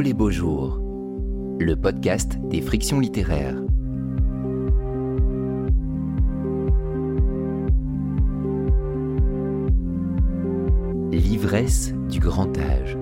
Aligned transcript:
Les 0.00 0.14
beaux 0.14 0.30
jours, 0.30 0.80
le 1.58 1.74
podcast 1.74 2.38
des 2.44 2.60
frictions 2.60 3.00
littéraires. 3.00 3.56
L'ivresse 11.10 11.92
du 12.08 12.20
grand 12.20 12.56
âge. 12.58 12.96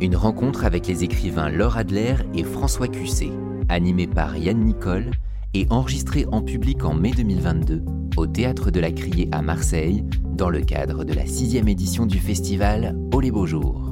Une 0.00 0.16
rencontre 0.16 0.64
avec 0.64 0.86
les 0.86 1.04
écrivains 1.04 1.50
Laure 1.50 1.76
Adler 1.76 2.14
et 2.34 2.42
François 2.42 2.88
Cusset, 2.88 3.32
animée 3.68 4.06
par 4.06 4.38
Yann 4.38 4.64
Nicole 4.64 5.10
et 5.52 5.66
enregistrée 5.68 6.24
en 6.32 6.40
public 6.40 6.84
en 6.84 6.94
mai 6.94 7.10
2022 7.10 7.82
au 8.16 8.26
Théâtre 8.26 8.70
de 8.70 8.80
la 8.80 8.92
Criée 8.92 9.28
à 9.30 9.42
Marseille 9.42 10.04
dans 10.24 10.48
le 10.48 10.62
cadre 10.62 11.04
de 11.04 11.12
la 11.12 11.26
sixième 11.26 11.68
édition 11.68 12.06
du 12.06 12.18
festival 12.18 12.96
Oh 13.12 13.20
les 13.20 13.30
beaux 13.30 13.46
jours. 13.46 13.91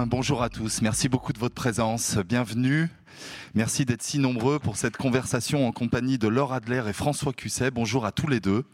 Bien, 0.00 0.06
bonjour 0.06 0.42
à 0.42 0.48
tous. 0.48 0.80
Merci 0.80 1.10
beaucoup 1.10 1.34
de 1.34 1.38
votre 1.38 1.54
présence. 1.54 2.16
Bienvenue. 2.16 2.88
Merci 3.52 3.84
d'être 3.84 4.02
si 4.02 4.18
nombreux 4.18 4.58
pour 4.58 4.78
cette 4.78 4.96
conversation 4.96 5.68
en 5.68 5.72
compagnie 5.72 6.16
de 6.16 6.26
Laure 6.26 6.54
Adler 6.54 6.82
et 6.88 6.94
François 6.94 7.34
Cusset. 7.34 7.70
Bonjour 7.70 8.06
à 8.06 8.10
tous 8.10 8.26
les 8.26 8.40
deux. 8.40 8.64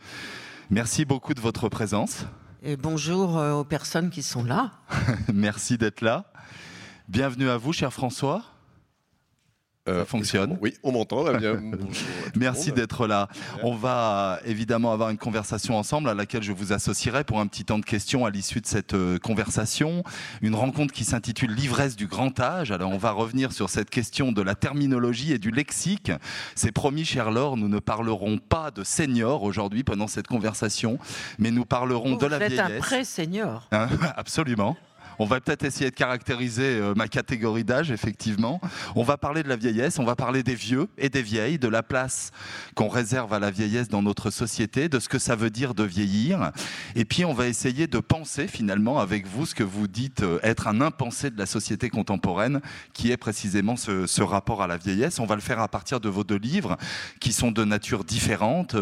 Merci 0.70 1.04
beaucoup 1.04 1.34
de 1.34 1.40
votre 1.40 1.68
présence. 1.68 2.26
Et 2.62 2.76
bonjour 2.76 3.38
euh, 3.38 3.54
aux 3.54 3.64
personnes 3.64 4.10
qui 4.10 4.22
sont 4.22 4.44
là. 4.44 4.70
Merci 5.34 5.76
d'être 5.78 6.00
là. 6.00 6.30
Bienvenue 7.08 7.48
à 7.48 7.56
vous, 7.56 7.72
cher 7.72 7.92
François. 7.92 8.44
Euh, 9.88 10.04
fonctionne. 10.04 10.58
Oui, 10.60 10.74
on 10.82 10.92
m'entend. 10.92 11.24
Merci 12.36 12.72
d'être 12.72 13.06
là. 13.06 13.28
On 13.62 13.74
va 13.74 14.40
évidemment 14.44 14.92
avoir 14.92 15.10
une 15.10 15.18
conversation 15.18 15.78
ensemble 15.78 16.08
à 16.08 16.14
laquelle 16.14 16.42
je 16.42 16.52
vous 16.52 16.72
associerai 16.72 17.24
pour 17.24 17.40
un 17.40 17.46
petit 17.46 17.64
temps 17.64 17.78
de 17.78 17.84
questions 17.84 18.26
à 18.26 18.30
l'issue 18.30 18.60
de 18.60 18.66
cette 18.66 18.94
euh, 18.94 19.18
conversation. 19.18 20.02
Une 20.42 20.54
rencontre 20.54 20.92
qui 20.92 21.04
s'intitule 21.04 21.52
L'ivresse 21.52 21.96
du 21.96 22.06
grand 22.06 22.38
âge. 22.40 22.70
Alors 22.72 22.90
on 22.90 22.98
va 22.98 23.12
revenir 23.12 23.52
sur 23.52 23.70
cette 23.70 23.90
question 23.90 24.32
de 24.32 24.42
la 24.42 24.54
terminologie 24.54 25.32
et 25.32 25.38
du 25.38 25.50
lexique. 25.50 26.10
C'est 26.54 26.72
promis, 26.72 27.04
cher 27.04 27.30
Laure, 27.30 27.56
nous 27.56 27.68
ne 27.68 27.78
parlerons 27.78 28.38
pas 28.38 28.70
de 28.70 28.82
senior 28.82 29.42
aujourd'hui 29.42 29.84
pendant 29.84 30.06
cette 30.08 30.26
conversation, 30.26 30.98
mais 31.38 31.50
nous 31.50 31.64
parlerons 31.64 32.14
Vous 32.14 32.18
de 32.18 32.26
la 32.26 32.38
êtes 32.38 32.52
vieillesse. 32.52 32.70
un 32.76 32.78
pré-senior. 32.80 33.68
Hein, 33.72 33.88
Absolument. 34.16 34.76
On 35.18 35.24
va 35.24 35.40
peut-être 35.40 35.64
essayer 35.64 35.90
de 35.90 35.94
caractériser 35.94 36.62
euh, 36.62 36.94
ma 36.94 37.08
catégorie 37.08 37.64
d'âge, 37.64 37.90
effectivement. 37.90 38.60
On 38.94 39.02
va 39.02 39.16
parler 39.16 39.42
de 39.42 39.48
la 39.48 39.56
vieillesse, 39.56 39.98
on 39.98 40.04
va 40.04 40.16
parler 40.16 40.42
des 40.42 40.54
vieux 40.54 40.88
et 40.98 41.08
des 41.08 41.22
vieilles, 41.22 41.58
de 41.58 41.68
la 41.68 41.82
place 41.82 42.30
qu'on 42.74 42.88
réserve 42.88 43.32
à 43.32 43.38
la 43.38 43.50
vieillesse 43.50 43.88
dans 43.88 44.02
notre 44.02 44.30
société, 44.30 44.88
de 44.88 44.98
ce 44.98 45.08
que 45.08 45.18
ça 45.18 45.36
veut 45.36 45.50
dire 45.50 45.74
de 45.74 45.84
vieillir. 45.84 46.52
Et 46.94 47.04
puis, 47.04 47.24
on 47.24 47.34
va 47.34 47.46
essayer 47.46 47.86
de 47.86 47.98
penser 47.98 48.48
finalement 48.48 48.98
avec 48.98 49.26
vous 49.26 49.46
ce 49.46 49.54
que 49.54 49.64
vous 49.64 49.88
dites 49.88 50.22
euh, 50.22 50.38
être 50.42 50.68
un 50.68 50.80
impensé 50.80 51.30
de 51.30 51.38
la 51.38 51.46
société 51.46 51.88
contemporaine, 51.88 52.60
qui 52.92 53.10
est 53.10 53.16
précisément 53.16 53.76
ce, 53.76 54.06
ce 54.06 54.22
rapport 54.22 54.62
à 54.62 54.66
la 54.66 54.76
vieillesse. 54.76 55.18
On 55.18 55.26
va 55.26 55.34
le 55.34 55.40
faire 55.40 55.60
à 55.60 55.68
partir 55.68 56.00
de 56.00 56.08
vos 56.08 56.24
deux 56.24 56.38
livres, 56.38 56.76
qui 57.20 57.32
sont 57.32 57.52
de 57.52 57.64
nature 57.64 58.04
différente. 58.04 58.76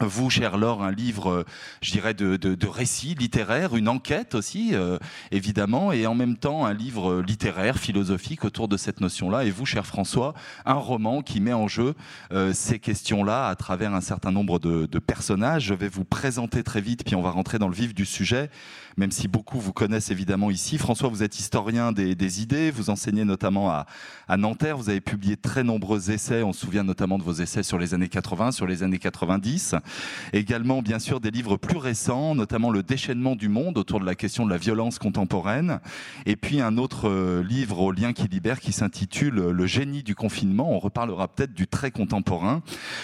Vous, 0.00 0.30
cher 0.30 0.58
Laure, 0.58 0.84
un 0.84 0.92
livre, 0.92 1.28
euh, 1.28 1.44
je 1.82 1.90
dirais, 1.90 2.14
de, 2.14 2.36
de, 2.36 2.54
de 2.54 2.66
récits 2.68 3.16
littéraires, 3.18 3.74
une 3.74 3.88
enquête 3.88 4.36
aussi, 4.36 4.70
euh, 4.74 4.96
évidemment, 5.32 5.90
et 5.90 6.06
en 6.06 6.14
même 6.14 6.36
temps 6.36 6.66
un 6.66 6.72
livre 6.72 7.14
euh, 7.14 7.22
littéraire, 7.22 7.78
philosophique 7.78 8.44
autour 8.44 8.68
de 8.68 8.76
cette 8.76 9.00
notion-là. 9.00 9.44
Et 9.44 9.50
vous, 9.50 9.66
cher 9.66 9.84
François, 9.84 10.34
un 10.64 10.74
roman 10.74 11.20
qui 11.20 11.40
met 11.40 11.52
en 11.52 11.66
jeu 11.66 11.94
euh, 12.30 12.52
ces 12.52 12.78
questions-là 12.78 13.48
à 13.48 13.56
travers 13.56 13.92
un 13.92 14.00
certain 14.00 14.30
nombre 14.30 14.60
de, 14.60 14.86
de 14.86 14.98
personnages. 15.00 15.64
Je 15.64 15.74
vais 15.74 15.88
vous 15.88 16.04
présenter 16.04 16.62
très 16.62 16.80
vite, 16.80 17.02
puis 17.04 17.16
on 17.16 17.22
va 17.22 17.30
rentrer 17.30 17.58
dans 17.58 17.68
le 17.68 17.74
vif 17.74 17.92
du 17.92 18.06
sujet, 18.06 18.50
même 18.96 19.10
si 19.10 19.26
beaucoup 19.26 19.58
vous 19.58 19.72
connaissent 19.72 20.12
évidemment 20.12 20.52
ici. 20.52 20.78
François, 20.78 21.08
vous 21.08 21.24
êtes 21.24 21.40
historien 21.40 21.90
des, 21.90 22.14
des 22.14 22.40
idées, 22.40 22.70
vous 22.70 22.90
enseignez 22.90 23.24
notamment 23.24 23.68
à, 23.72 23.86
à 24.28 24.36
Nanterre, 24.36 24.76
vous 24.76 24.90
avez 24.90 25.00
publié 25.00 25.36
très 25.36 25.64
nombreux 25.64 26.12
essais, 26.12 26.44
on 26.44 26.52
se 26.52 26.60
souvient 26.60 26.84
notamment 26.84 27.18
de 27.18 27.24
vos 27.24 27.32
essais 27.32 27.64
sur 27.64 27.78
les 27.78 27.94
années 27.94 28.08
80, 28.08 28.52
sur 28.52 28.66
les 28.68 28.84
années 28.84 28.98
90. 28.98 29.74
Également, 30.32 30.82
bien 30.82 30.98
sûr, 30.98 31.20
des 31.20 31.30
livres 31.30 31.56
plus 31.56 31.78
récents, 31.78 32.34
notamment 32.34 32.70
Le 32.70 32.82
déchaînement 32.82 33.36
du 33.36 33.48
monde 33.48 33.78
autour 33.78 34.00
de 34.00 34.06
la 34.06 34.14
question 34.14 34.44
de 34.44 34.50
la 34.50 34.58
violence 34.58 34.98
contemporaine. 34.98 35.80
Et 36.26 36.36
puis 36.36 36.60
un 36.60 36.76
autre 36.78 37.08
euh, 37.08 37.42
livre 37.42 37.80
au 37.80 37.92
lien 37.92 38.12
qui 38.12 38.28
libère 38.28 38.60
qui 38.60 38.72
s'intitule 38.72 39.34
Le 39.34 39.66
génie 39.66 40.02
du 40.02 40.14
confinement. 40.14 40.72
On 40.72 40.78
reparlera 40.78 41.28
peut-être 41.28 41.54
du 41.54 41.66
très 41.66 41.90
contemporain. 41.90 42.62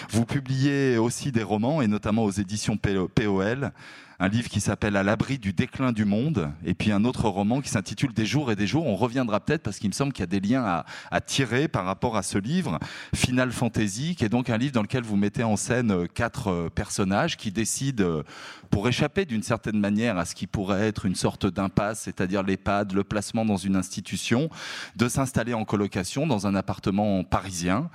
Vous 0.09 0.25
publiez 0.25 0.97
aussi 0.97 1.31
des 1.31 1.43
romans 1.43 1.81
et 1.81 1.87
notamment 1.87 2.23
aux 2.23 2.31
éditions 2.31 2.77
POL 2.77 3.71
un 4.19 4.27
livre 4.27 4.49
qui 4.49 4.61
s'appelle 4.61 4.95
À 4.95 5.03
l'abri 5.03 5.37
du 5.37 5.53
déclin 5.53 5.91
du 5.91 6.05
monde, 6.05 6.51
et 6.65 6.73
puis 6.73 6.91
un 6.91 7.03
autre 7.05 7.27
roman 7.29 7.61
qui 7.61 7.69
s'intitule 7.69 8.13
Des 8.13 8.25
jours 8.25 8.51
et 8.51 8.55
des 8.55 8.67
jours. 8.67 8.85
On 8.85 8.95
reviendra 8.95 9.39
peut-être 9.39 9.63
parce 9.63 9.79
qu'il 9.79 9.89
me 9.89 9.93
semble 9.93 10.13
qu'il 10.13 10.21
y 10.21 10.23
a 10.23 10.27
des 10.27 10.39
liens 10.39 10.63
à, 10.63 10.85
à, 11.11 11.21
tirer 11.21 11.67
par 11.67 11.85
rapport 11.85 12.17
à 12.17 12.23
ce 12.23 12.37
livre, 12.37 12.79
Final 13.13 13.51
Fantasy, 13.51 14.15
qui 14.15 14.25
est 14.25 14.29
donc 14.29 14.49
un 14.49 14.57
livre 14.57 14.73
dans 14.73 14.81
lequel 14.81 15.03
vous 15.03 15.15
mettez 15.15 15.43
en 15.43 15.55
scène 15.55 16.07
quatre 16.09 16.69
personnages 16.69 17.37
qui 17.37 17.51
décident, 17.51 18.21
pour 18.69 18.87
échapper 18.87 19.25
d'une 19.25 19.43
certaine 19.43 19.79
manière 19.79 20.17
à 20.17 20.25
ce 20.25 20.35
qui 20.35 20.47
pourrait 20.47 20.87
être 20.87 21.05
une 21.05 21.15
sorte 21.15 21.45
d'impasse, 21.45 22.01
c'est-à-dire 22.01 22.43
l'EHPAD, 22.43 22.93
le 22.93 23.03
placement 23.03 23.45
dans 23.45 23.57
une 23.57 23.75
institution, 23.75 24.49
de 24.95 25.07
s'installer 25.07 25.53
en 25.53 25.65
colocation 25.65 26.27
dans 26.27 26.47
un 26.47 26.55
appartement 26.55 27.23
parisien 27.23 27.89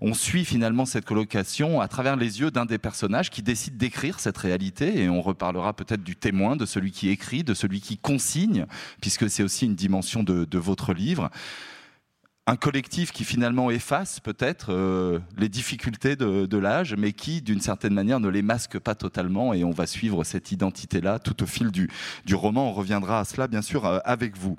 on 0.00 0.14
suit 0.14 0.44
finalement 0.44 0.84
cette 0.84 1.04
colocation 1.04 1.80
à 1.80 1.88
travers 1.88 2.16
les 2.16 2.40
yeux 2.40 2.50
d'un 2.50 2.66
des 2.66 2.78
personnages 2.78 3.30
qui 3.30 3.42
décide 3.42 3.76
d'écrire 3.76 4.20
cette 4.20 4.38
réalité 4.38 5.02
et 5.02 5.08
on 5.08 5.20
reparlera 5.20 5.72
peut-être 5.72 6.02
du 6.02 6.16
témoin, 6.16 6.56
de 6.56 6.66
celui 6.66 6.92
qui 6.92 7.08
écrit, 7.08 7.44
de 7.44 7.54
celui 7.54 7.80
qui 7.80 7.98
consigne, 7.98 8.66
puisque 9.00 9.28
c'est 9.30 9.42
aussi 9.42 9.66
une 9.66 9.74
dimension 9.74 10.22
de, 10.22 10.58
votre 10.58 10.94
livre. 10.94 11.30
Un 12.46 12.56
collectif 12.56 13.10
qui 13.10 13.24
finalement 13.24 13.70
efface 13.70 14.20
peut-être 14.20 14.66
euh, 14.70 15.18
les 15.36 15.48
difficultés 15.48 16.14
de, 16.16 16.58
l'âge, 16.58 16.94
mais 16.96 17.12
qui 17.12 17.42
d'une 17.42 17.60
certaine 17.60 17.94
manière 17.94 18.20
ne 18.20 18.28
les 18.28 18.42
masque 18.42 18.78
pas 18.78 18.94
totalement 18.94 19.54
et 19.54 19.64
on 19.64 19.70
va 19.70 19.86
suivre 19.86 20.24
cette 20.24 20.52
identité-là 20.52 21.18
tout 21.18 21.42
au 21.42 21.46
fil 21.46 21.70
du, 21.70 21.90
du 22.24 22.34
roman. 22.34 22.68
On 22.68 22.72
reviendra 22.72 23.20
à 23.20 23.24
cela 23.24 23.48
bien 23.48 23.62
sûr 23.62 23.86
euh, 23.86 23.98
avec 24.04 24.36
vous. 24.36 24.56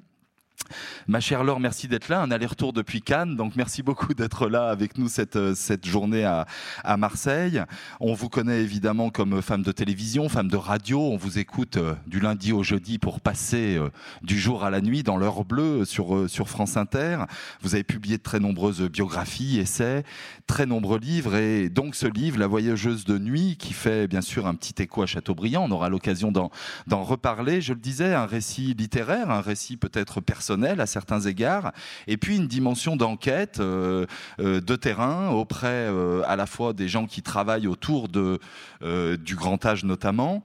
Ma 1.08 1.20
chère 1.20 1.44
Laure, 1.44 1.60
merci 1.60 1.88
d'être 1.88 2.10
là. 2.10 2.22
Un 2.22 2.32
aller-retour 2.32 2.74
depuis 2.74 3.02
Cannes, 3.02 3.36
donc 3.36 3.56
merci 3.56 3.84
beaucoup 3.84 4.14
d'être 4.14 4.48
là 4.48 4.70
avec 4.70 4.98
nous 4.98 5.08
cette, 5.08 5.54
cette 5.54 5.86
journée 5.86 6.26
à, 6.26 6.98
Marseille. 6.98 7.62
On 8.00 8.14
vous 8.14 8.30
connaît 8.30 8.62
évidemment 8.62 9.10
comme 9.10 9.42
femme 9.42 9.62
de 9.62 9.72
télévision, 9.72 10.30
femme 10.30 10.48
de 10.48 10.58
radio. 10.58 11.00
On 11.00 11.18
vous 11.18 11.38
écoute 11.38 11.78
euh, 11.78 11.94
du 12.08 12.20
lundi 12.20 12.54
au 12.54 12.64
jeudi 12.64 12.98
pour 12.98 13.20
passer 13.20 13.76
euh, 13.78 13.90
du 14.24 14.40
jour 14.40 14.64
à 14.64 14.70
la 14.70 14.82
nuit 14.82 15.04
dans 15.04 15.18
l'heure 15.18 15.46
bleue 15.46 15.86
sur, 15.86 16.16
euh, 16.16 16.28
sur 16.28 16.50
France 16.50 16.78
Inter. 16.78 17.26
Vous 17.62 17.76
avez 17.76 17.84
publié 17.84 18.18
de 18.18 18.24
très 18.24 18.40
nombreuses 18.40 18.82
biographies, 18.82 19.60
essais, 19.60 20.04
très 20.48 20.66
nombreux 20.66 21.00
livres 21.00 21.36
et 21.36 21.70
donc 21.70 21.96
ce 21.96 22.08
livre, 22.08 22.38
La 22.38 22.48
voyageuse 22.48 23.06
de 23.06 23.18
nuit, 23.18 23.58
qui 23.58 23.74
fait 23.74 24.08
bien 24.08 24.22
sûr 24.22 24.48
un 24.48 24.56
petit 24.56 24.82
écho 24.82 25.02
à 25.02 25.06
Chateaubriand. 25.06 25.66
On 25.68 25.72
aura 25.72 25.90
l'occasion 25.90 26.32
d'en 26.32 27.04
reparler. 27.04 27.62
Je 27.62 27.74
le 27.74 27.80
disais, 27.80 28.14
un 28.14 28.26
récit 28.26 28.74
littéraire, 28.78 29.32
un 29.32 29.42
récit 29.42 29.78
peut-être 29.78 30.22
personnel 30.22 30.82
à 30.82 30.86
certains 30.86 31.22
égards, 31.22 31.72
et 32.08 32.18
puis 32.18 32.38
une 32.38 32.48
dimension 32.48 32.96
d'enquête 32.96 33.60
euh, 33.60 34.06
euh, 34.40 34.62
de 34.62 34.76
terrain 34.76 35.30
auprès 35.30 35.68
euh, 35.68 36.22
à 36.28 36.36
la 36.36 36.46
fois 36.46 36.74
des 36.74 36.88
gens 36.88 37.06
qui 37.06 37.22
travaillent 37.22 37.68
autour 37.68 38.08
de, 38.08 38.40
euh, 38.84 39.18
du 39.18 39.36
grand 39.36 39.66
âge 39.66 39.84
notamment, 39.84 40.44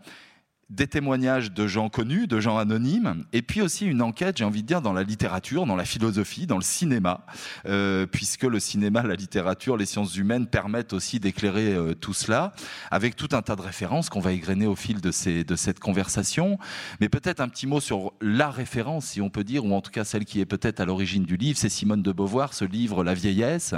des 0.71 0.87
témoignages 0.87 1.53
de 1.53 1.67
gens 1.67 1.89
connus, 1.89 2.29
de 2.29 2.39
gens 2.39 2.57
anonymes, 2.57 3.25
et 3.33 3.43
puis 3.43 3.61
aussi 3.61 3.87
une 3.87 4.01
enquête, 4.03 4.39
j'ai 4.39 4.45
envie 4.45 4.63
de 4.63 4.69
dire, 4.69 4.81
dans 4.81 4.93
la 4.93 5.03
littérature, 5.03 5.67
dans 5.67 5.75
la 5.77 5.85
philosophie, 5.85 6.47
dans 6.47 6.57
le 6.57 6.63
cinéma, 6.63 7.27
euh, 7.67 8.07
puisque 8.07 8.45
le 8.45 8.61
cinéma, 8.61 9.03
la 9.03 9.17
littérature, 9.17 9.77
les 9.77 9.87
sciences 9.87 10.17
humaines 10.17 10.47
permettent 10.47 10.93
aussi 10.93 11.19
d'éclairer 11.19 11.75
euh, 11.75 11.95
tout 11.95 12.15
cela, 12.15 12.53
avec 12.93 13.17
tout 13.17 13.28
un 13.33 13.43
tas 13.43 13.57
de 13.57 13.63
références 13.63 14.09
qu'on 14.09 14.21
va 14.21 14.33
égrener 14.33 14.67
au 14.67 14.77
fil 14.77 15.01
de, 15.01 15.11
ces, 15.11 15.43
de 15.43 15.57
cette 15.57 15.81
conversation. 15.81 16.59
Mais 17.01 17.09
peut-être 17.09 17.41
un 17.41 17.49
petit 17.49 17.66
mot 17.66 17.81
sur 17.81 18.13
la 18.21 18.51
référence, 18.51 19.07
si 19.07 19.21
on 19.21 19.28
peut 19.28 19.45
dire, 19.45 19.65
ou 19.65 19.75
en 19.75 19.81
tout 19.81 19.91
cas 19.91 20.05
celle 20.05 20.25
qui 20.25 20.41
est 20.41 20.47
peut-être 20.47 20.78
à 20.78 20.84
l'origine 20.84 21.25
du 21.25 21.37
livre, 21.37 21.59
c'est 21.59 21.69
Simone 21.69 22.03
de 22.03 22.13
Beauvoir, 22.13 22.55
ce 22.55 22.65
livre 22.65 23.03
La 23.03 23.15
vieillesse, 23.15 23.75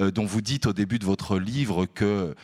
euh, 0.00 0.10
dont 0.10 0.26
vous 0.26 0.40
dites 0.40 0.66
au 0.66 0.72
début 0.72 0.98
de 0.98 1.04
votre 1.04 1.38
livre 1.38 1.86
que 1.86 2.34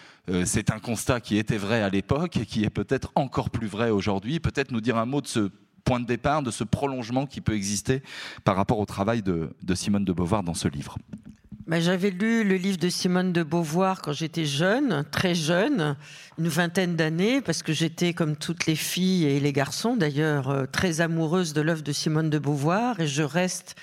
c'est 0.44 0.70
un 0.70 0.78
constat 0.78 1.20
qui 1.20 1.38
était 1.38 1.56
vrai 1.56 1.82
à 1.82 1.88
l'époque 1.88 2.36
et 2.36 2.46
qui 2.46 2.64
est 2.64 2.70
peut-être 2.70 3.10
encore 3.14 3.50
plus 3.50 3.66
vrai 3.66 3.90
aujourd'hui. 3.90 4.40
Peut-être 4.40 4.70
nous 4.70 4.80
dire 4.80 4.96
un 4.96 5.06
mot 5.06 5.20
de 5.20 5.26
ce 5.26 5.50
point 5.88 6.00
de 6.00 6.06
départ, 6.06 6.42
de 6.42 6.50
ce 6.50 6.64
prolongement 6.64 7.26
qui 7.26 7.40
peut 7.40 7.54
exister 7.54 8.02
par 8.44 8.56
rapport 8.56 8.78
au 8.78 8.84
travail 8.84 9.22
de, 9.22 9.50
Simone 9.74 10.04
de 10.04 10.12
Beauvoir 10.12 10.42
dans 10.42 10.52
ce 10.52 10.68
livre. 10.68 10.98
Ben, 11.66 11.80
J'avais 11.80 12.10
lu 12.10 12.44
le 12.44 12.56
livre 12.56 12.76
de 12.76 12.90
Simone 12.90 13.32
de 13.32 13.42
Beauvoir 13.42 14.02
quand 14.02 14.12
j'étais 14.12 14.44
jeune, 14.44 15.04
très 15.10 15.34
jeune, 15.34 15.96
une 16.38 16.48
vingtaine 16.48 16.94
d'années, 16.94 17.40
parce 17.40 17.62
que 17.62 17.72
j'étais, 17.72 18.12
comme 18.12 18.36
toutes 18.36 18.66
les 18.66 18.76
filles 18.76 19.24
et 19.24 19.40
les 19.40 19.52
garçons 19.54 19.96
d'ailleurs, 19.96 20.50
euh, 20.50 20.66
très 20.66 21.00
amoureuse 21.00 21.54
de 21.54 21.62
l'œuvre 21.62 21.82
de 21.82 21.92
Simone 21.92 22.28
de 22.28 22.38
Beauvoir, 22.38 23.00
et 23.00 23.06
je 23.06 23.22
reste 23.22 23.74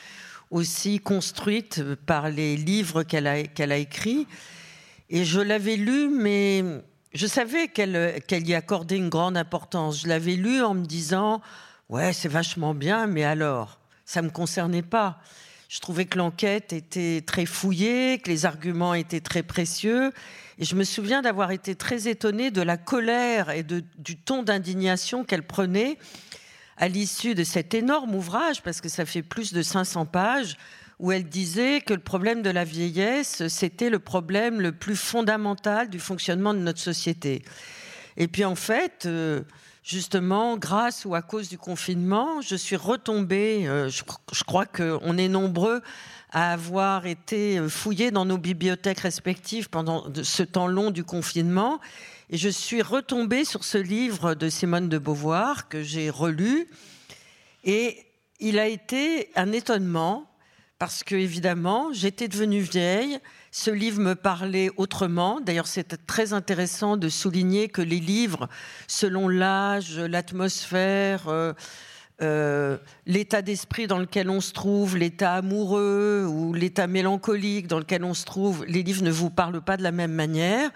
aussi 0.52 1.00
construite 1.00 1.84
par 2.06 2.30
les 2.30 2.56
livres 2.56 3.02
qu'elle 3.02 3.26
a, 3.26 3.34
a 3.34 3.78
écrits. 3.78 4.28
Et 5.10 5.24
je 5.24 5.40
l'avais 5.40 5.76
lu, 5.76 6.10
mais 6.10 6.64
je 7.14 7.28
savais 7.28 7.68
qu'elle 7.68 8.48
y 8.48 8.54
accordait 8.54 8.98
une 8.98 9.10
grande 9.10 9.38
importance. 9.38 10.02
Je 10.02 10.08
l'avais 10.08 10.36
lu 10.36 10.62
en 10.64 10.74
me 10.74 10.86
disant, 10.86 11.42
ouais, 11.90 12.12
c'est 12.12 12.28
vachement 12.28 12.74
bien, 12.74 13.06
mais 13.06 13.24
alors, 13.24 13.80
ça 14.06 14.22
ne 14.22 14.28
me 14.28 14.32
concernait 14.32 14.82
pas. 14.82 15.20
Je 15.70 15.80
trouvais 15.80 16.06
que 16.06 16.18
l'enquête 16.18 16.74
était 16.74 17.24
très 17.26 17.46
fouillée, 17.46 18.20
que 18.20 18.30
les 18.30 18.46
arguments 18.46 18.94
étaient 18.94 19.20
très 19.20 19.44
précieux. 19.44 20.12
Et 20.58 20.66
je 20.66 20.76
me 20.76 20.84
souviens 20.84 21.22
d'avoir 21.22 21.52
été 21.52 21.76
très 21.76 22.08
étonnée 22.08 22.50
de 22.50 22.62
la 22.62 22.78
colère 22.78 23.50
et 23.50 23.64
du 23.64 24.18
ton 24.18 24.44
d'indignation 24.44 25.24
qu'elle 25.24 25.44
prenait 25.44 25.98
à 26.78 26.88
l'issue 26.88 27.36
de 27.36 27.44
cet 27.44 27.74
énorme 27.74 28.16
ouvrage, 28.16 28.62
parce 28.62 28.82
que 28.82 28.90
ça 28.90 29.06
fait 29.06 29.22
plus 29.22 29.54
de 29.54 29.62
500 29.62 30.06
pages, 30.06 30.58
où 31.00 31.12
elle 31.12 31.26
disait 31.26 31.82
que 31.82 31.94
le 31.94 32.00
problème 32.00 32.42
de 32.42 32.50
la 32.50 32.64
vieillesse, 32.64 33.48
c'était 33.48 33.90
le 33.90 34.00
problème 34.00 34.62
le 34.62 34.72
plus 34.72 34.96
fondamental 34.96 35.90
du 35.90 36.00
fonctionnement 36.00 36.54
de 36.54 36.60
notre 36.60 36.80
société. 36.80 37.44
Et 38.18 38.28
puis 38.28 38.46
en 38.46 38.56
fait, 38.56 39.06
euh, 39.06 39.42
justement, 39.84 40.58
grâce 40.58 41.06
ou 41.06 41.16
à 41.16 41.22
cause 41.22 41.50
du 41.50 41.58
confinement, 41.58 42.42
je 42.42 42.56
suis 42.56 42.78
retombée, 42.78 43.68
euh, 43.68 43.90
je, 43.90 44.04
je, 44.32 44.44
crois 44.44 44.66
qu'on 44.66 45.18
est 45.18 45.28
nombreux 45.28 45.82
à 46.32 46.54
avoir 46.54 47.06
été 47.06 47.62
fouillés 47.70 48.12
dans 48.12 48.26
nos 48.26 48.38
bibliothèques 48.38 49.00
respectives 49.00 49.70
pendant 49.70 50.06
ce 50.24 50.44
temps 50.44 50.68
long 50.68 50.92
du 50.92 51.04
confinement. 51.04 51.80
Et 52.30 52.38
je 52.38 52.50
suis 52.50 52.82
retombée 52.82 53.46
sur 53.46 53.64
ce 53.64 53.78
livre 53.78 54.34
de 54.34 54.50
Simone 54.50 54.90
de 54.90 54.98
Beauvoir 54.98 55.70
que 55.70 55.84
j'ai 55.84 56.10
relu. 56.10 56.68
Et 57.64 58.06
il 58.40 58.60
a 58.60 58.68
été 58.68 59.30
un 59.36 59.52
étonnement 59.52 60.28
parce 60.86 61.04
que 61.04 61.16
évidemment, 61.16 61.94
j'étais 61.94 62.28
devenue 62.28 62.60
vieille. 62.60 63.18
Ce 63.50 63.72
livre 63.72 64.00
me 64.00 64.14
parlait 64.14 64.70
autrement. 64.78 65.42
D'ailleurs, 65.42 65.66
c'était 65.66 65.98
très 65.98 66.32
intéressant 66.32 66.96
de 66.96 67.10
souligner 67.10 67.70
que 67.70 67.82
les 67.82 68.00
livres, 68.00 68.48
selon 68.86 69.28
l'âge, 69.28 69.98
l'atmosphère, 69.98 71.28
euh, 71.28 71.54
euh, 72.22 72.78
l'état 73.08 73.42
d'esprit 73.42 73.88
dans 73.88 73.98
lequel 73.98 74.30
on 74.30 74.42
se 74.42 74.54
trouve, 74.54 74.96
l'état 74.96 75.34
amoureux 75.34 76.28
ou 76.30 76.54
l'état 76.54 76.86
mélancolique 76.86 77.66
dans 77.66 77.80
lequel 77.80 78.04
on 78.04 78.14
se 78.14 78.26
trouve, 78.26 78.64
les 78.66 78.84
livres 78.84 79.02
ne 79.02 79.10
vous 79.10 79.32
parlent 79.32 79.64
pas 79.64 79.78
de 79.78 79.82
la 79.82 79.92
même 79.92 80.14
manière. 80.14 80.70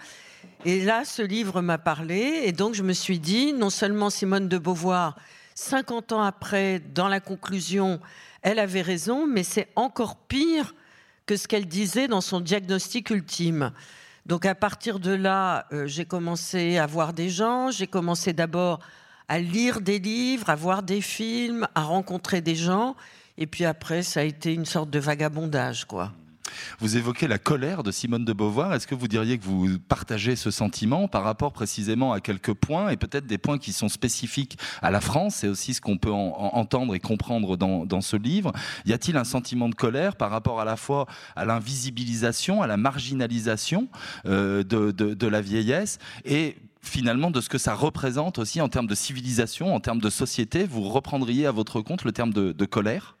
Et 0.64 0.82
là, 0.84 1.04
ce 1.04 1.22
livre 1.22 1.62
m'a 1.62 1.78
parlé, 1.78 2.40
et 2.42 2.50
donc 2.50 2.74
je 2.74 2.82
me 2.82 2.94
suis 2.94 3.20
dit, 3.20 3.52
non 3.52 3.70
seulement 3.70 4.10
Simone 4.10 4.48
de 4.48 4.58
Beauvoir, 4.58 5.14
50 5.60 6.12
ans 6.12 6.22
après, 6.22 6.80
dans 6.80 7.06
la 7.06 7.20
conclusion, 7.20 8.00
elle 8.40 8.58
avait 8.58 8.80
raison, 8.80 9.26
mais 9.26 9.42
c'est 9.42 9.68
encore 9.76 10.16
pire 10.16 10.74
que 11.26 11.36
ce 11.36 11.46
qu'elle 11.46 11.66
disait 11.66 12.08
dans 12.08 12.22
son 12.22 12.40
diagnostic 12.40 13.10
ultime. 13.10 13.70
Donc 14.24 14.46
à 14.46 14.54
partir 14.54 14.98
de 14.98 15.10
là, 15.10 15.66
euh, 15.72 15.86
j'ai 15.86 16.06
commencé 16.06 16.78
à 16.78 16.86
voir 16.86 17.12
des 17.12 17.28
gens, 17.28 17.70
j'ai 17.70 17.86
commencé 17.86 18.32
d'abord 18.32 18.80
à 19.28 19.38
lire 19.38 19.82
des 19.82 19.98
livres, 19.98 20.48
à 20.48 20.56
voir 20.56 20.82
des 20.82 21.02
films, 21.02 21.68
à 21.74 21.82
rencontrer 21.82 22.40
des 22.40 22.56
gens, 22.56 22.96
et 23.36 23.46
puis 23.46 23.66
après, 23.66 24.02
ça 24.02 24.20
a 24.20 24.22
été 24.24 24.54
une 24.54 24.64
sorte 24.64 24.88
de 24.88 24.98
vagabondage, 24.98 25.84
quoi. 25.84 26.12
Vous 26.78 26.96
évoquez 26.96 27.28
la 27.28 27.38
colère 27.38 27.82
de 27.82 27.90
Simone 27.90 28.24
de 28.24 28.32
Beauvoir. 28.32 28.74
Est-ce 28.74 28.86
que 28.86 28.94
vous 28.94 29.08
diriez 29.08 29.38
que 29.38 29.44
vous 29.44 29.78
partagez 29.78 30.36
ce 30.36 30.50
sentiment 30.50 31.08
par 31.08 31.24
rapport 31.24 31.52
précisément 31.52 32.12
à 32.12 32.20
quelques 32.20 32.54
points 32.54 32.90
et 32.90 32.96
peut-être 32.96 33.26
des 33.26 33.38
points 33.38 33.58
qui 33.58 33.72
sont 33.72 33.88
spécifiques 33.88 34.58
à 34.82 34.90
la 34.90 35.00
France? 35.00 35.36
C'est 35.36 35.48
aussi 35.48 35.74
ce 35.74 35.80
qu'on 35.80 35.98
peut 35.98 36.10
entendre 36.12 36.94
et 36.94 37.00
comprendre 37.00 37.56
dans, 37.56 38.00
ce 38.00 38.16
livre. 38.16 38.52
Y 38.86 38.92
a-t-il 38.92 39.16
un 39.16 39.24
sentiment 39.24 39.68
de 39.68 39.74
colère 39.74 40.16
par 40.16 40.30
rapport 40.30 40.60
à 40.60 40.64
la 40.64 40.76
fois 40.76 41.06
à 41.36 41.44
l'invisibilisation, 41.44 42.62
à 42.62 42.66
la 42.66 42.76
marginalisation 42.76 43.88
euh, 44.26 44.62
de, 44.64 45.26
la 45.26 45.40
vieillesse 45.40 45.98
et 46.24 46.56
finalement 46.82 47.30
de 47.30 47.40
ce 47.40 47.48
que 47.48 47.58
ça 47.58 47.74
représente 47.74 48.38
aussi 48.38 48.60
en 48.60 48.68
termes 48.68 48.86
de 48.86 48.94
civilisation, 48.94 49.74
en 49.74 49.80
termes 49.80 50.00
de 50.00 50.10
société? 50.10 50.64
Vous 50.64 50.82
reprendriez 50.82 51.46
à 51.46 51.52
votre 51.52 51.80
compte 51.82 52.04
le 52.04 52.12
terme 52.12 52.32
de 52.32 52.64
colère? 52.64 53.16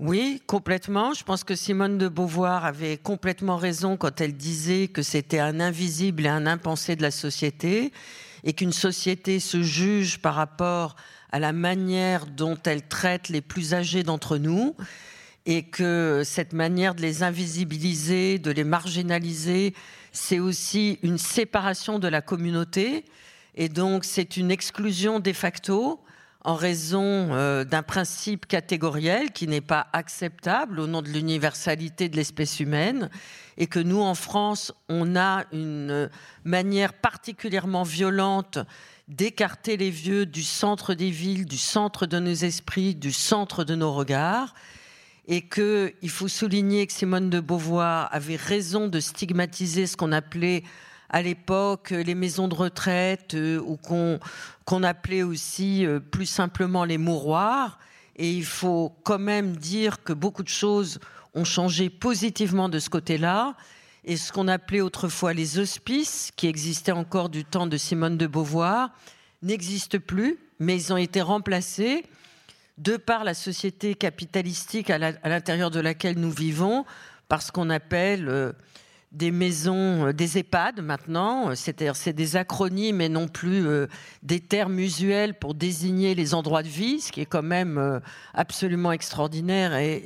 Oui, 0.00 0.40
complètement. 0.46 1.12
Je 1.12 1.24
pense 1.24 1.44
que 1.44 1.54
Simone 1.54 1.98
de 1.98 2.08
Beauvoir 2.08 2.64
avait 2.64 2.96
complètement 2.96 3.58
raison 3.58 3.98
quand 3.98 4.22
elle 4.22 4.34
disait 4.34 4.88
que 4.88 5.02
c'était 5.02 5.40
un 5.40 5.60
invisible 5.60 6.24
et 6.24 6.30
un 6.30 6.46
impensé 6.46 6.96
de 6.96 7.02
la 7.02 7.10
société 7.10 7.92
et 8.42 8.54
qu'une 8.54 8.72
société 8.72 9.40
se 9.40 9.60
juge 9.60 10.18
par 10.22 10.36
rapport 10.36 10.96
à 11.32 11.38
la 11.38 11.52
manière 11.52 12.24
dont 12.24 12.56
elle 12.64 12.88
traite 12.88 13.28
les 13.28 13.42
plus 13.42 13.74
âgés 13.74 14.02
d'entre 14.02 14.38
nous 14.38 14.74
et 15.44 15.64
que 15.64 16.22
cette 16.24 16.54
manière 16.54 16.94
de 16.94 17.02
les 17.02 17.22
invisibiliser, 17.22 18.38
de 18.38 18.52
les 18.52 18.64
marginaliser, 18.64 19.74
c'est 20.12 20.38
aussi 20.38 20.98
une 21.02 21.18
séparation 21.18 21.98
de 21.98 22.08
la 22.08 22.22
communauté 22.22 23.04
et 23.54 23.68
donc 23.68 24.06
c'est 24.06 24.38
une 24.38 24.50
exclusion 24.50 25.20
de 25.20 25.32
facto 25.34 26.00
en 26.42 26.54
raison 26.54 27.02
euh, 27.32 27.64
d'un 27.64 27.82
principe 27.82 28.46
catégoriel 28.46 29.30
qui 29.32 29.46
n'est 29.46 29.60
pas 29.60 29.88
acceptable 29.92 30.80
au 30.80 30.86
nom 30.86 31.02
de 31.02 31.08
l'universalité 31.08 32.08
de 32.08 32.16
l'espèce 32.16 32.60
humaine 32.60 33.10
et 33.58 33.66
que 33.66 33.78
nous, 33.78 34.00
en 34.00 34.14
France, 34.14 34.72
on 34.88 35.16
a 35.16 35.44
une 35.52 36.08
manière 36.44 36.94
particulièrement 36.94 37.82
violente 37.82 38.58
d'écarter 39.08 39.76
les 39.76 39.90
vieux 39.90 40.24
du 40.24 40.42
centre 40.42 40.94
des 40.94 41.10
villes, 41.10 41.44
du 41.44 41.58
centre 41.58 42.06
de 42.06 42.18
nos 42.18 42.32
esprits, 42.32 42.94
du 42.94 43.12
centre 43.12 43.64
de 43.64 43.74
nos 43.74 43.92
regards, 43.92 44.54
et 45.26 45.42
qu'il 45.42 46.10
faut 46.10 46.28
souligner 46.28 46.86
que 46.86 46.92
Simone 46.92 47.28
de 47.28 47.40
Beauvoir 47.40 48.08
avait 48.12 48.36
raison 48.36 48.88
de 48.88 49.00
stigmatiser 49.00 49.86
ce 49.86 49.96
qu'on 49.96 50.12
appelait 50.12 50.62
à 51.10 51.22
l'époque 51.22 51.90
les 51.90 52.14
maisons 52.14 52.48
de 52.48 52.54
retraite 52.54 53.34
euh, 53.34 53.60
ou 53.60 53.76
qu'on 53.76 54.82
appelait 54.82 55.22
aussi 55.22 55.84
euh, 55.84 56.00
plus 56.00 56.26
simplement 56.26 56.84
les 56.84 56.98
mouroirs. 56.98 57.78
Et 58.16 58.30
il 58.32 58.44
faut 58.44 58.94
quand 59.02 59.18
même 59.18 59.56
dire 59.56 60.02
que 60.02 60.12
beaucoup 60.12 60.42
de 60.42 60.48
choses 60.48 61.00
ont 61.34 61.44
changé 61.44 61.90
positivement 61.90 62.68
de 62.68 62.78
ce 62.78 62.88
côté-là. 62.88 63.54
Et 64.04 64.16
ce 64.16 64.32
qu'on 64.32 64.48
appelait 64.48 64.80
autrefois 64.80 65.32
les 65.32 65.58
hospices, 65.58 66.30
qui 66.36 66.46
existaient 66.46 66.92
encore 66.92 67.28
du 67.28 67.44
temps 67.44 67.66
de 67.66 67.76
Simone 67.76 68.16
de 68.16 68.26
Beauvoir, 68.26 68.90
n'existent 69.42 69.98
plus, 69.98 70.38
mais 70.58 70.76
ils 70.76 70.92
ont 70.92 70.96
été 70.96 71.20
remplacés 71.20 72.04
de 72.78 72.96
par 72.96 73.24
la 73.24 73.34
société 73.34 73.94
capitalistique 73.94 74.90
à 74.90 74.98
l'intérieur 74.98 75.70
de 75.70 75.80
laquelle 75.80 76.18
nous 76.18 76.30
vivons, 76.30 76.86
par 77.28 77.42
ce 77.42 77.52
qu'on 77.52 77.70
appelle 77.70 78.28
euh, 78.28 78.52
des 79.12 79.32
maisons, 79.32 80.06
euh, 80.06 80.12
des 80.12 80.38
EHPAD 80.38 80.80
maintenant, 80.80 81.54
c'est-à-dire 81.54 81.96
c'est 81.96 82.12
des 82.12 82.36
acronymes 82.36 83.00
et 83.00 83.08
non 83.08 83.26
plus 83.26 83.66
euh, 83.66 83.86
des 84.22 84.40
termes 84.40 84.78
usuels 84.78 85.34
pour 85.34 85.54
désigner 85.54 86.14
les 86.14 86.32
endroits 86.34 86.62
de 86.62 86.68
vie, 86.68 87.00
ce 87.00 87.10
qui 87.10 87.20
est 87.20 87.26
quand 87.26 87.42
même 87.42 87.78
euh, 87.78 87.98
absolument 88.34 88.92
extraordinaire 88.92 89.74
et, 89.74 90.04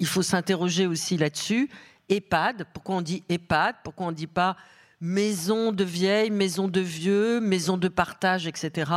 il 0.00 0.06
faut 0.06 0.22
s'interroger 0.22 0.86
aussi 0.86 1.16
là-dessus. 1.16 1.68
EHPAD, 2.08 2.66
pourquoi 2.72 2.94
on 2.94 3.02
dit 3.02 3.24
EHPAD, 3.28 3.74
pourquoi 3.82 4.06
on 4.06 4.10
ne 4.10 4.16
dit 4.16 4.28
pas 4.28 4.56
maison 5.00 5.72
de 5.72 5.82
vieilles, 5.82 6.30
maison 6.30 6.68
de 6.68 6.80
vieux, 6.80 7.40
maison 7.40 7.76
de 7.76 7.88
partage, 7.88 8.46
etc. 8.46 8.92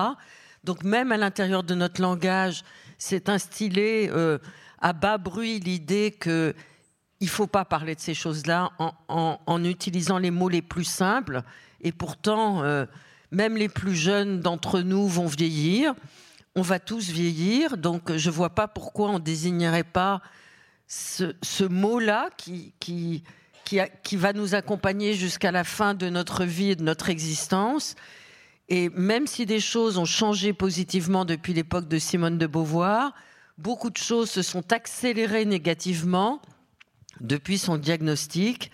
Donc 0.64 0.84
même 0.84 1.12
à 1.12 1.18
l'intérieur 1.18 1.64
de 1.64 1.74
notre 1.74 2.04
langage, 2.04 2.64
c'est 3.00 3.30
instillé 3.30 4.12
à 4.80 4.94
bas 4.94 5.18
bruit 5.18 5.60
l'idée 5.60 6.12
que 6.12 6.54
il 7.22 7.26
ne 7.26 7.30
faut 7.30 7.48
pas 7.48 7.66
parler 7.66 7.94
de 7.94 8.00
ces 8.00 8.16
choses-là 8.16 8.72
en, 9.08 9.64
utilisant 9.64 10.18
les 10.18 10.32
mots 10.32 10.50
les 10.50 10.64
plus 10.64 10.84
simples. 10.84 11.44
Et 11.82 11.92
pourtant, 11.92 12.64
euh, 12.64 12.88
même 13.30 13.56
les 13.56 13.70
plus 13.70 13.94
jeunes 13.94 14.40
d'entre 14.40 14.82
nous 14.82 15.08
vont 15.08 15.28
vieillir. 15.28 15.94
On 16.56 16.64
va 16.64 16.80
tous 16.80 17.12
vieillir. 17.12 17.78
Donc, 17.78 18.18
je 18.18 18.30
ne 18.30 18.34
vois 18.34 18.50
pas 18.50 18.68
pourquoi 18.68 19.12
on 19.12 19.20
ne 19.20 19.24
désignerait 19.24 19.84
pas 19.84 20.22
ce, 20.88 21.64
mot-là 21.64 22.30
qui, 22.38 22.74
qui, 22.80 23.24
qui, 23.64 24.16
va 24.16 24.34
nous 24.34 24.56
accompagner 24.56 25.14
jusqu'à 25.14 25.52
la 25.52 25.64
fin 25.64 25.94
de 25.94 26.10
notre 26.10 26.44
vie 26.44 26.72
et 26.72 26.76
de 26.76 26.84
notre 26.84 27.10
existence. 27.10 27.96
Et 28.68 28.90
même 28.90 29.28
si 29.28 29.46
des 29.46 29.60
choses 29.60 30.00
ont 30.00 30.06
changé 30.06 30.54
positivement 30.54 31.24
depuis 31.24 31.54
l'époque 31.54 31.88
de 31.88 32.00
Simone 32.00 32.40
de 32.40 32.48
Beauvoir, 32.48 33.14
beaucoup 33.60 33.92
de 33.92 33.98
choses 33.98 34.32
se 34.32 34.42
sont 34.42 34.74
accélérées 34.74 35.46
négativement 35.46 36.42
depuis 37.22 37.58
son 37.58 37.78
diagnostic. 37.78 38.72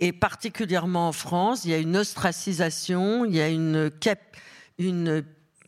Et 0.00 0.12
particulièrement 0.12 1.08
en 1.08 1.12
France, 1.12 1.64
il 1.64 1.72
y 1.72 1.74
a 1.74 1.78
une 1.78 1.96
ostracisation, 1.96 3.24
il 3.24 3.34
y 3.34 3.40
a 3.40 3.48
une, 3.48 3.90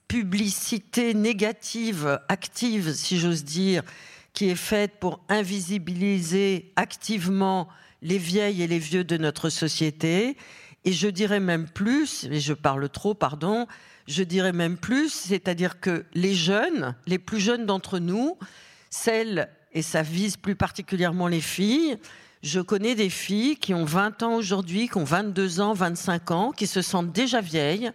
publicité 0.09 1.14
négative, 1.14 2.21
active, 2.29 2.93
si 2.93 3.19
j'ose 3.19 3.45
dire, 3.45 3.83
qui 4.35 4.50
est 4.50 4.57
faite 4.57 4.93
pour 5.00 5.21
invisibiliser 5.29 6.73
activement 6.76 7.69
les 8.02 8.19
vieilles 8.19 8.62
et 8.62 8.67
les 8.67 8.79
vieux 8.79 9.05
de 9.05 9.17
notre 9.17 9.49
société. 9.49 10.37
Et 10.85 10.93
je 10.93 11.09
dirais 11.09 11.41
même 11.41 11.69
plus, 11.69 12.25
et 12.25 12.41
je 12.41 12.52
parle 12.52 12.88
trop, 12.88 13.14
pardon, 13.14 13.67
je 14.07 14.23
dirais 14.23 14.52
même 14.52 14.76
plus, 14.76 15.12
c'est-à-dire 15.12 15.81
que 15.81 16.05
les 16.14 16.35
jeunes, 16.35 16.95
les 17.07 17.19
plus 17.19 17.41
jeunes 17.41 17.67
d'entre 17.67 17.99
nous, 17.99 18.37
celles 18.91 19.49
et 19.73 19.83
ça 19.83 20.02
vise 20.02 20.37
plus 20.37 20.55
particulièrement 20.55 21.29
les 21.29 21.41
filles, 21.41 21.99
Je 22.43 22.61
connais 22.61 22.97
des 22.97 23.09
filles 23.09 23.57
qui 23.57 23.73
ont 23.73 23.85
20 23.85 24.25
ans 24.25 24.35
aujourd'hui, 24.35 24.88
qui 24.88 24.97
ont 24.97 25.05
22 25.05 25.61
ans, 25.61 25.75
25 25.75 26.31
ans, 26.33 26.50
qui 26.50 26.67
se 26.67 26.83
sentent 26.83 27.12
déjà 27.12 27.41
vieilles 27.41 27.93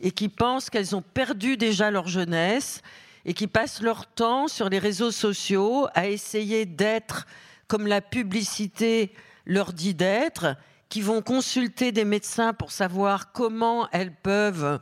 et 0.00 0.10
qui 0.10 0.28
pensent 0.28 0.70
qu'elles 0.70 0.96
ont 0.96 1.02
perdu 1.02 1.56
déjà 1.56 1.92
leur 1.92 2.08
jeunesse 2.08 2.82
et 3.24 3.32
qui 3.32 3.46
passent 3.46 3.82
leur 3.82 4.06
temps 4.06 4.48
sur 4.48 4.68
les 4.68 4.80
réseaux 4.80 5.12
sociaux 5.12 5.86
à 5.94 6.08
essayer 6.08 6.66
d'être 6.66 7.26
comme 7.68 7.86
la 7.86 8.00
publicité 8.00 9.12
leur 9.44 9.72
dit 9.72 9.94
d'être, 9.94 10.56
qui 10.88 11.00
vont 11.00 11.22
consulter 11.22 11.92
des 11.92 12.04
médecins 12.04 12.52
pour 12.52 12.72
savoir 12.72 13.32
comment 13.32 13.88
elles 13.92 14.14
peuvent 14.14 14.80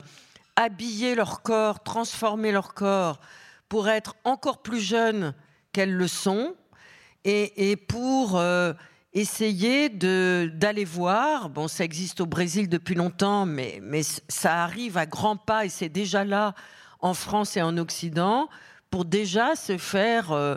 habiller 0.55 1.13
leur 1.13 1.43
corps, 1.43 1.83
transformer 1.83 2.51
leur 2.51 2.73
corps 2.73 3.19
pour 3.69 3.89
être 3.89 4.15
encore 4.23 4.61
plus 4.61 4.79
jeunes 4.79 5.33
qu'elles 5.75 5.93
le 5.93 6.07
sont 6.07 6.55
et, 7.25 7.75
pour 7.75 8.37
euh, 8.37 8.71
essayer 9.13 9.89
d'aller 9.89 10.85
voir, 10.85 11.49
bon 11.49 11.67
ça 11.67 11.83
existe 11.83 12.21
au 12.21 12.25
Brésil 12.25 12.69
depuis 12.69 12.95
longtemps, 12.95 13.45
mais, 13.45 13.81
ça 14.29 14.63
arrive 14.63 14.97
à 14.97 15.05
grands 15.05 15.35
pas 15.35 15.65
et 15.65 15.69
c'est 15.69 15.89
déjà 15.89 16.23
là 16.23 16.55
en 17.01 17.13
France 17.13 17.57
et 17.57 17.61
en 17.61 17.77
Occident, 17.77 18.47
pour 18.89 19.03
déjà 19.03 19.57
se 19.57 19.77
faire 19.77 20.31
euh, 20.31 20.55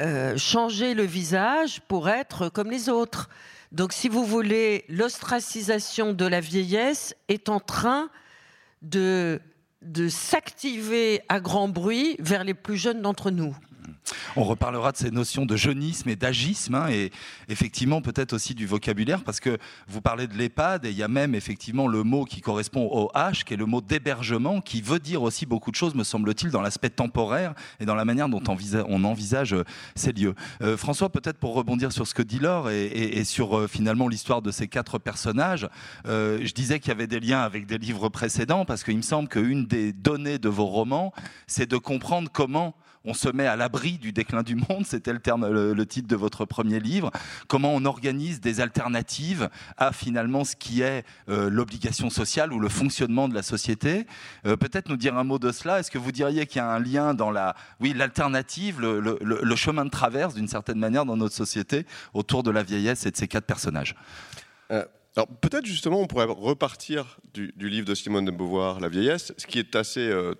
euh, 0.00 0.36
changer 0.36 0.94
le 0.94 1.04
visage 1.04 1.80
pour 1.82 2.08
être 2.08 2.48
comme 2.48 2.72
les 2.72 2.88
autres. 2.88 3.28
Donc 3.70 3.92
si 3.92 4.08
vous 4.08 4.24
voulez, 4.24 4.84
l'ostracisation 4.88 6.14
de 6.14 6.24
la 6.24 6.40
vieillesse 6.40 7.14
est 7.28 7.48
en 7.48 7.60
train 7.60 8.10
de 8.82 9.40
s'activer 10.08 11.20
à 11.28 11.38
grand 11.38 11.68
bruit 11.68 12.16
vers 12.18 12.42
les 12.42 12.54
plus 12.54 12.76
jeunes 12.76 13.02
d'entre 13.02 13.30
nous. 13.30 13.54
On 14.36 14.44
reparlera 14.44 14.92
de 14.92 14.96
ces 14.96 15.10
notions 15.10 15.46
de 15.46 15.56
jeunisme 15.56 16.08
et 16.08 16.16
d'agisme, 16.16 16.74
hein, 16.74 16.88
et 16.88 17.10
effectivement 17.48 18.00
peut-être 18.00 18.32
aussi 18.32 18.54
du 18.54 18.66
vocabulaire, 18.66 19.24
parce 19.24 19.40
que 19.40 19.58
vous 19.88 20.00
parlez 20.00 20.26
de 20.26 20.34
l'EHPAD, 20.34 20.86
et 20.86 20.90
il 20.90 20.96
y 20.96 21.02
a 21.02 21.08
même 21.08 21.34
effectivement 21.34 21.86
le 21.86 22.02
mot 22.02 22.24
qui 22.24 22.40
correspond 22.40 22.88
au 22.92 23.10
H, 23.14 23.44
qui 23.44 23.54
est 23.54 23.56
le 23.56 23.66
mot 23.66 23.80
d'hébergement, 23.80 24.60
qui 24.60 24.82
veut 24.82 24.98
dire 24.98 25.22
aussi 25.22 25.46
beaucoup 25.46 25.70
de 25.70 25.76
choses, 25.76 25.94
me 25.94 26.04
semble-t-il, 26.04 26.50
dans 26.50 26.60
l'aspect 26.60 26.90
temporaire 26.90 27.54
et 27.80 27.86
dans 27.86 27.94
la 27.94 28.04
manière 28.04 28.28
dont 28.28 28.42
on 28.48 29.04
envisage 29.04 29.54
euh, 29.54 29.64
ces 29.94 30.12
lieux. 30.12 30.34
Euh, 30.62 30.76
François, 30.76 31.10
peut-être 31.10 31.38
pour 31.38 31.54
rebondir 31.54 31.92
sur 31.92 32.06
ce 32.06 32.14
que 32.14 32.22
dit 32.22 32.38
Laure 32.38 32.70
et, 32.70 33.24
sur 33.24 33.58
euh, 33.58 33.66
finalement 33.66 34.08
l'histoire 34.08 34.42
de 34.42 34.50
ces 34.50 34.68
quatre 34.68 34.98
personnages, 34.98 35.68
je 36.06 36.52
disais 36.52 36.80
qu'il 36.80 36.88
y 36.88 36.92
avait 36.92 37.06
des 37.06 37.20
liens 37.20 37.40
avec 37.40 37.66
des 37.66 37.78
livres 37.78 38.08
précédents, 38.08 38.64
parce 38.64 38.84
qu'il 38.84 38.96
me 38.96 39.02
semble 39.02 39.28
qu'une 39.28 39.66
des 39.66 39.92
données 39.92 40.38
de 40.38 40.48
vos 40.48 40.66
romans, 40.66 41.12
c'est 41.46 41.68
de 41.68 41.76
comprendre 41.76 42.30
comment 42.32 42.74
on 43.08 43.14
se 43.14 43.30
met 43.30 43.46
à 43.46 43.56
l'abri 43.56 43.98
du 43.98 44.12
déclin 44.12 44.42
du 44.42 44.54
monde, 44.54 44.84
c'était 44.84 45.12
le, 45.12 45.86
titre 45.86 46.08
de 46.08 46.16
votre 46.16 46.44
premier 46.44 46.78
livre, 46.78 47.10
comment 47.48 47.74
on 47.74 47.84
organise 47.86 48.40
des 48.40 48.60
alternatives 48.60 49.48
à 49.78 49.92
finalement 49.92 50.44
ce 50.44 50.54
qui 50.54 50.82
est 50.82 51.04
euh, 51.28 51.48
l'obligation 51.48 52.10
sociale 52.10 52.52
ou 52.52 52.60
le 52.60 52.68
fonctionnement 52.68 53.28
de 53.28 53.34
la 53.34 53.42
société? 53.42 54.06
Euh, 54.46 54.56
peut-être 54.56 54.88
nous 54.90 54.96
dire 54.96 55.16
un 55.16 55.24
mot 55.24 55.38
de 55.38 55.50
cela. 55.50 55.80
Est-ce 55.80 55.90
que 55.90 55.98
vous 55.98 56.12
diriez 56.12 56.46
qu'il 56.46 56.58
y 56.58 56.60
a 56.60 56.68
un 56.68 56.78
lien 56.78 57.14
dans 57.14 57.30
la, 57.30 57.56
oui, 57.80 57.94
l'alternative, 57.94 58.80
le, 58.80 59.56
chemin 59.56 59.84
de 59.84 59.90
traverse 59.90 60.34
d'une 60.34 60.46
certaine 60.46 60.78
manière 60.78 61.04
dans 61.04 61.16
notre 61.16 61.34
société 61.34 61.86
autour 62.12 62.42
de 62.42 62.50
la 62.50 62.62
vieillesse 62.62 63.06
et 63.06 63.10
de 63.10 63.16
ces 63.16 63.26
quatre 63.26 63.46
personnages? 63.46 63.94
Euh, 64.70 64.84
alors 65.18 65.26
peut-être 65.26 65.66
justement 65.66 66.00
on 66.00 66.06
pourrait 66.06 66.26
repartir 66.26 67.18
du, 67.34 67.52
livre 67.58 67.84
de 67.84 67.96
Simone 67.96 68.24
de 68.24 68.30
Beauvoir, 68.30 68.78
La 68.78 68.88
vieillesse. 68.88 69.32
Ce 69.36 69.48
qui 69.48 69.58
est 69.58 69.74
assez 69.74 69.98
euh, 69.98 70.34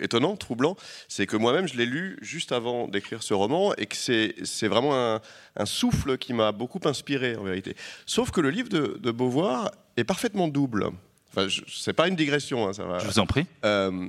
étonnant, 0.00 0.34
troublant, 0.34 0.74
c'est 1.06 1.24
que 1.28 1.36
moi-même 1.36 1.68
je 1.68 1.76
l'ai 1.76 1.86
lu 1.86 2.18
juste 2.20 2.50
avant 2.50 2.88
d'écrire 2.88 3.22
ce 3.22 3.32
roman 3.32 3.74
et 3.76 3.86
que 3.86 3.94
c'est 3.94 4.66
vraiment 4.66 5.20
un, 5.56 5.66
souffle 5.66 6.18
qui 6.18 6.32
m'a 6.32 6.50
beaucoup 6.50 6.80
inspiré 6.84 7.36
en 7.36 7.44
vérité. 7.44 7.76
Sauf 8.06 8.32
que 8.32 8.40
le 8.40 8.50
livre 8.50 8.68
de, 8.68 9.10
Beauvoir 9.12 9.70
est 9.96 10.02
parfaitement 10.02 10.48
double. 10.48 10.90
Enfin, 11.30 11.46
c'est 11.68 11.92
pas 11.92 12.08
une 12.08 12.16
digression, 12.16 12.66
hein, 12.66 12.72
ça 12.72 12.84
va. 12.84 12.98
Je 12.98 13.06
vous 13.06 13.20
en 13.20 13.26
prie. 13.26 13.46
Euh, 13.64 14.08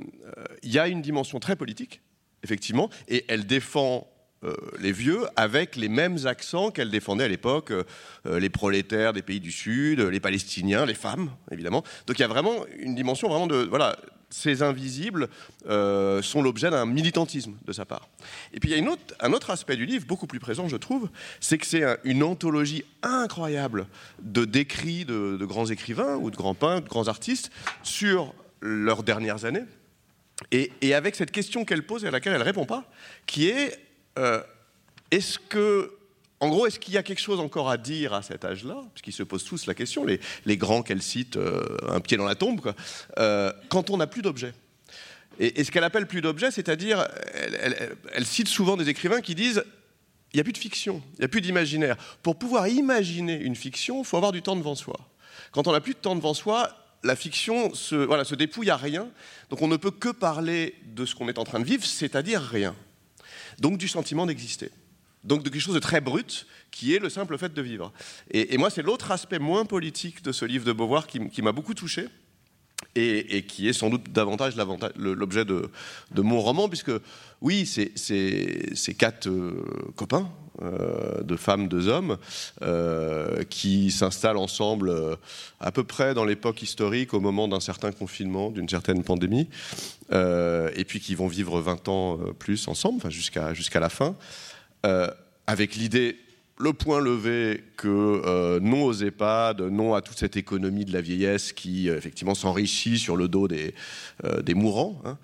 il 0.63 0.72
y 0.72 0.79
a 0.79 0.88
une 0.88 1.03
dimension 1.03 1.39
très 1.39 1.55
politique, 1.55 2.01
effectivement, 2.41 2.89
et 3.08 3.25
elle 3.27 3.46
défend 3.46 4.08
euh, 4.08 4.14
les 4.80 4.92
vieux 4.92 5.22
avec 5.36 5.75
les 5.75 5.90
mêmes 5.90 6.25
accents 6.25 6.72
qu'elle 6.72 6.90
défendait 6.90 7.24
à 7.24 7.28
l'époque, 7.28 7.72
euh, 7.72 7.84
euh, 8.25 8.40
les 8.40 8.50
prolétaires 8.50 9.14
des 9.14 9.22
pays 9.22 9.40
du 9.40 9.52
Sud, 9.52 10.00
les 10.00 10.20
Palestiniens, 10.20 10.86
les 10.86 10.94
femmes, 10.94 11.32
évidemment. 11.52 11.84
Donc 12.08 12.20
il 12.20 12.22
y 12.22 12.25
a 12.25 12.28
vraiment 12.28 12.66
une 12.78 12.96
dimension 12.96 13.30
vraiment 13.30 13.48
de... 13.48 13.58
Voilà, 13.58 13.98
ces 14.30 14.64
invisibles 14.64 15.30
sont 15.66 16.42
l'objet 16.42 16.70
d'un 16.70 16.86
militantisme 16.86 17.54
de 17.64 17.72
sa 17.72 17.86
part. 17.86 18.10
Et 18.54 18.60
puis 18.60 18.70
il 18.70 18.74
y 18.74 18.75
a 18.75 18.80
une 18.80 18.90
autre, 18.90 19.16
un 19.22 19.32
autre 19.32 19.52
aspect 19.52 19.78
du 19.78 19.86
livre, 19.86 20.06
beaucoup 20.08 20.28
plus 20.28 20.40
présent, 20.40 20.68
je 20.68 20.75
trouve, 20.75 21.10
c'est 21.40 21.58
que 21.58 21.66
c'est 21.66 21.84
une 22.04 22.22
anthologie 22.22 22.84
incroyable 23.02 23.88
de 24.22 24.44
décrits 24.44 25.06
de, 25.06 25.46
grands 25.46 25.68
écrivains 25.68 26.16
ou 26.16 26.32
de 26.32 26.36
grands 26.36 26.56
peintres, 26.56 26.86
de 26.86 26.90
grands 26.90 27.08
artistes 27.08 27.50
sur 27.84 28.34
leurs 28.60 29.04
dernières 29.04 29.46
années. 29.46 29.64
Et, 30.52 30.72
et 30.82 30.94
avec 30.94 31.16
cette 31.16 31.32
question 31.32 31.64
qu'elle 31.64 31.86
pose 31.86 32.04
et 32.04 32.08
à 32.08 32.12
laquelle 32.12 32.34
elle 32.34 32.40
ne 32.40 32.46
répond 32.46 32.66
pas, 32.66 32.92
qui 33.28 33.48
est 33.48 33.85
euh, 34.17 34.41
est-ce 35.12 35.38
que, 35.38 35.91
gros, 36.41 36.67
est-ce 36.67 36.79
qu'il 36.79 36.93
y 36.93 36.98
a 36.98 37.03
quelque 37.03 37.19
chose 37.19 37.39
encore 37.39 37.69
à 37.69 37.77
dire 37.77 38.13
à 38.13 38.22
cet 38.22 38.45
âge-là? 38.45 38.81
Puisqu'ils 38.93 39.13
se 39.13 39.24
posent 39.24 39.43
tous 39.43 39.65
la 39.65 39.74
question, 39.74 40.05
les, 40.05 40.57
grands 40.57 40.81
qu'elle 40.81 41.01
cite, 41.01 41.38
euh, 41.38 41.63
un 41.88 42.00
pied 42.00 42.17
dans 42.17 42.25
la 42.25 42.36
tombe, 42.36 42.74
euh, 43.19 43.51
quand 43.69 43.89
on 43.89 43.98
n'a 43.98 44.07
plus 44.07 44.22
d'objets. 44.22 44.53
Et, 45.39 45.63
ce 45.63 45.72
qu'elle 45.72 45.84
appelle 45.84 46.07
plus 46.07 46.22
d'objets, 46.22 46.51
c'est-à-dire, 46.51 47.05
elle, 48.13 48.25
cite 48.25 48.48
souvent 48.48 48.77
des 48.77 48.88
écrivains 48.88 49.22
qui 49.22 49.36
disent 49.36 49.63
il 50.34 50.38
n'y 50.38 50.41
a 50.41 50.43
plus 50.43 50.53
de 50.53 50.57
fiction, 50.57 51.01
il 51.13 51.19
n'y 51.19 51.25
a 51.25 51.27
plus 51.27 51.41
d'imaginaire. 51.41 51.98
Pour 52.22 52.38
pouvoir 52.38 52.67
imaginer 52.67 53.36
une 53.36 53.55
fiction, 53.55 54.00
il 54.00 54.05
faut 54.05 54.17
avoir 54.17 54.31
du 54.31 54.41
temps 54.41 54.55
devant 54.55 54.75
soi. 54.75 54.98
Quand 55.51 55.67
on 55.67 55.72
n'a 55.72 55.81
plus 55.81 55.93
de 55.93 56.00
temps 56.00 56.15
devant 56.15 56.34
soi, 56.34 56.72
la 57.03 57.15
fiction 57.15 57.74
se, 57.74 57.95
voilà, 57.95 58.24
se 58.24 58.36
dépouille 58.36 58.69
à 58.69 58.77
rien. 58.77 59.10
Donc 59.50 59.62
on 59.62 59.67
ne 59.67 59.77
peut 59.77 59.91
que 59.91 60.10
parler 60.10 60.75
de 60.86 61.05
ce 61.05 61.15
qu'on 61.15 61.27
est 61.27 61.38
en 61.38 61.43
train 61.43 61.60
de 61.60 61.65
vivre, 61.65 61.86
c'est-à-dire 61.86 62.41
rien 62.41 62.75
donc 63.60 63.78
du 63.78 63.88
sentiment 63.88 64.26
d'exister. 64.26 64.72
Donc 65.24 65.44
de 65.44 65.50
quelque 65.50 65.62
chose 65.62 65.74
de 65.74 65.80
très 65.80 66.02
brut, 66.02 66.46
qui 66.72 66.94
est 66.94 67.00
le 67.00 67.10
simple 67.10 67.38
fait 67.38 67.54
de 67.54 67.62
vivre. 67.62 67.92
Et, 68.32 68.58
moi, 68.58 68.70
c'est 68.70 68.84
l'autre 68.84 69.12
aspect 69.12 69.40
moins 69.40 69.66
politique 69.66 70.22
de 70.22 70.32
ce 70.32 70.46
livre 70.46 70.66
de 70.66 70.72
Beauvoir 70.72 71.08
qui, 71.08 71.42
m'a 71.42 71.52
beaucoup 71.52 71.74
touché. 71.74 72.08
Et, 72.94 73.44
qui 73.48 73.68
est 73.68 73.74
sans 73.74 73.90
doute 73.90 74.12
davantage 74.12 74.56
l'objet 74.96 75.46
de, 75.46 75.72
mon 76.16 76.40
roman, 76.40 76.70
puisque 76.70 76.92
oui, 77.46 77.68
c'est 77.68 78.94
quatre 78.96 79.28
euh, 79.28 79.64
copains, 79.96 80.32
euh, 80.64 81.22
de 81.22 81.36
femmes, 81.36 81.68
de 81.68 81.88
hommes, 81.88 82.18
euh, 82.64 83.44
qui 83.44 83.92
s'installent 83.92 84.38
ensemble 84.38 84.92
à 85.60 85.72
peu 85.72 85.84
près 85.84 86.16
dans 86.16 86.25
l'époque 86.25 86.64
historique, 86.64 87.14
au 87.14 87.20
moment 87.20 87.48
d'un 87.48 87.60
certain 87.60 87.92
confinement, 87.92 88.50
d'une 88.50 88.68
certaine 88.68 89.04
pandémie, 89.04 89.48
et 90.12 90.86
puis 90.88 91.00
qui 91.00 91.14
vont 91.14 91.28
vivre 91.28 91.62
20 91.62 91.88
ans 91.88 92.20
plus 92.40 92.68
ensemble, 92.68 93.12
jusqu'à 93.12 93.80
la 93.80 93.90
fin, 93.90 94.16
avec 95.46 95.75
l'idée 95.75 96.18
le 96.58 96.72
point 96.72 97.02
levé 97.02 97.64
que 97.76 97.88
euh, 97.88 98.60
non 98.62 98.86
aux 98.86 98.94
EHPAD, 98.94 99.62
non 99.62 99.94
à 99.94 100.02
toute 100.02 100.18
cette 100.18 100.38
économie 100.38 100.86
de 100.86 100.94
la 100.94 101.02
vieillesse 101.02 101.52
qui 101.52 101.90
euh, 101.90 101.98
effectivement 101.98 102.34
s'enrichit 102.34 102.98
sur 102.98 103.18
le 103.18 103.28
dos 103.28 103.50
des, 103.50 103.76
euh, 104.24 104.42
des 104.42 104.54
mourants. 104.54 105.02
Hein. 105.04 105.18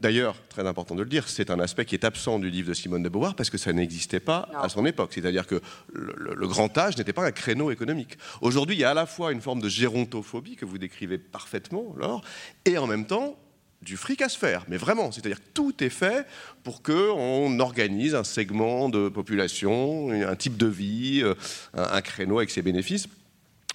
D'ailleurs, 0.00 0.36
très 0.48 0.66
important 0.66 0.94
de 0.94 1.02
le 1.02 1.08
dire, 1.08 1.28
c'est 1.28 1.50
un 1.50 1.58
aspect 1.58 1.84
qui 1.84 1.96
est 1.96 2.04
absent 2.04 2.38
du 2.38 2.48
livre 2.48 2.68
de 2.68 2.74
Simone 2.74 3.02
de 3.02 3.08
Beauvoir 3.08 3.34
parce 3.34 3.50
que 3.50 3.58
ça 3.58 3.72
n'existait 3.72 4.20
pas 4.20 4.48
à 4.54 4.68
son 4.68 4.86
époque. 4.86 5.10
C'est-à-dire 5.12 5.46
que 5.46 5.60
le, 5.92 6.46
grand 6.46 6.76
âge 6.78 6.96
n'était 6.96 7.12
pas 7.12 7.26
un 7.26 7.32
créneau 7.32 7.70
économique. 7.70 8.16
Aujourd'hui, 8.40 8.76
il 8.76 8.80
y 8.80 8.84
a 8.84 8.90
à 8.90 8.94
la 8.94 9.06
fois 9.06 9.32
une 9.32 9.40
forme 9.40 9.60
de 9.60 9.68
gérontophobie 9.68 10.56
que 10.56 10.64
vous 10.64 10.78
décrivez 10.78 11.18
parfaitement, 11.18 11.94
Laure, 11.98 12.22
et 12.64 12.78
en 12.78 12.86
même 12.86 13.04
temps 13.04 13.36
du 13.82 13.96
fric 13.96 14.22
à 14.22 14.28
se 14.28 14.38
faire, 14.38 14.64
mais 14.68 14.76
vraiment, 14.76 15.12
c'est-à-dire 15.12 15.38
que 15.38 15.50
tout 15.54 15.72
est 15.82 15.88
fait 15.88 16.26
pour 16.64 16.82
qu'on 16.82 17.60
organise 17.60 18.14
un 18.14 18.24
segment 18.24 18.88
de 18.88 19.08
population, 19.08 20.10
un 20.10 20.36
type 20.36 20.56
de 20.56 20.66
vie, 20.66 21.20
euh, 21.22 21.34
un, 21.74 22.00
créneau 22.00 22.38
avec 22.38 22.50
ses 22.50 22.62
bénéfices. 22.62 23.06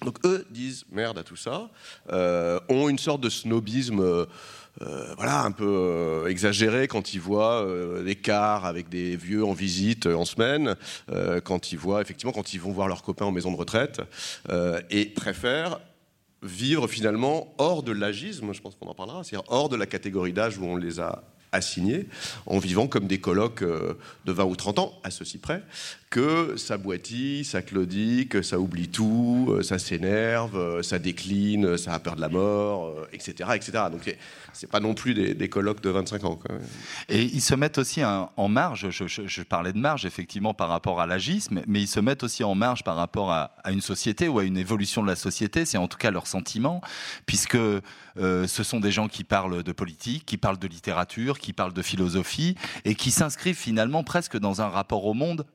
Donc 0.04 0.18
eux 0.26 0.46
disent 0.50 0.84
merde 0.92 1.18
à 1.18 1.22
tout 1.22 1.36
ça, 1.36 1.70
euh, 2.12 2.60
ont 2.68 2.88
une 2.88 2.98
sorte 2.98 3.20
de 3.20 3.30
snobisme. 3.30 4.00
Euh, 4.00 4.26
voilà, 5.16 5.42
un 5.42 5.52
peu 5.52 6.24
exagéré 6.28 6.88
quand 6.88 7.14
ils 7.14 7.20
voient 7.20 7.64
des 8.04 8.16
cars 8.16 8.64
avec 8.64 8.88
des 8.88 9.14
vieux 9.14 9.44
en 9.44 9.52
visite 9.52 10.06
en 10.06 10.24
semaine, 10.24 10.74
quand 11.44 11.70
ils 11.70 11.78
voient, 11.78 12.02
effectivement, 12.02 12.32
quand 12.32 12.54
ils 12.54 12.60
vont 12.60 12.72
voir 12.72 12.88
leurs 12.88 13.04
copains 13.04 13.24
en 13.24 13.30
maison 13.30 13.52
de 13.52 13.56
retraite, 13.56 14.00
et 14.90 15.04
préfèrent 15.06 15.78
vivre 16.44 16.86
finalement 16.86 17.54
hors 17.58 17.82
de 17.82 17.92
l'agisme, 17.92 18.52
je 18.52 18.60
pense 18.60 18.76
qu'on 18.76 18.86
en 18.86 18.94
parlera, 18.94 19.24
c'est-à-dire 19.24 19.50
hors 19.50 19.68
de 19.68 19.76
la 19.76 19.86
catégorie 19.86 20.32
d'âge 20.32 20.58
où 20.58 20.64
on 20.64 20.76
les 20.76 21.00
a 21.00 21.24
assignés, 21.54 22.06
en 22.46 22.58
vivant 22.58 22.86
comme 22.86 23.06
des 23.06 23.18
colloques 23.18 23.64
de 23.64 24.32
20 24.32 24.44
ou 24.44 24.56
30 24.56 24.78
ans, 24.78 24.92
à 25.04 25.10
ceci 25.10 25.38
près, 25.38 25.62
que 26.14 26.56
ça 26.56 26.76
boitille, 26.76 27.44
ça 27.44 27.60
claudie, 27.60 28.28
ça 28.42 28.60
oublie 28.60 28.88
tout, 28.88 29.48
euh, 29.50 29.64
ça 29.64 29.80
s'énerve, 29.80 30.56
euh, 30.56 30.80
ça 30.80 31.00
décline, 31.00 31.76
ça 31.76 31.92
a 31.92 31.98
peur 31.98 32.14
de 32.14 32.20
la 32.20 32.28
mort, 32.28 32.94
etc. 33.12 33.34
Euh, 33.50 33.54
etc. 33.54 33.72
Donc 33.90 34.16
c'est 34.52 34.70
pas 34.70 34.78
non 34.78 34.94
plus 34.94 35.12
des, 35.14 35.48
colloques 35.48 35.80
de 35.80 35.90
25 35.90 36.24
ans. 36.24 36.38
Et 37.08 37.22
ils 37.24 37.40
se 37.40 37.56
mettent 37.56 37.78
aussi 37.78 38.02
en 38.04 38.48
marge, 38.48 38.90
je, 38.90 39.42
parlais 39.42 39.72
de 39.72 39.78
marge 39.78 40.06
effectivement 40.06 40.54
par 40.54 40.68
rapport 40.68 41.00
à 41.00 41.06
l'agisme, 41.08 41.62
mais 41.66 41.82
ils 41.82 41.88
se 41.88 41.98
mettent 41.98 42.22
aussi 42.22 42.44
en 42.44 42.54
marge 42.54 42.84
par 42.84 42.94
rapport 42.94 43.32
à, 43.32 43.50
une 43.68 43.80
société 43.80 44.28
ou 44.28 44.38
à 44.38 44.44
une 44.44 44.56
évolution 44.56 45.02
de 45.02 45.08
la 45.08 45.16
société, 45.16 45.64
c'est 45.64 45.78
en 45.78 45.88
tout 45.88 45.98
cas 45.98 46.12
leur 46.12 46.28
sentiment, 46.28 46.80
puisque 47.26 47.58
ce 48.16 48.62
sont 48.62 48.80
des 48.80 48.92
gens 48.92 49.08
qui 49.08 49.24
parlent 49.24 49.62
de 49.62 49.72
politique, 49.72 50.24
qui 50.26 50.36
parlent 50.36 50.58
de 50.58 50.68
littérature, 50.68 51.38
qui 51.38 51.52
parlent 51.52 51.72
de 51.72 51.82
philosophie, 51.82 52.56
et 52.84 52.94
qui 52.94 53.10
s'inscrivent 53.10 53.56
finalement 53.56 54.04
presque 54.04 54.38
dans 54.38 54.62
un 54.62 54.68
rapport 54.68 55.04
au 55.06 55.14
monde 55.14 55.46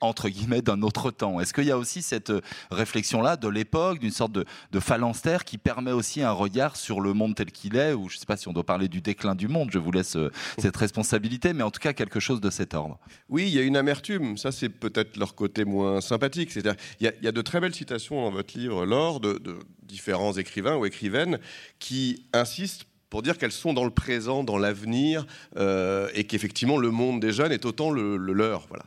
entre 0.00 0.28
guillemets, 0.28 0.62
d'un 0.62 0.82
autre 0.82 1.10
temps. 1.10 1.40
Est-ce 1.40 1.52
qu'il 1.52 1.64
y 1.64 1.70
a 1.70 1.78
aussi 1.78 2.02
cette 2.02 2.30
euh, 2.30 2.40
réflexion-là 2.70 3.36
de 3.36 3.48
l'époque, 3.48 3.98
d'une 3.98 4.10
sorte 4.10 4.32
de, 4.32 4.44
de 4.72 4.80
phalanstère 4.80 5.44
qui 5.44 5.58
permet 5.58 5.92
aussi 5.92 6.22
un 6.22 6.32
regard 6.32 6.76
sur 6.76 7.00
le 7.00 7.12
monde 7.12 7.34
tel 7.34 7.50
qu'il 7.50 7.76
est, 7.76 7.92
ou 7.92 8.08
je 8.08 8.16
ne 8.16 8.20
sais 8.20 8.26
pas 8.26 8.36
si 8.36 8.48
on 8.48 8.52
doit 8.52 8.64
parler 8.64 8.88
du 8.88 9.00
déclin 9.00 9.34
du 9.34 9.48
monde, 9.48 9.70
je 9.72 9.78
vous 9.78 9.92
laisse 9.92 10.16
euh, 10.16 10.30
cette 10.58 10.76
responsabilité, 10.76 11.52
mais 11.52 11.62
en 11.62 11.70
tout 11.70 11.80
cas 11.80 11.92
quelque 11.92 12.20
chose 12.20 12.40
de 12.40 12.50
cet 12.50 12.74
ordre. 12.74 12.98
Oui, 13.28 13.44
il 13.46 13.54
y 13.54 13.58
a 13.58 13.62
une 13.62 13.76
amertume, 13.76 14.36
ça 14.36 14.52
c'est 14.52 14.68
peut-être 14.68 15.16
leur 15.16 15.34
côté 15.34 15.64
moins 15.64 16.00
sympathique. 16.00 16.50
C'est-à-dire, 16.50 16.80
il, 17.00 17.12
y, 17.22 17.28
a 17.28 17.32
de 17.32 17.42
très 17.42 17.60
belles 17.60 17.74
citations 17.74 18.22
dans 18.22 18.30
votre 18.30 18.56
livre, 18.58 18.84
Laure, 18.84 19.20
de, 19.20 19.40
différents 19.82 20.32
écrivains 20.32 20.76
ou 20.76 20.86
écrivaines 20.86 21.38
qui 21.78 22.26
insistent 22.32 22.84
pour 23.10 23.22
dire 23.22 23.38
qu'elles 23.38 23.52
sont 23.52 23.72
dans 23.72 23.84
le 23.84 23.90
présent, 23.90 24.42
dans 24.42 24.58
l'avenir, 24.58 25.24
euh, 25.56 26.08
et 26.14 26.24
qu'effectivement 26.24 26.78
le 26.78 26.90
monde 26.90 27.20
des 27.20 27.32
jeunes 27.32 27.52
est 27.52 27.64
autant 27.64 27.90
le, 27.90 28.16
le 28.16 28.32
leur. 28.32 28.66
Voilà. 28.68 28.86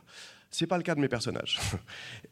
C'est 0.50 0.66
pas 0.66 0.76
le 0.76 0.82
cas 0.82 0.94
de 0.94 1.00
mes 1.00 1.08
personnages. 1.08 1.58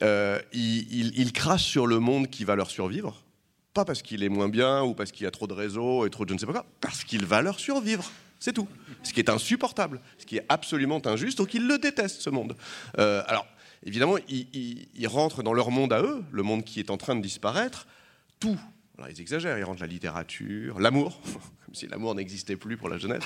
Euh, 0.02 0.38
ils, 0.52 1.32
crachent 1.32 1.64
sur 1.64 1.86
le 1.86 2.00
monde 2.00 2.28
qui 2.28 2.44
va 2.44 2.54
leur 2.54 2.70
survivre, 2.70 3.24
pas 3.72 3.86
parce 3.86 4.02
qu'il 4.02 4.22
est 4.22 4.28
moins 4.28 4.50
bien 4.50 4.82
ou 4.82 4.92
parce 4.92 5.10
qu'il 5.10 5.24
y 5.24 5.26
a 5.26 5.30
trop 5.30 5.46
de 5.46 5.54
réseaux 5.54 6.04
et 6.04 6.10
trop 6.10 6.26
de 6.26 6.28
je 6.28 6.34
ne 6.34 6.38
sais 6.38 6.44
pas 6.44 6.52
quoi, 6.52 6.66
parce 6.82 7.02
qu'il 7.02 7.24
va 7.24 7.40
leur 7.40 7.58
survivre. 7.58 8.10
C'est 8.38 8.52
tout. 8.52 8.68
Ce 9.02 9.14
qui 9.14 9.20
est 9.20 9.30
insupportable, 9.30 10.02
ce 10.18 10.26
qui 10.26 10.36
est 10.36 10.44
absolument 10.50 11.00
injuste, 11.06 11.38
donc 11.38 11.54
ils 11.54 11.66
le 11.66 11.78
détestent, 11.78 12.20
ce 12.20 12.28
monde. 12.28 12.56
Euh, 12.98 13.22
alors, 13.26 13.46
évidemment, 13.84 14.16
ils, 14.28 15.06
rentrent 15.06 15.42
dans 15.42 15.54
leur 15.54 15.70
monde 15.70 15.94
à 15.94 16.02
eux, 16.02 16.22
le 16.30 16.42
monde 16.42 16.62
qui 16.62 16.78
est 16.78 16.90
en 16.90 16.98
train 16.98 17.16
de 17.16 17.22
disparaître, 17.22 17.86
tout. 18.38 18.60
Alors, 18.98 19.08
ils 19.08 19.20
exagèrent, 19.20 19.56
ils 19.56 19.64
rentrent 19.64 19.80
la 19.80 19.86
littérature, 19.86 20.78
l'amour, 20.78 21.18
comme 21.64 21.74
si 21.74 21.86
l'amour 21.86 22.14
n'existait 22.14 22.56
plus 22.56 22.76
pour 22.76 22.90
la 22.90 22.98
jeunesse. 22.98 23.24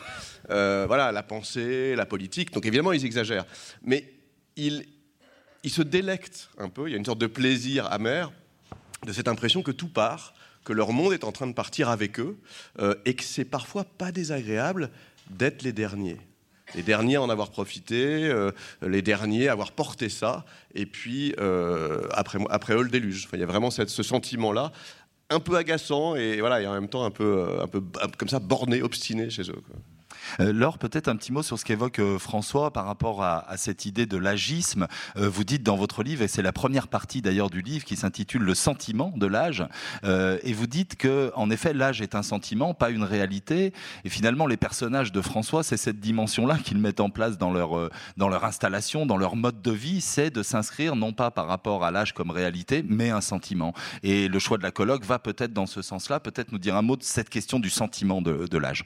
Euh, 0.51 0.85
voilà, 0.87 1.11
la 1.11 1.25
pensée, 1.25 1.97
la 1.97 2.07
politique. 2.07 2.53
Donc 2.53 2.65
évidemment, 2.65 2.93
ils 2.93 3.05
exagèrent. 3.05 3.47
Mais 3.83 4.20
il, 4.61 5.71
se 5.71 5.83
délectent 5.83 6.51
un 6.59 6.69
peu, 6.69 6.89
il 6.89 6.93
y 6.93 6.95
a 6.95 6.99
une 6.99 7.05
sorte 7.05 7.21
de 7.21 7.27
plaisir 7.27 7.91
amer 7.91 8.33
de 9.07 9.13
cette 9.13 9.29
impression 9.29 9.63
que 9.63 9.71
tout 9.71 9.89
part, 9.89 10.35
que 10.65 10.73
leur 10.73 10.93
monde 10.93 11.13
est 11.13 11.25
en 11.25 11.33
train 11.33 11.47
de 11.47 11.55
partir 11.55 11.89
avec 11.89 12.21
eux, 12.21 12.39
euh, 12.81 12.95
et 13.07 13.15
que 13.15 13.25
c'est 13.25 13.45
parfois 13.45 13.85
pas 13.85 14.13
désagréable 14.13 14.91
d'être 15.31 15.63
les 15.63 15.73
derniers. 15.73 16.19
Les 16.75 16.83
derniers 16.83 17.17
à 17.17 17.23
en 17.23 17.31
avoir 17.31 17.51
profité, 17.51 18.29
euh, 18.29 18.53
les 18.83 19.03
derniers 19.03 19.49
à 19.49 19.53
avoir 19.53 19.73
porté 19.73 20.09
ça, 20.09 20.45
et 20.75 20.87
puis 20.87 21.35
euh, 21.41 22.07
après, 22.13 22.39
après 22.51 22.75
eux 22.75 22.83
le 22.83 22.91
déluge. 22.91 23.29
il 23.33 23.41
y 23.41 23.43
a 23.43 23.47
vraiment 23.47 23.71
ce 23.71 24.03
sentiment-là, 24.03 24.73
un 25.31 25.41
peu 25.41 25.57
agaçant, 25.57 26.15
et, 26.15 26.41
voilà, 26.41 26.61
et 26.61 26.67
en 26.67 26.75
même 26.75 26.89
temps 26.89 27.05
un 27.05 27.11
peu, 27.11 27.61
un 27.61 27.67
peu 27.67 27.83
comme 28.19 28.29
ça 28.29 28.39
borné, 28.39 28.83
obstiné 28.83 29.31
chez 29.31 29.51
eux. 29.51 29.63
Laure, 30.39 30.79
peut-être 30.79 31.09
un 31.09 31.17
petit 31.17 31.33
mot 31.33 31.43
sur 31.43 31.59
ce 31.59 31.65
qu'évoque 31.65 31.99
euh, 31.99 32.19
François 32.19 32.73
par 32.73 32.87
rapport 32.87 33.23
à, 33.23 33.57
cette 33.57 33.87
idée 33.87 34.07
de 34.07 34.17
l'agisme. 34.17 34.87
Euh, 35.17 35.29
vous 35.29 35.45
dites 35.45 35.63
dans 35.63 35.77
votre 35.77 36.03
livre, 36.03 36.23
et 36.23 36.29
c'est 36.29 36.43
la 36.43 36.53
première 36.53 36.89
partie 36.89 37.23
d'ailleurs 37.23 37.51
du 37.51 37.63
livre 37.63 37.85
qui 37.85 37.97
s'intitule 37.97 38.43
Le 38.43 38.55
sentiment 38.55 39.13
de 39.17 39.27
l'âge, 39.27 39.65
et 40.05 40.53
vous 40.53 40.67
dites 40.67 40.97
que, 40.97 41.33
en 41.35 41.51
effet, 41.51 41.73
l'âge 41.73 42.01
est 42.01 42.15
un 42.15 42.23
sentiment, 42.23 42.75
pas 42.75 42.91
une 42.91 43.03
réalité. 43.03 43.73
Et 44.05 44.09
finalement, 44.09 44.47
les 44.47 44.57
personnages 44.57 45.13
de 45.13 45.21
François, 45.21 45.63
c'est 45.63 45.77
cette 45.77 46.01
dimension-là 46.01 46.59
qu'ils 46.59 46.79
mettent 46.79 47.01
en 47.01 47.11
place 47.11 47.39
dans 47.39 47.53
leur, 47.53 47.91
dans 48.17 48.29
leur 48.29 48.45
installation, 48.45 49.07
dans 49.07 49.17
leur 49.17 49.37
mode 49.37 49.63
de 49.63 49.71
vie, 49.71 50.01
c'est 50.01 50.31
de 50.31 50.43
s'inscrire 50.43 50.97
non 50.97 51.13
pas 51.13 51.31
par 51.31 51.47
rapport 51.47 51.85
à 51.85 51.91
l'âge 51.91 52.15
comme 52.15 52.31
réalité, 52.31 52.85
mais 52.87 53.11
un 53.11 53.21
sentiment. 53.21 53.75
Et 54.03 54.29
le 54.29 54.39
choix 54.39 54.59
de 54.59 54.63
la 54.63 54.71
colloque 54.71 55.05
va 55.05 55.19
peut-être 55.19 55.53
dans 55.53 55.67
ce 55.67 55.83
sens-là, 55.83 56.21
peut-être 56.21 56.53
nous 56.53 56.59
dire 56.59 56.77
un 56.77 56.83
mot 56.83 56.97
de 56.97 57.03
cette 57.03 57.31
question 57.31 57.59
du 57.59 57.71
sentiment 57.71 58.23
de 58.23 58.59
l'âge. 58.59 58.85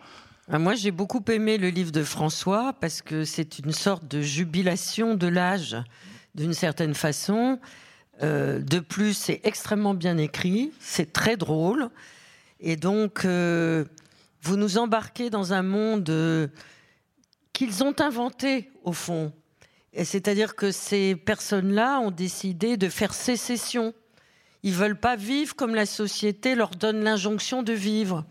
Ah, 0.51 0.59
moi, 0.59 0.75
j'ai 0.75 0.91
beaucoup 0.91 1.25
aimé 1.29 1.57
le 1.57 1.71
livre 1.71 1.91
de 1.91 2.05
François 2.05 2.75
parce 2.75 3.01
que 3.01 3.25
c'est 3.25 3.59
une 3.61 3.73
sorte 3.73 4.07
de 4.07 4.21
jubilation 4.21 5.15
de 5.15 5.27
l'âge, 5.27 5.75
d'une 6.35 6.53
certaine 6.53 6.95
façon. 6.95 7.59
Euh, 8.23 8.59
de 8.59 8.79
plus, 8.79 9.15
c'est 9.15 9.41
extrêmement 9.45 9.95
bien 9.95 10.19
écrit, 10.19 10.71
c'est 10.81 11.15
très 11.15 11.39
drôle. 11.39 11.89
Et 12.61 12.77
donc, 12.77 13.25
euh, 13.25 13.87
vous 14.43 14.57
nous 14.57 14.77
embarquez 14.77 15.31
dans 15.31 15.55
un 15.55 15.63
monde 15.63 16.11
euh, 16.11 16.49
qu'ils 17.55 17.83
ont 17.83 17.99
inventé, 17.99 18.71
au 18.83 18.93
fond. 18.93 19.33
C'est-à-dire 20.03 20.57
que 20.57 20.73
ces 20.73 21.17
personnes-là 21.17 22.01
ont 22.01 22.11
décidé 22.11 22.77
de 22.77 22.91
faire 22.91 23.15
sécession. 23.15 23.95
Ils 24.63 24.75
veulent 24.75 25.01
pas 25.01 25.17
vivre 25.17 25.57
comme 25.57 25.75
la 25.75 25.87
société 25.87 26.55
leur 26.55 26.71
donne 26.71 27.03
l'injonction 27.03 27.63
de 27.63 27.73
vivre. 27.73 28.27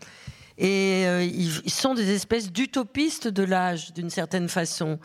Et 0.58 1.04
euh, 1.06 1.24
ils 1.24 1.70
sont 1.70 1.94
des 1.94 2.10
espèces 2.12 2.52
d'utopistes 2.52 3.28
de 3.28 3.42
l'âge, 3.42 3.92
d'une 3.92 4.10
certaine 4.10 4.48
façon. 4.48 4.98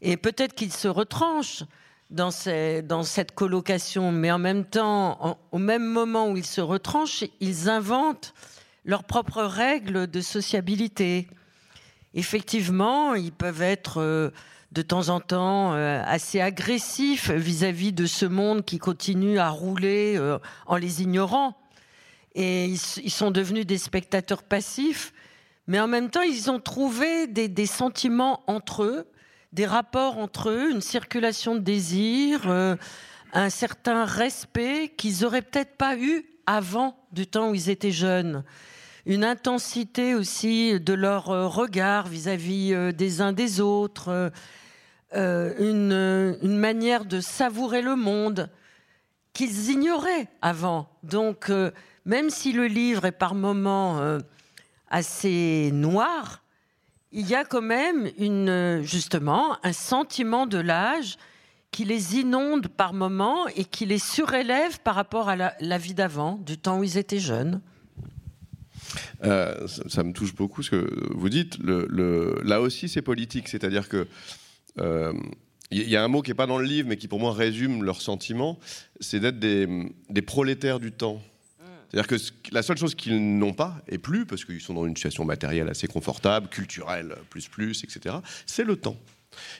Et 0.00 0.16
peut-être 0.16 0.54
qu'ils 0.54 0.72
se 0.72 0.88
retranchent 0.88 1.64
dans, 2.10 2.30
cette 2.30 3.32
colocation, 3.34 4.12
mais 4.12 4.30
en 4.30 4.38
même 4.38 4.64
temps, 4.64 5.38
au 5.52 5.58
même 5.58 5.84
moment 5.84 6.30
où 6.30 6.36
ils 6.36 6.46
se 6.46 6.60
retranchent, 6.60 7.24
ils 7.40 7.68
inventent 7.68 8.34
leurs 8.84 9.04
propres 9.04 9.42
règles 9.42 10.06
de 10.06 10.20
sociabilité. 10.20 11.28
Effectivement, 12.14 13.14
ils 13.14 13.32
peuvent 13.32 13.62
être 13.62 14.00
euh, 14.00 14.30
de 14.72 14.82
temps 14.82 15.08
en 15.08 15.20
temps 15.20 15.74
euh, 15.74 16.02
assez 16.06 16.40
agressifs 16.40 17.30
vis-à-vis 17.30 17.90
-vis 17.90 17.94
de 17.94 18.06
ce 18.06 18.26
monde 18.26 18.64
qui 18.64 18.78
continue 18.78 19.38
à 19.38 19.48
rouler 19.50 20.18
en 20.66 20.76
les 20.76 21.02
ignorant 21.02 21.56
et 22.34 22.66
ils, 22.66 23.10
sont 23.10 23.30
devenus 23.30 23.66
des 23.66 23.78
spectateurs 23.78 24.42
passifs, 24.42 25.12
mais 25.66 25.80
en 25.80 25.86
même 25.86 26.10
temps, 26.10 26.22
ils 26.22 26.50
ont 26.50 26.60
trouvé 26.60 27.26
des, 27.26 27.66
sentiments 27.66 28.42
entre 28.46 28.82
eux, 28.82 29.06
des 29.52 29.66
rapports 29.66 30.18
entre 30.18 30.50
eux, 30.50 30.70
une 30.70 30.80
circulation 30.80 31.54
de 31.54 31.60
désirs, 31.60 32.50
euh, 32.50 32.76
un 33.32 33.50
certain 33.50 34.04
respect 34.04 34.92
qu'ils 34.96 35.22
n'auraient 35.22 35.42
peut-être 35.42 35.76
pas 35.76 35.96
eu 35.96 36.24
avant 36.46 36.96
du 37.12 37.26
temps 37.26 37.50
où 37.50 37.54
ils 37.54 37.70
étaient 37.70 37.92
jeunes. 37.92 38.42
Une 39.06 39.24
intensité 39.24 40.14
aussi 40.14 40.80
de 40.80 40.92
leur 40.92 41.30
euh, 41.30 41.46
regard 41.46 42.08
vis-à-vis 42.08 42.74
euh, 42.74 42.92
des 42.92 43.20
uns 43.20 43.32
des 43.32 43.60
autres, 43.60 44.32
une, 45.16 46.36
une, 46.42 46.58
manière 46.58 47.04
de 47.04 47.20
savourer 47.20 47.82
le 47.82 47.94
monde 47.94 48.50
qu'ils 49.34 49.70
ignoraient 49.70 50.28
avant. 50.40 50.88
Donc, 51.02 51.50
même 52.04 52.30
si 52.30 52.52
le 52.52 52.66
livre 52.66 53.06
est 53.06 53.12
par 53.12 53.34
moments 53.34 53.98
euh, 53.98 54.20
assez 54.88 55.70
noir, 55.72 56.42
il 57.12 57.26
y 57.26 57.34
a 57.34 57.44
quand 57.44 57.62
même 57.62 58.10
une, 58.18 58.82
justement 58.82 59.56
un 59.64 59.72
sentiment 59.72 60.46
de 60.46 60.58
l'âge 60.58 61.16
qui 61.70 61.84
les 61.84 62.16
inonde 62.16 62.68
par 62.68 62.92
moments 62.92 63.48
et 63.48 63.64
qui 63.64 63.86
les 63.86 63.98
surélève 63.98 64.80
par 64.80 64.94
rapport 64.94 65.28
à 65.28 65.36
la, 65.36 65.78
vie 65.78 65.94
d'avant, 65.94 66.36
du 66.36 66.58
temps 66.58 66.78
où 66.78 66.84
ils 66.84 66.98
étaient 66.98 67.18
jeunes. 67.18 67.60
Euh, 69.24 69.66
ça, 69.66 70.04
me 70.04 70.12
touche 70.12 70.34
beaucoup 70.34 70.62
ce 70.62 70.70
que 70.70 71.14
vous 71.14 71.28
dites. 71.28 71.58
Là 71.58 72.60
aussi, 72.60 72.88
c'est 72.88 73.02
politique, 73.02 73.48
c'est-à-dire 73.48 73.88
que 73.88 74.06
euh, 74.78 75.12
il 75.82 75.88
y 75.88 75.96
a 75.96 76.04
un 76.04 76.08
mot 76.08 76.22
qui 76.22 76.30
n'est 76.30 76.34
pas 76.34 76.46
dans 76.46 76.58
le 76.58 76.64
livre, 76.64 76.88
mais 76.88 76.96
qui 76.96 77.08
pour 77.08 77.20
moi 77.20 77.32
résume 77.32 77.84
leur 77.84 78.00
sentiment, 78.00 78.58
c'est 79.00 79.20
d'être 79.20 79.38
des 79.38 80.22
prolétaires 80.22 80.80
du 80.80 80.92
temps. 80.92 81.20
C'est-à-dire 81.94 82.08
que 82.08 82.16
la 82.52 82.62
seule 82.62 82.76
chose 82.76 82.96
qu'ils 82.96 83.38
n'ont 83.38 83.52
pas, 83.52 83.80
et 83.86 83.98
plus, 83.98 84.26
parce 84.26 84.44
qu'ils 84.44 84.60
sont 84.60 84.74
dans 84.74 84.84
une 84.84 84.96
situation 84.96 85.24
matérielle 85.24 85.68
assez 85.68 85.86
confortable, 85.86 86.48
culturelle, 86.48 87.14
plus, 87.30 87.46
plus, 87.48 87.84
etc., 87.84 88.16
c'est 88.46 88.64
le 88.64 88.74
temps. 88.74 88.96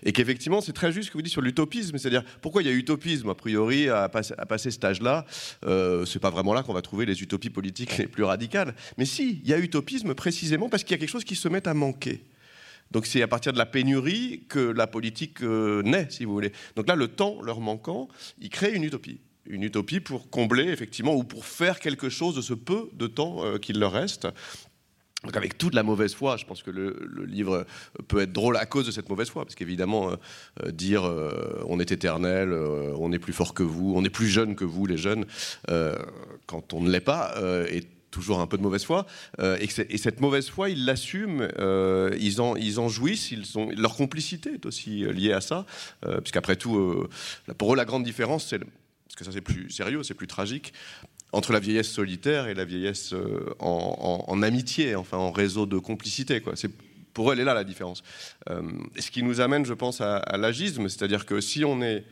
Et 0.03 0.12
qu'effectivement, 0.12 0.61
c'est 0.61 0.72
très 0.72 0.90
juste 0.90 1.07
ce 1.07 1.12
que 1.12 1.18
vous 1.18 1.22
dites 1.22 1.33
sur 1.33 1.42
l'utopisme. 1.42 1.96
C'est-à-dire, 1.96 2.24
pourquoi 2.40 2.62
il 2.62 2.66
y 2.66 2.70
a 2.70 2.74
utopisme, 2.74 3.29
a 3.29 3.35
priori, 3.35 3.88
à, 3.88 4.09
passer, 4.09 4.35
à 4.37 4.46
passer 4.46 4.72
cet 4.72 4.85
âge-là 4.85 5.24
euh, 5.64 6.05
C'est 6.07 6.18
pas 6.18 6.31
vraiment 6.31 6.55
là 6.55 6.64
qu'on 6.64 6.72
va 6.72 6.83
trouver 6.83 7.07
les 7.07 7.22
utopies 7.22 7.50
politiques 7.50 7.98
les 7.98 8.07
plus 8.07 8.24
radicales. 8.24 8.74
Mais 8.98 9.05
si, 9.05 9.40
il 9.44 9.48
y 9.48 9.55
a 9.55 9.59
utopisme 9.59 10.14
précisément 10.14 10.68
parce 10.68 10.83
qu'il 10.83 10.92
y 10.92 10.94
a 10.94 10.98
quelque 10.98 11.11
chose 11.11 11.24
qui 11.24 11.37
se 11.37 11.48
met 11.48 11.66
à 11.68 11.74
manquer. 11.74 12.24
Donc 12.90 13.07
c'est 13.07 13.23
à 13.23 13.29
partir 13.29 13.53
de 13.53 13.59
la 13.59 13.66
pénurie 13.66 14.44
que 14.49 14.61
la 14.61 14.87
politique 14.87 15.42
euh, 15.42 15.83
naît, 15.83 16.07
si 16.11 16.25
vous 16.25 16.33
voulez. 16.33 16.53
Donc 16.77 16.88
là, 16.88 16.94
le 16.94 17.09
temps 17.09 17.42
leur 17.42 17.61
manquant, 17.61 18.09
il 18.40 18.51
crée 18.51 18.73
une 18.75 18.85
utopie 18.85 19.20
une 19.47 19.62
utopie 19.62 20.01
pour 20.01 20.31
combler, 20.31 20.68
effectivement, 20.68 21.14
ou 21.14 21.23
pour 21.23 21.44
faire 21.44 21.79
quelque 21.79 22.09
chose 22.09 22.35
de 22.35 22.40
ce 22.40 22.55
peu 22.55 22.88
de 22.94 23.07
temps 23.07 23.44
euh, 23.44 23.59
qu'il 23.59 23.79
leur 23.79 23.92
reste. 23.92 24.27
Donc 25.23 25.37
avec 25.37 25.59
toute 25.59 25.75
la 25.75 25.83
mauvaise 25.83 26.14
foi, 26.14 26.38
je 26.38 26.47
pense 26.47 26.62
que 26.62 26.70
le, 26.70 26.97
livre 27.27 27.66
peut 28.09 28.20
être 28.23 28.33
drôle 28.33 28.57
à 28.57 28.64
cause 28.64 28.87
de 28.87 28.90
cette 28.90 29.11
mauvaise 29.11 29.29
foi, 29.29 29.44
parce 29.44 29.55
qu'évidemment, 29.55 30.12
euh, 30.12 30.70
dire 30.70 31.03
on 31.66 31.79
est 31.79 31.92
éternel, 31.92 32.55
on 32.55 33.12
est 33.12 33.18
plus 33.18 33.35
fort 33.35 33.53
que 33.53 33.62
vous, 33.62 33.92
on 33.94 34.03
est 34.03 34.09
plus 34.09 34.29
jeune 34.29 34.57
que 34.57 34.64
vous, 34.64 34.87
les 34.87 34.97
jeunes, 34.97 35.27
quand 36.47 36.73
on 36.73 36.81
ne 36.81 36.90
l'est 36.90 37.01
pas, 37.01 37.35
est 37.68 37.93
toujours 38.14 38.40
un 38.40 38.46
peu 38.46 38.57
de 38.57 38.62
mauvaise 38.62 38.85
foi. 38.85 39.07
Euh, 39.40 39.59
et, 39.61 39.98
cette 39.98 40.20
mauvaise 40.20 40.48
foi, 40.48 40.70
ils 40.70 40.85
l'assument, 40.85 41.48
euh, 41.59 42.16
ils, 42.18 42.40
en, 42.40 42.88
jouissent, 42.88 43.33
ils 43.33 43.44
leur 43.77 43.96
complicité 43.96 44.55
est 44.55 44.66
aussi 44.66 45.05
liée 45.12 45.33
à 45.33 45.40
ça. 45.40 45.66
Euh, 46.07 46.20
puisqu'après 46.20 46.57
tout, 46.57 47.07
pour 47.59 47.74
eux, 47.74 47.77
la 47.77 47.85
grande 47.85 48.05
différence, 48.05 48.46
c'est, 48.46 48.59
parce 48.59 49.16
que 49.16 49.24
ça 49.24 49.33
c'est 49.33 49.40
plus 49.40 49.68
sérieux, 49.70 50.03
c'est 50.05 50.14
plus 50.14 50.29
tragique, 50.29 50.72
entre 51.33 51.53
la 51.53 51.59
vieillesse 51.59 51.90
solitaire 51.90 52.46
et 52.46 52.55
la 52.55 52.64
vieillesse 52.64 53.12
en, 53.59 54.42
amitié, 54.42 54.94
enfin 54.94 55.18
en 55.18 55.33
réseau 55.33 55.66
de 55.66 55.79
complicité. 55.79 56.40
Quoi. 56.40 56.55
C'est, 56.55 56.70
pour 57.12 57.31
eux, 57.31 57.35
elle 57.35 57.40
est 57.40 57.44
là 57.44 57.55
la 57.55 57.64
différence. 57.64 58.05
ce 58.48 59.11
qui 59.11 59.24
nous 59.24 59.40
amène, 59.40 59.66
je 59.66 59.74
pense, 59.74 60.00
à, 60.00 60.37
l'agisme, 60.37 60.88
c'est-à-dire 60.88 61.27
que 61.27 61.40
si 61.40 61.64
on 61.64 61.83
est 61.83 61.98
euh, 61.98 62.03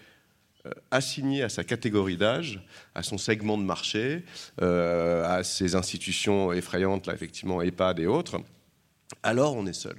assigné 0.91 1.43
à 1.43 1.49
sa 1.49 1.65
catégorie 1.65 2.17
d'âge, 2.17 2.61
à 2.95 3.03
son 3.03 3.19
segment 3.19 3.59
de 3.59 3.65
marché, 3.65 4.25
euh, 4.61 5.25
à 5.25 5.43
ses 5.43 5.75
institutions 5.75 6.53
effrayantes, 6.53 7.07
là, 7.07 7.15
effectivement, 7.15 7.63
EHPAD 7.63 8.01
et 8.01 8.07
autres, 8.07 8.41
alors 9.23 9.57
on 9.57 9.67
est 9.67 9.73
seul. 9.73 9.97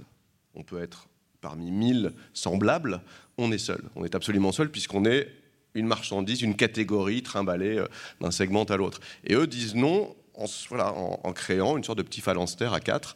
On 0.56 0.64
peut 0.64 0.82
être 0.82 1.08
parmi 1.42 1.72
mille 1.72 2.14
semblables, 2.34 3.02
on 3.38 3.52
est 3.52 3.58
seul. 3.58 3.82
On 3.96 4.06
est 4.06 4.16
absolument 4.16 4.52
seul 4.52 4.70
puisqu'on 4.70 5.06
est 5.06 5.28
une 5.74 5.88
marchandise, 5.88 6.42
une 6.42 6.56
catégorie 6.56 7.24
trimballée 7.24 7.80
euh, 7.80 7.88
d'un 8.22 8.32
segment 8.32 8.64
à 8.64 8.78
l'autre. 8.78 9.02
Et 9.26 9.34
eux 9.34 9.48
disent 9.48 9.76
non, 9.76 10.16
en, 10.36 11.34
créant 11.34 11.78
une 11.78 11.84
sorte 11.84 11.98
de 11.98 12.04
petit 12.04 12.22
phalanstère 12.22 12.74
à 12.74 12.80
quatre 12.80 13.16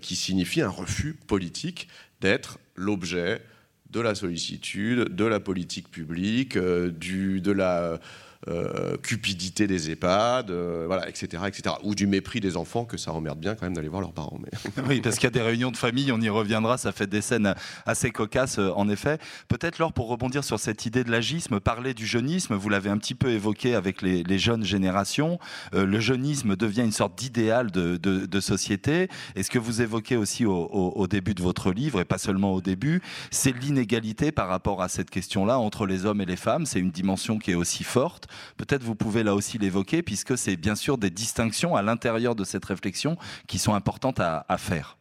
qui 0.00 0.16
signifie 0.16 0.62
un 0.62 0.70
refus 0.70 1.12
politique 1.12 1.88
d'être 2.22 2.58
l'objet 2.74 3.42
de 3.90 4.00
la 4.00 4.14
sollicitude, 4.14 5.14
de 5.14 5.24
la 5.24 5.40
politique 5.40 5.90
publique, 5.90 6.56
euh, 6.56 6.90
du, 6.90 7.40
de 7.40 7.52
la 7.52 8.00
euh, 8.48 8.98
cupidité 8.98 9.66
des 9.66 9.90
EHPAD, 9.90 10.50
euh, 10.50 10.84
voilà, 10.86 11.08
etc., 11.08 11.44
etc. 11.46 11.76
Ou 11.82 11.94
du 11.94 12.06
mépris 12.06 12.40
des 12.40 12.58
enfants, 12.58 12.84
que 12.84 12.98
ça 12.98 13.10
emmerde 13.12 13.38
bien 13.38 13.54
quand 13.54 13.64
même 13.64 13.74
d'aller 13.74 13.88
voir 13.88 14.02
leurs 14.02 14.12
parents. 14.12 14.38
Oui, 14.88 15.00
parce 15.00 15.16
qu'il 15.16 15.24
y 15.24 15.28
a 15.28 15.30
des 15.30 15.40
réunions 15.40 15.70
de 15.70 15.76
famille, 15.76 16.12
on 16.12 16.20
y 16.20 16.28
reviendra, 16.28 16.76
ça 16.76 16.92
fait 16.92 17.06
des 17.06 17.22
scènes 17.22 17.54
assez 17.86 18.10
cocasses, 18.10 18.58
euh, 18.58 18.70
en 18.76 18.88
effet. 18.88 19.18
Peut-être, 19.48 19.78
Laure, 19.78 19.94
pour 19.94 20.08
rebondir 20.08 20.44
sur 20.44 20.60
cette 20.60 20.84
idée 20.84 21.04
de 21.04 21.10
l'agisme, 21.10 21.58
parler 21.58 21.94
du 21.94 22.06
jeunisme, 22.06 22.54
vous 22.54 22.68
l'avez 22.68 22.90
un 22.90 22.98
petit 22.98 23.14
peu 23.14 23.30
évoqué 23.30 23.74
avec 23.74 24.02
les, 24.02 24.38
jeunes 24.38 24.64
générations. 24.64 25.38
le 25.72 26.00
jeunisme 26.00 26.56
devient 26.56 26.82
une 26.82 26.92
sorte 26.92 27.16
d'idéal 27.16 27.70
de, 27.70 27.96
de, 27.96 28.40
société. 28.40 29.08
Et 29.36 29.42
ce 29.42 29.50
que 29.50 29.58
vous 29.58 29.80
évoquez 29.80 30.16
aussi 30.16 30.44
au, 30.44 30.66
au, 30.66 31.06
début 31.06 31.34
de 31.34 31.42
votre 31.42 31.72
livre, 31.72 32.00
et 32.00 32.04
pas 32.04 32.18
seulement 32.18 32.52
au 32.52 32.60
début, 32.60 33.00
c'est 33.30 33.52
l'inégalité 33.52 34.32
par 34.32 34.48
rapport 34.48 34.82
à 34.82 34.88
cette 34.88 35.08
question-là 35.08 35.58
entre 35.58 35.86
les 35.86 36.04
hommes 36.04 36.20
et 36.20 36.26
les 36.26 36.36
femmes. 36.36 36.66
C'est 36.66 36.80
une 36.80 36.90
dimension 36.90 37.38
qui 37.38 37.52
est 37.52 37.54
aussi 37.54 37.84
forte. 37.84 38.28
Peut-être 38.56 38.82
vous 38.82 38.94
pouvez 38.94 39.22
là 39.22 39.34
aussi 39.34 39.58
l'évoquer, 39.58 40.02
puisque 40.02 40.36
c'est 40.38 40.56
bien 40.56 40.74
sûr 40.74 40.98
des 40.98 41.10
distinctions 41.10 41.76
à 41.76 41.82
l'intérieur 41.82 42.34
de 42.34 42.44
cette 42.44 42.64
réflexion 42.64 43.16
qui 43.46 43.58
sont 43.58 43.74
importantes 43.74 44.20
à, 44.20 44.44
faire. 44.58 44.96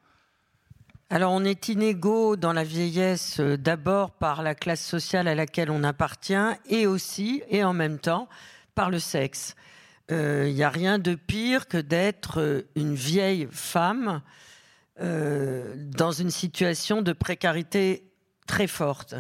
Alors 1.09 1.31
on 1.31 1.43
est 1.43 1.67
inégaux 1.67 2.35
dans 2.35 2.53
la 2.53 2.63
vieillesse 2.63 3.39
euh, 3.39 3.55
d'abord 3.55 4.11
par 4.11 4.41
la 4.41 4.55
classe 4.55 4.83
sociale 4.83 5.27
à 5.27 5.35
laquelle 5.35 5.69
on 5.69 5.83
appartient 5.83 6.33
et 6.67 6.87
aussi 6.87 7.43
et 7.49 7.63
en 7.63 7.73
même 7.73 7.99
temps 7.99 8.27
par 8.73 8.89
le 8.89 8.97
sexe. 8.97 9.55
Il 10.09 10.15
euh, 10.15 10.51
n'y 10.51 10.63
a 10.63 10.69
rien 10.69 10.97
de 10.97 11.13
pire 11.13 11.67
que 11.67 11.77
d'être 11.77 12.39
euh, 12.39 12.61
une 12.75 12.95
vieille 12.95 13.47
femme 13.51 14.21
dans 14.99 16.11
une 16.11 16.29
situation 16.29 17.01
de 17.01 17.13
précarité 17.13 18.11
très 18.45 18.67
forte. 18.67 19.15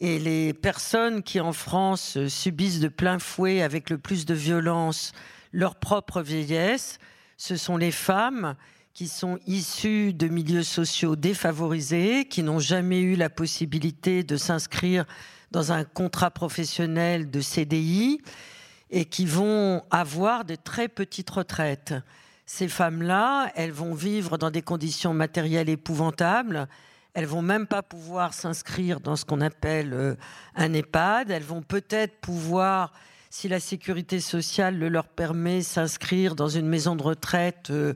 Et 0.00 0.18
les 0.18 0.52
personnes 0.52 1.22
qui 1.22 1.40
en 1.40 1.52
France 1.52 2.26
subissent 2.26 2.80
de 2.80 2.88
plein 2.88 3.18
fouet 3.18 3.62
avec 3.62 3.90
le 3.90 3.98
plus 3.98 4.26
de 4.26 4.34
violence 4.34 5.12
leur 5.52 5.76
propre 5.76 6.20
vieillesse, 6.20 6.98
ce 7.36 7.56
sont 7.56 7.76
les 7.76 7.92
femmes 7.92 8.56
qui 8.92 9.08
sont 9.08 9.38
issues 9.46 10.12
de 10.12 10.28
milieux 10.28 10.62
sociaux 10.62 11.16
défavorisés, 11.16 12.26
qui 12.26 12.42
n'ont 12.42 12.60
jamais 12.60 13.00
eu 13.00 13.16
la 13.16 13.28
possibilité 13.28 14.22
de 14.22 14.36
s'inscrire 14.36 15.04
dans 15.50 15.72
un 15.72 15.84
contrat 15.84 16.30
professionnel 16.30 17.30
de 17.30 17.40
CDI 17.40 18.20
et 18.90 19.04
qui 19.04 19.26
vont 19.26 19.82
avoir 19.90 20.44
de 20.44 20.54
très 20.54 20.88
petites 20.88 21.30
retraites. 21.30 21.94
Ces 22.46 22.68
femmes-là, 22.68 23.50
elles 23.56 23.72
vont 23.72 23.94
vivre 23.94 24.38
dans 24.38 24.50
des 24.50 24.62
conditions 24.62 25.14
matérielles 25.14 25.68
épouvantables, 25.68 26.68
elles 27.14 27.26
vont 27.26 27.42
même 27.42 27.66
pas 27.66 27.82
pouvoir 27.82 28.34
s'inscrire 28.34 29.00
dans 29.00 29.14
ce 29.14 29.24
qu'on 29.24 29.40
appelle 29.40 29.94
euh, 29.94 30.14
un 30.56 30.72
EHPAD. 30.72 31.30
Elles 31.30 31.44
vont 31.44 31.62
peut-être 31.62 32.16
pouvoir, 32.20 32.92
si 33.30 33.48
la 33.48 33.60
sécurité 33.60 34.18
sociale 34.18 34.76
le 34.76 34.88
leur 34.88 35.06
permet, 35.06 35.62
s'inscrire 35.62 36.34
dans 36.34 36.48
une 36.48 36.66
maison 36.66 36.96
de 36.96 37.04
retraite 37.04 37.70
euh, 37.70 37.94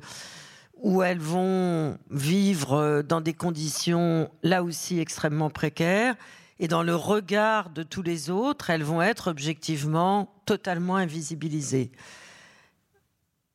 où 0.76 1.02
elles 1.02 1.18
vont 1.18 1.98
vivre 2.11 2.74
euh, 2.74 3.02
dans 3.02 3.20
des 3.20 3.35
conditions 3.35 4.31
là 4.44 4.62
aussi 4.62 5.00
extrêmement 5.00 5.50
précaires. 5.50 6.14
Et 6.61 6.68
dans 6.68 6.85
le 6.85 6.94
regard 6.94 7.70
de 7.70 7.83
tous 7.83 8.02
les 8.02 8.31
autres, 8.31 8.70
elles 8.70 8.85
vont 8.85 9.02
être 9.02 9.31
objectivement 9.31 10.33
totalement 10.46 10.96
invisibilisées. 10.96 11.90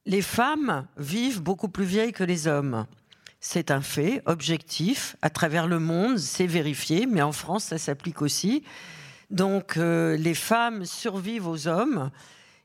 Les 0.05 0.21
femmes 0.21 0.87
vivent 0.97 1.41
beaucoup 1.41 1.69
plus 1.69 1.85
vieilles 1.85 2.11
que 2.11 2.25
les 2.25 2.47
hommes. 2.47 2.85
C'est 3.45 3.71
un 3.71 3.81
fait 3.81 4.21
objectif 4.25 5.17
à 5.21 5.29
travers 5.29 5.67
le 5.67 5.77
monde, 5.77 6.17
c'est 6.17 6.47
vérifié, 6.47 7.05
mais 7.05 7.21
en 7.21 7.33
France, 7.33 7.65
ça 7.65 7.77
s'applique 7.77 8.21
aussi. 8.21 8.63
Donc 9.31 9.75
euh, 9.75 10.15
les 10.15 10.33
femmes 10.33 10.85
survivent 10.85 11.49
aux 11.49 11.67
hommes 11.67 12.09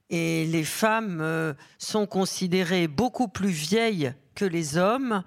et 0.08 0.46
les 0.46 0.62
femmes 0.62 1.18
euh, 1.20 1.52
sont 1.78 2.06
considérées 2.06 2.86
beaucoup 2.86 3.26
plus 3.26 3.48
vieilles 3.48 4.12
que 4.36 4.44
les 4.44 4.78
hommes. 4.78 5.24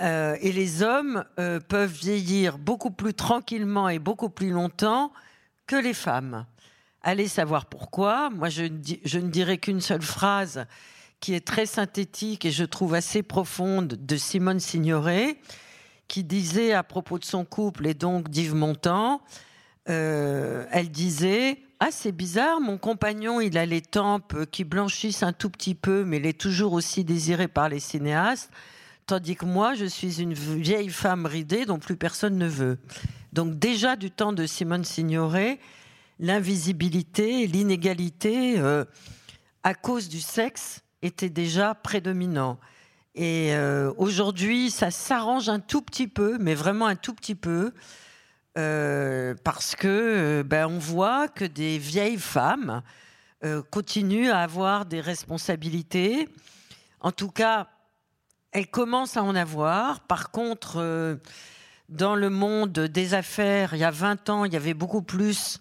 Euh, 0.00 0.36
et 0.40 0.50
les 0.50 0.82
hommes 0.82 1.24
peuvent 1.68 1.92
vieillir 1.92 2.58
beaucoup 2.58 2.90
plus 2.90 3.14
tranquillement 3.14 3.88
et 3.88 4.00
beaucoup 4.00 4.28
plus 4.28 4.50
longtemps 4.50 5.12
que 5.68 5.76
les 5.76 5.94
femmes. 5.94 6.46
Allez 7.00 7.28
savoir 7.28 7.66
pourquoi. 7.66 8.28
Moi, 8.30 8.48
je, 8.48 8.64
ne 8.64 9.28
dirais 9.28 9.58
qu'une 9.58 9.80
seule 9.80 10.02
phrase 10.02 10.66
qui 11.24 11.32
est 11.32 11.46
très 11.46 11.64
synthétique 11.64 12.44
et 12.44 12.50
je 12.50 12.64
trouve 12.64 12.92
assez 12.92 13.22
profonde 13.22 13.96
de 13.98 14.16
Simone 14.18 14.60
Signoret, 14.60 15.38
qui 16.06 16.22
disait 16.22 16.74
à 16.74 16.82
propos 16.82 17.18
de 17.18 17.24
son 17.24 17.46
couple 17.46 17.86
et 17.86 17.94
donc 17.94 18.28
d'Yves 18.28 18.54
Montand, 18.54 19.22
euh, 19.88 20.66
elle 20.70 20.90
disait 20.90 21.62
Ah, 21.80 21.88
c'est 21.90 22.12
bizarre, 22.12 22.60
mon 22.60 22.76
compagnon, 22.76 23.40
il 23.40 23.56
a 23.56 23.64
les 23.64 23.80
tempes 23.80 24.44
qui 24.50 24.64
blanchissent 24.64 25.22
un 25.22 25.32
tout 25.32 25.48
petit 25.48 25.74
peu, 25.74 26.04
mais 26.04 26.18
il 26.18 26.26
est 26.26 26.38
toujours 26.38 26.74
aussi 26.74 27.04
désiré 27.04 27.48
par 27.48 27.70
les 27.70 27.80
cinéastes, 27.80 28.50
tandis 29.06 29.34
que 29.34 29.46
moi, 29.46 29.72
je 29.72 29.86
suis 29.86 30.20
une 30.20 30.34
vieille 30.34 30.90
femme 30.90 31.24
ridée 31.24 31.64
dont 31.64 31.78
plus 31.78 31.96
personne 31.96 32.36
ne 32.36 32.46
veut. 32.46 32.76
Donc, 33.32 33.58
déjà 33.58 33.96
du 33.96 34.10
temps 34.10 34.34
de 34.34 34.44
Simone 34.44 34.84
Signoret, 34.84 35.58
l'invisibilité, 36.18 37.46
l'inégalité, 37.46 38.58
euh, 38.58 38.84
à 39.62 39.72
cause 39.72 40.10
du 40.10 40.20
sexe, 40.20 40.83
était 41.04 41.30
déjà 41.30 41.74
prédominant. 41.74 42.58
Et 43.14 43.54
euh, 43.54 43.92
aujourd'hui, 43.96 44.70
ça 44.70 44.90
s'arrange 44.90 45.48
un 45.48 45.60
tout 45.60 45.82
petit 45.82 46.08
peu, 46.08 46.38
mais 46.38 46.54
vraiment 46.54 46.86
un 46.86 46.96
tout 46.96 47.14
petit 47.14 47.34
peu, 47.34 47.72
euh, 48.56 49.34
parce 49.44 49.76
que 49.76 49.88
euh, 49.88 50.42
ben, 50.42 50.66
on 50.66 50.78
voit 50.78 51.28
que 51.28 51.44
des 51.44 51.78
vieilles 51.78 52.18
femmes 52.18 52.82
continuent 53.70 54.30
à 54.30 54.38
avoir 54.38 54.86
des 54.86 55.02
responsabilités. 55.02 56.30
En 57.00 57.12
tout 57.12 57.30
cas, 57.30 57.66
elles 58.52 58.68
commencent 58.68 59.18
à 59.18 59.22
en 59.22 59.34
avoir. 59.34 60.00
Par 60.00 60.30
contre, 60.30 61.18
dans 61.90 62.14
le 62.14 62.30
monde 62.30 62.72
des 62.72 63.12
affaires, 63.12 63.74
il 63.74 63.80
y 63.80 63.84
a 63.84 63.90
20 63.90 64.30
ans, 64.30 64.46
il 64.46 64.54
y 64.54 64.56
avait 64.56 64.72
beaucoup 64.72 65.02
plus 65.02 65.60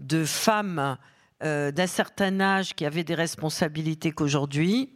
de 0.00 0.24
femmes 0.24 0.96
euh, 1.42 1.70
d'un 1.70 1.86
certain 1.86 2.38
âge 2.40 2.74
qui 2.74 2.84
avaient 2.84 3.02
des 3.02 3.14
responsabilités 3.14 4.12
qu'aujourd'hui. 4.12 4.92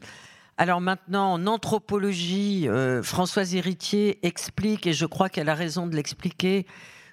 Alors 0.58 0.82
maintenant, 0.82 1.32
en 1.32 1.46
anthropologie, 1.46 2.68
euh, 2.68 3.02
Françoise 3.02 3.54
Héritier 3.54 4.18
explique, 4.26 4.86
et 4.86 4.92
je 4.92 5.06
crois 5.06 5.30
qu'elle 5.30 5.48
a 5.48 5.54
raison 5.54 5.86
de 5.86 5.96
l'expliquer, 5.96 6.66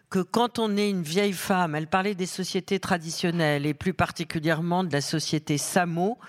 que 0.09 0.19
quand 0.19 0.59
on 0.59 0.75
est 0.75 0.89
une 0.89 1.01
vieille 1.01 1.31
femme, 1.31 1.75
elle 1.75 1.87
parlait 1.87 2.13
des 2.13 2.25
sociétés 2.25 2.79
traditionnelles 2.81 3.65
et 3.65 3.73
plus 3.73 3.93
particulièrement 3.93 4.83
de 4.83 4.91
la 4.91 4.99
société 4.99 5.57
Samo, 5.57 6.19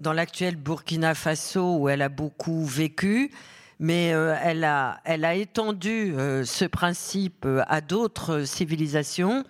dans 0.00 0.12
l'actuel 0.12 0.56
Burkina 0.56 1.14
Faso 1.14 1.76
où 1.76 1.88
elle 1.88 2.02
a 2.02 2.08
beaucoup 2.08 2.64
vécu, 2.64 3.30
mais 3.78 4.12
euh, 4.14 4.34
elle, 4.42 4.64
a, 4.64 5.00
elle 5.04 5.24
a 5.24 5.36
étendu 5.36 6.12
ce 6.44 6.64
principe 6.64 7.46
à 7.68 7.80
d'autres 7.80 8.42
civilisations. 8.42 9.44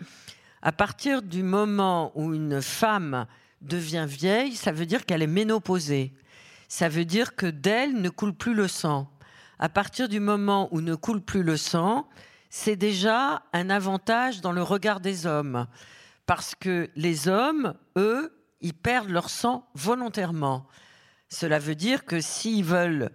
À 0.64 0.70
partir 0.70 1.22
du 1.22 1.42
moment 1.42 2.12
où 2.14 2.32
une 2.34 2.62
femme 2.62 3.26
devient 3.62 4.06
vieille, 4.08 4.54
ça 4.54 4.70
veut 4.70 4.86
dire 4.86 5.04
qu'elle 5.04 5.22
est 5.22 5.26
ménopausée. 5.26 6.12
Ça 6.68 6.88
veut 6.88 7.04
dire 7.04 7.34
que 7.34 7.46
d'elle 7.46 8.00
ne 8.00 8.08
coule 8.08 8.32
plus 8.34 8.54
le 8.54 8.68
sang. 8.68 9.08
à 9.58 9.68
partir 9.68 10.08
du 10.08 10.18
moment 10.18 10.68
où 10.72 10.80
ne 10.80 10.94
coule 10.94 11.20
plus 11.20 11.42
le 11.42 11.56
sang, 11.56 12.08
c'est 12.50 12.76
déjà 12.76 13.42
un 13.52 13.70
avantage 13.70 14.40
dans 14.40 14.50
le 14.52 14.62
regard 14.62 15.00
des 15.00 15.26
hommes. 15.26 15.66
Parce 16.26 16.54
que 16.54 16.90
les 16.96 17.28
hommes, 17.28 17.74
eux, 17.96 18.32
ils 18.60 18.74
perdent 18.74 19.10
leur 19.10 19.30
sang 19.30 19.68
volontairement. 19.74 20.66
Cela 21.28 21.58
veut 21.58 21.74
dire 21.74 22.04
que 22.04 22.20
s'ils 22.20 22.64
veulent 22.64 23.10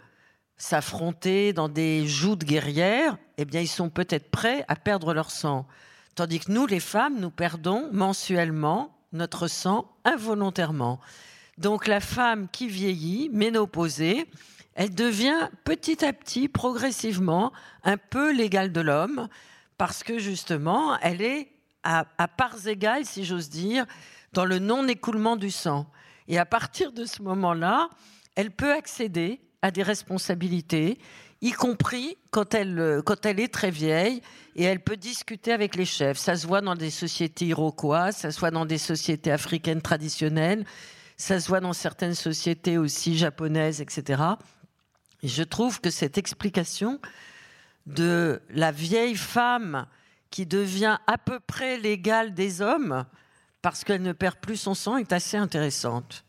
s'affronter 0.58 1.54
dans 1.54 1.70
des 1.70 2.08
joutes 2.08 2.44
guerrières, 2.44 3.18
eh 3.38 3.46
bien, 3.46 3.62
ils 3.62 3.68
sont 3.68 3.90
peut-être 3.90 4.32
prêts 4.32 4.66
à 4.68 4.76
perdre 4.76 5.14
leur 5.14 5.32
sang. 5.32 5.68
Tandis 6.18 6.40
que 6.40 6.52
nous, 6.52 6.66
les 6.66 6.80
femmes, 6.80 7.20
nous 7.20 7.30
perdons 7.30 7.90
mensuellement 7.92 8.98
notre 9.14 9.48
sang 9.48 9.88
involontairement. 10.04 11.00
Donc 11.60 11.86
la 11.86 12.00
femme 12.00 12.48
qui 12.52 12.68
vieillit, 12.68 13.30
ménopausée, 13.32 14.26
elle 14.74 14.96
devient 14.96 15.48
petit 15.64 16.04
à 16.04 16.14
petit, 16.14 16.48
progressivement, 16.48 17.54
un 17.84 17.98
peu 17.98 18.34
l'égale 18.34 18.72
de 18.72 18.82
l'homme, 18.82 19.28
parce 19.78 20.02
que 20.02 20.18
justement, 20.18 20.98
elle 21.04 21.22
est 21.22 21.52
à, 21.84 22.04
parts 22.36 22.66
égales, 22.66 23.06
si 23.06 23.24
j'ose 23.24 23.52
dire, 23.52 23.86
dans 24.34 24.46
le 24.46 24.58
non-écoulement 24.58 25.36
du 25.36 25.52
sang. 25.52 25.86
Et 26.28 26.40
à 26.40 26.46
partir 26.46 26.94
de 26.94 27.06
ce 27.06 27.22
moment-là, 27.22 27.90
elle 28.34 28.50
peut 28.50 28.74
accéder 28.74 29.40
à 29.62 29.70
des 29.70 29.84
responsabilités, 29.84 30.98
y 31.42 31.52
compris 31.52 32.18
quand 32.32 32.54
elle, 32.54 33.02
quand 33.06 33.26
elle 33.26 33.40
est 33.40 33.54
très 33.54 33.72
vieille, 33.72 34.22
et 34.56 34.64
elle 34.64 34.80
peut 34.80 34.98
discuter 34.98 35.52
avec 35.52 35.76
les 35.76 35.86
chefs. 35.86 36.18
Ça 36.18 36.36
se 36.36 36.48
voit 36.48 36.62
dans 36.62 36.76
des 36.76 36.90
sociétés 36.90 37.46
iroquoises, 37.46 38.18
ça 38.18 38.32
se 38.32 38.40
voit 38.40 38.52
dans 38.52 38.66
des 38.66 38.78
sociétés 38.78 39.32
africaines 39.32 39.82
traditionnelles, 39.82 40.66
ça 41.16 41.40
se 41.40 41.48
voit 41.48 41.60
dans 41.60 41.74
certaines 41.74 42.16
sociétés 42.16 42.78
aussi 42.78 43.18
japonaises, 43.18 43.82
etc. 43.82 44.22
Et 45.24 45.28
je 45.28 45.44
trouve 45.44 45.82
que 45.82 45.90
cette 45.90 46.18
explication 46.18 47.00
de 47.86 48.42
la 48.50 48.72
vieille 48.72 49.16
femme 49.16 49.88
qui 50.30 50.46
devient 50.46 50.98
à 51.08 51.18
peu 51.18 51.40
près 51.40 51.78
l'égale 51.78 52.34
des 52.34 52.62
hommes 52.62 53.06
parce 53.62 53.84
qu'elle 53.84 54.02
ne 54.02 54.14
perd 54.14 54.38
plus 54.38 54.58
son 54.58 54.76
sang 54.76 54.98
est 54.98 55.14
assez 55.14 55.38
intéressante. 55.38 56.24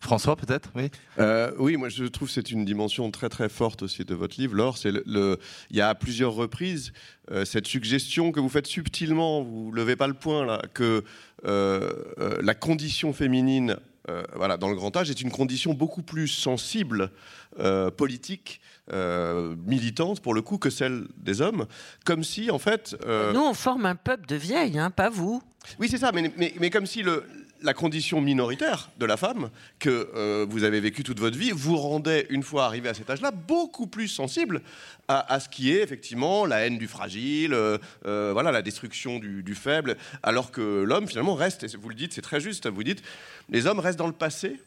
François, 0.00 0.34
peut-être 0.34 0.70
Oui. 0.74 0.90
Euh, 1.18 1.52
oui, 1.58 1.76
moi 1.76 1.88
je 1.88 2.04
trouve 2.04 2.28
que 2.28 2.34
c'est 2.34 2.50
une 2.50 2.64
dimension 2.64 3.10
très 3.10 3.28
très 3.28 3.48
forte 3.48 3.82
aussi 3.82 4.04
de 4.04 4.14
votre 4.14 4.40
livre. 4.40 4.54
Laure, 4.54 4.78
c'est 4.78 4.92
le, 4.92 5.38
il 5.70 5.76
y 5.76 5.80
a 5.80 5.90
à 5.90 5.94
plusieurs 5.94 6.32
reprises 6.32 6.92
euh, 7.30 7.44
cette 7.44 7.66
suggestion 7.66 8.32
que 8.32 8.40
vous 8.40 8.48
faites 8.48 8.66
subtilement, 8.66 9.42
vous 9.42 9.70
levez 9.72 9.96
pas 9.96 10.08
le 10.08 10.14
point 10.14 10.46
là, 10.46 10.62
que 10.72 11.04
euh, 11.44 11.92
la 12.40 12.54
condition 12.54 13.12
féminine 13.12 13.76
euh, 14.08 14.22
voilà, 14.34 14.56
dans 14.56 14.68
le 14.68 14.74
grand 14.74 14.96
âge 14.96 15.10
est 15.10 15.20
une 15.20 15.30
condition 15.30 15.74
beaucoup 15.74 16.02
plus 16.02 16.26
sensible, 16.28 17.10
euh, 17.58 17.90
politique, 17.90 18.60
euh, 18.92 19.54
militante 19.66 20.20
pour 20.20 20.32
le 20.34 20.42
coup 20.42 20.58
que 20.58 20.70
celle 20.70 21.06
des 21.16 21.42
hommes, 21.42 21.66
comme 22.04 22.24
si 22.24 22.50
en 22.50 22.58
fait... 22.58 22.96
Nous 23.06 23.40
on 23.40 23.54
forme 23.54 23.86
un 23.86 23.96
peuple 23.96 24.26
de 24.26 24.36
vieilles, 24.36 24.78
hein, 24.78 24.90
pas 24.90 25.10
vous. 25.10 25.42
Oui 25.78 25.88
c'est 25.90 25.98
ça, 25.98 26.10
mais, 26.12 26.32
mais, 26.36 26.54
mais, 26.58 26.70
comme 26.70 26.86
si 26.86 27.02
le, 27.02 27.24
la 27.62 27.74
condition 27.74 28.20
minoritaire 28.20 28.90
de 28.98 29.06
la 29.06 29.16
femme 29.16 29.50
que 29.78 30.10
euh, 30.14 30.46
vous 30.48 30.64
avez 30.64 30.80
vécu 30.80 31.02
toute 31.02 31.18
votre 31.18 31.36
vie 31.36 31.50
vous 31.50 31.76
rendait, 31.76 32.26
une 32.30 32.42
fois 32.42 32.64
arrivé 32.64 32.88
à 32.88 32.94
cet 32.94 33.10
âge-là, 33.10 33.30
beaucoup 33.30 33.86
plus 33.86 34.08
sensible 34.08 34.62
à, 35.08 35.40
ce 35.40 35.48
qui 35.48 35.72
est 35.72 35.82
effectivement 35.82 36.46
la 36.46 36.60
haine 36.60 36.78
du 36.78 36.86
fragile, 36.86 37.52
euh, 37.52 37.78
euh, 38.06 38.30
voilà, 38.32 38.52
la 38.52 38.62
destruction 38.62 39.18
du, 39.18 39.54
faible, 39.56 39.96
alors 40.22 40.52
que 40.52 40.84
l'homme 40.84 41.08
finalement 41.08 41.34
reste, 41.34 41.64
et 41.64 41.76
vous 41.76 41.88
le 41.88 41.96
dites, 41.96 42.12
c'est 42.12 42.22
très 42.22 42.40
juste, 42.40 42.68
vous 42.68 42.84
dites, 42.84 43.02
les 43.48 43.66
hommes 43.66 43.80
restent 43.80 43.98
dans 43.98 44.06
le 44.06 44.12
passé. 44.12 44.60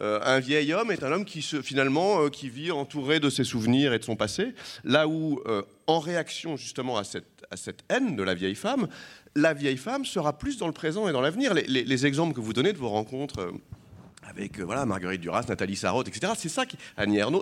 Un 0.00 0.40
vieil 0.40 0.72
homme 0.72 0.90
est 0.90 1.04
un 1.04 1.12
homme 1.12 1.24
qui 1.24 1.42
finalement 1.42 2.28
qui 2.30 2.48
vit 2.48 2.70
entouré 2.70 3.20
de 3.20 3.28
ses 3.28 3.44
souvenirs 3.44 3.92
et 3.92 3.98
de 3.98 4.04
son 4.04 4.16
passé, 4.16 4.54
là 4.84 5.06
où 5.06 5.40
en 5.86 6.00
réaction 6.00 6.56
justement 6.56 6.96
à 6.96 7.04
cette, 7.04 7.44
à 7.50 7.56
cette 7.56 7.84
haine 7.90 8.16
de 8.16 8.22
la 8.22 8.34
vieille 8.34 8.54
femme, 8.54 8.88
la 9.34 9.54
vieille 9.54 9.76
femme 9.76 10.04
sera 10.04 10.38
plus 10.38 10.58
dans 10.58 10.66
le 10.66 10.72
présent 10.72 11.08
et 11.08 11.12
dans 11.12 11.20
l'avenir. 11.20 11.54
Les, 11.54 12.06
exemples 12.06 12.34
que 12.34 12.40
vous 12.40 12.52
donnez 12.52 12.72
de 12.72 12.78
vos 12.78 12.88
rencontres 12.88 13.40
euh, 13.40 13.52
avec 14.22 14.58
euh, 14.58 14.64
voilà 14.64 14.84
Marguerite 14.86 15.20
Duras, 15.20 15.44
Nathalie 15.48 15.76
Sarraute, 15.76 16.08
etc. 16.08 16.32
C'est 16.36 16.48
ça 16.48 16.64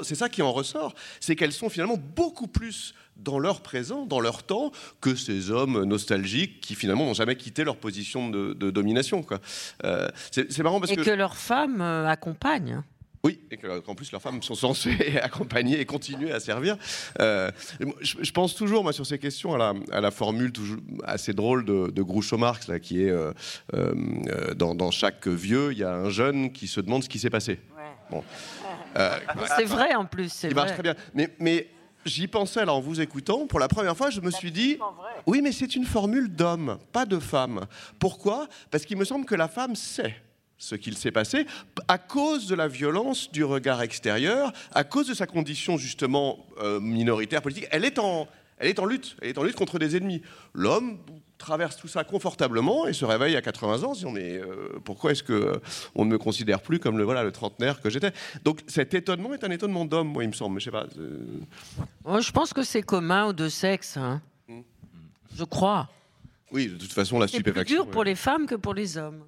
c'est 0.03 0.15
ça 0.15 0.29
qui 0.29 0.43
en 0.43 0.53
ressort, 0.53 0.95
c'est 1.19 1.37
qu'elles 1.37 1.53
sont 1.53 1.69
finalement 1.69 1.97
beaucoup 1.97 2.47
plus 2.47 2.95
dans 3.22 3.38
leur 3.38 3.61
présent, 3.61 4.06
dans 4.06 4.20
leur 4.20 4.42
temps, 4.42 4.72
que 5.00 5.14
ces 5.14 5.50
hommes 5.50 5.85
nostalgiques 5.85 6.61
qui 6.61 6.74
finalement 6.74 7.06
n'ont 7.06 7.14
jamais 7.14 7.37
quitté 7.37 7.64
leur 7.64 7.76
position 7.76 8.30
de, 8.30 8.70
domination. 8.70 9.24
Euh, 9.85 10.09
c'est 10.30 10.59
marrant 10.61 10.80
parce 10.80 10.92
et 10.92 10.96
que, 10.96 11.11
leurs 11.11 11.37
femmes 11.37 11.80
accompagnent. 11.80 12.83
Oui, 13.22 13.38
et 13.50 13.59
qu'en 13.59 13.94
plus 13.94 14.12
leurs 14.12 14.22
femmes 14.22 14.42
sont 14.42 14.54
censées 14.54 15.18
accompagner 15.22 15.78
et 15.78 15.85
continuer 15.85 16.33
à 16.33 16.40
servir. 16.40 16.78
Euh, 17.20 17.50
je, 18.00 18.33
pense 18.33 18.54
toujours, 18.54 18.83
moi, 18.83 18.94
sur 18.94 19.04
ces 19.04 19.18
questions, 19.18 19.54
à 19.54 20.00
la, 20.00 20.11
formule 20.11 20.52
toujours 20.52 20.80
assez 21.04 21.35
drôle 21.35 21.66
de, 21.66 21.90
de 21.90 22.02
Groucho 22.02 22.38
Marx, 22.38 22.68
là, 22.68 22.78
qui 22.78 23.04
est 23.04 23.11
euh, 23.11 23.33
euh, 23.74 24.54
dans, 24.54 24.90
chaque 24.90 25.28
vieux, 25.28 25.72
il 25.72 25.78
y 25.78 25.85
a 25.85 25.92
un 25.92 26.09
jeune 26.09 26.50
qui 26.50 26.66
se 26.66 26.80
demande 26.80 27.04
ce 27.04 27.11
qui 27.11 27.18
s'est 27.18 27.30
passé. 27.30 27.61
c'est 29.56 29.64
vrai 29.64 29.94
en 29.94 30.06
plus. 30.06 30.44
Il 30.44 30.54
marche 30.54 30.72
très 30.72 30.83
bien. 30.83 30.94
Mais, 31.14 31.28
mais 31.38 31.68
j'y 32.05 32.27
pensais 32.27 32.65
là 32.65 32.73
en 32.73 32.81
vous 32.81 33.01
écoutant. 33.01 33.47
Pour 33.47 33.61
la 33.61 33.69
première 33.69 33.97
fois, 33.97 34.11
je 34.11 34.21
me 34.21 34.31
suis 34.31 34.53
dit, 34.53 34.79
oui, 35.27 35.41
mais 35.43 35.53
c'est 35.53 35.77
une 35.77 35.85
formule 35.85 36.29
d'homme, 36.29 36.79
pas 36.93 37.07
de 37.07 37.19
femme. 37.19 37.67
Pourquoi? 37.99 38.49
Parce 38.71 38.85
qu'il 38.85 38.97
me 38.97 39.05
semble 39.05 39.27
que 39.27 39.35
la 39.35 39.49
femme 39.49 39.77
sait 39.77 40.15
ce 40.59 40.75
qu'il 40.75 40.97
s'est 40.97 41.11
passé, 41.11 41.47
à 41.89 41.97
cause 41.97 42.47
de 42.47 42.55
la 42.55 42.69
violence 42.69 43.33
du 43.33 43.43
regard 43.45 43.81
extérieur, 43.81 44.53
à 44.73 44.85
cause 44.85 45.09
de 45.09 45.15
sa 45.15 45.27
condition 45.27 45.79
justement 45.79 46.47
euh, 46.59 46.79
minoritaire 46.81 47.41
politique. 47.41 47.67
Elle 47.71 47.87
est, 47.87 47.99
en, 47.99 48.29
elle 48.59 48.69
est 48.69 48.79
en 48.79 48.85
lutte, 48.85 49.17
elle 49.23 49.31
est 49.31 49.39
en 49.39 49.43
lutte 49.43 49.57
contre 49.57 49.79
des 49.79 49.97
ennemis. 49.97 50.21
L'homme 50.53 50.99
traverse 51.40 51.76
tout 51.76 51.88
ça 51.88 52.05
confortablement 52.05 52.87
et 52.87 52.92
se 52.92 53.05
réveille 53.05 53.35
à 53.35 53.42
80 53.42 53.83
ans. 53.83 53.94
Euh, 54.05 54.79
pourquoi 54.85 55.11
est-ce 55.11 55.24
que 55.24 55.33
euh, 55.33 55.57
on 55.96 56.05
ne 56.05 56.11
me 56.11 56.18
considère 56.18 56.61
plus 56.61 56.79
comme 56.79 56.98
le 56.98 57.05
voilà 57.05 57.24
le 57.24 57.33
trentenaire 57.33 57.81
que 57.81 57.90
j'étais? 57.90 58.12
Donc 58.44 58.61
cet 58.68 58.94
étonnement 58.94 59.35
est 59.35 59.42
un 59.42 59.50
étonnement 59.50 59.85
d'homme 59.85 60.09
moi 60.09 60.22
il 60.22 60.29
me 60.29 60.35
semble 60.35 60.55
mais 60.55 60.61
je 60.61 60.66
sais 60.66 60.70
pas 60.70 60.87
je 62.20 62.31
pense 62.31 62.53
que 62.53 62.62
c'est 62.62 62.83
commun 62.83 63.24
aux 63.26 63.33
deux 63.33 63.48
sexes 63.48 63.96
hein. 63.96 64.20
Hmm. 64.48 64.61
je 65.35 65.44
crois. 65.44 65.88
Oui 66.53 66.68
de 66.68 66.76
toute 66.76 66.92
façon 66.92 67.18
la 67.18 67.26
stupéfaction 67.26 67.62
c'est 67.62 67.76
plus 67.76 67.85
dur 67.85 67.90
pour 67.90 68.05
les 68.05 68.14
femmes 68.14 68.46
que 68.46 68.55
pour 68.55 68.74
les 68.74 68.98
hommes 68.98 69.24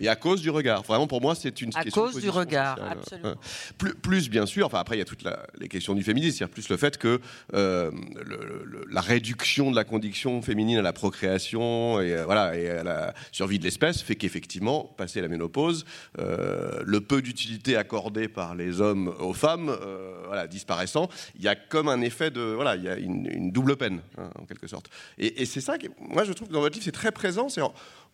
et 0.00 0.08
à 0.08 0.16
cause 0.16 0.40
du 0.40 0.50
regard. 0.50 0.82
Vraiment, 0.82 1.06
pour 1.06 1.20
moi, 1.20 1.34
c'est 1.34 1.60
une 1.60 1.70
à 1.74 1.84
question. 1.84 2.04
À 2.04 2.10
cause 2.10 2.20
du 2.20 2.30
regard, 2.30 2.78
absolument. 2.82 3.34
Plus, 3.78 3.94
plus, 3.94 4.30
bien 4.30 4.46
sûr, 4.46 4.66
enfin, 4.66 4.78
après, 4.78 4.96
il 4.96 4.98
y 4.98 5.02
a 5.02 5.04
toutes 5.04 5.24
les 5.58 5.68
questions 5.68 5.94
du 5.94 6.02
féminisme, 6.02 6.38
c'est-à-dire 6.38 6.52
plus 6.52 6.68
le 6.68 6.76
fait 6.76 6.96
que 6.96 7.20
euh, 7.54 7.90
la 8.90 9.00
réduction 9.00 9.70
de 9.70 9.76
la 9.76 9.84
condition 9.84 10.40
féminine 10.42 10.78
à 10.78 10.82
la 10.82 10.92
procréation 10.92 12.00
et, 12.00 12.14
euh, 12.14 12.24
voilà, 12.24 12.56
et 12.56 12.70
à 12.70 12.82
la 12.82 13.14
survie 13.30 13.58
de 13.58 13.64
l'espèce 13.64 14.02
fait 14.02 14.16
qu'effectivement, 14.16 14.84
passé 14.96 15.20
la 15.20 15.28
ménopause, 15.28 15.84
euh, 16.18 16.82
le 16.84 17.00
peu 17.00 17.20
d'utilité 17.20 17.76
accordée 17.76 18.28
par 18.28 18.54
les 18.54 18.80
hommes 18.80 19.14
aux 19.20 19.34
femmes 19.34 19.76
voilà, 20.26 20.46
disparaissant, 20.46 21.08
il 21.36 21.42
y 21.42 21.48
a 21.48 21.54
comme 21.54 21.88
un 21.88 22.00
effet 22.00 22.30
de. 22.30 22.40
Voilà, 22.40 22.76
il 22.76 22.84
y 22.84 22.88
a 22.88 22.96
une, 22.96 23.50
double 23.50 23.76
peine, 23.76 24.00
hein, 24.16 24.30
en 24.40 24.44
quelque 24.44 24.66
sorte. 24.66 24.88
Et, 25.18 25.42
et 25.42 25.46
c'est 25.46 25.60
ça 25.60 25.76
que, 25.76 25.88
moi, 25.98 26.24
je 26.24 26.32
trouve 26.32 26.48
que 26.48 26.52
dans 26.52 26.60
votre 26.60 26.74
livre, 26.74 26.84
c'est 26.84 26.92
très 26.92 27.12
présent. 27.12 27.48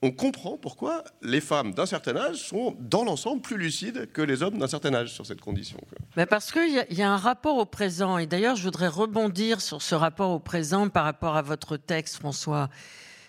On 0.03 0.11
comprend 0.11 0.57
pourquoi 0.57 1.05
les 1.22 1.40
femmes 1.40 1.72
d'un 1.76 1.86
certain 1.86 2.16
âge 2.16 2.36
sont, 2.36 2.74
dans 2.80 3.04
l'ensemble, 3.04 3.42
plus 3.42 3.58
lucides 3.58 4.10
que 4.12 4.22
les 4.22 4.42
hommes 4.42 4.58
d'un 4.58 4.66
certain 4.66 4.94
âge 4.94 5.12
sur 5.12 5.26
cette 5.26 5.42
condition. 5.42 5.78
Mais 6.16 6.24
parce 6.24 6.50
qu'il 6.50 6.86
y, 6.90 7.02
a 7.02 7.12
un 7.12 7.18
rapport 7.18 7.58
au 7.58 7.66
présent. 7.66 8.16
Et 8.16 8.26
d'ailleurs, 8.26 8.56
je 8.56 8.64
voudrais 8.64 8.88
rebondir 8.88 9.60
sur 9.60 9.82
ce 9.82 9.94
rapport 9.94 10.30
au 10.30 10.38
présent 10.38 10.88
par 10.88 11.04
rapport 11.04 11.36
à 11.36 11.42
votre 11.42 11.76
texte, 11.76 12.16
François. 12.16 12.70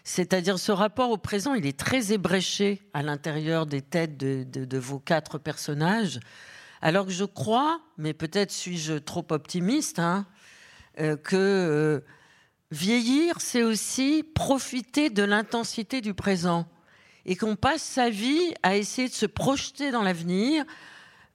C'est-à-dire 0.06 0.58
ce 0.58 0.72
rapport 0.72 1.12
au 1.12 1.18
présent, 1.18 1.54
il 1.56 1.66
est 1.66 1.78
très 1.78 2.14
ébréché 2.14 2.82
à 2.94 3.04
l'intérieur 3.04 3.66
des 3.66 3.82
têtes 3.82 4.18
de, 4.18 4.78
vos 4.78 5.00
quatre 5.00 5.38
personnages. 5.38 6.22
Alors 6.82 7.06
que 7.06 7.12
je 7.12 7.26
crois, 7.26 7.82
mais 7.98 8.14
peut-être 8.14 8.52
suis-je 8.52 8.94
trop 8.94 9.26
optimiste, 9.30 10.00
hein, 10.00 10.26
euh, 11.00 11.18
que 11.18 11.36
euh, 11.36 12.00
Vieillir, 12.72 13.40
c'est 13.40 13.64
aussi 13.64 14.24
profiter 14.24 15.10
de 15.10 15.24
l'intensité 15.24 16.02
du 16.02 16.14
présent 16.14 16.66
et 17.28 17.36
qu'on 17.36 17.56
passe 17.56 17.84
sa 17.84 18.10
vie 18.10 18.54
à 18.64 18.76
essayer 18.76 19.10
de 19.10 19.14
se 19.14 19.26
projeter 19.26 19.92
dans 19.92 20.02
l'avenir 20.02 20.66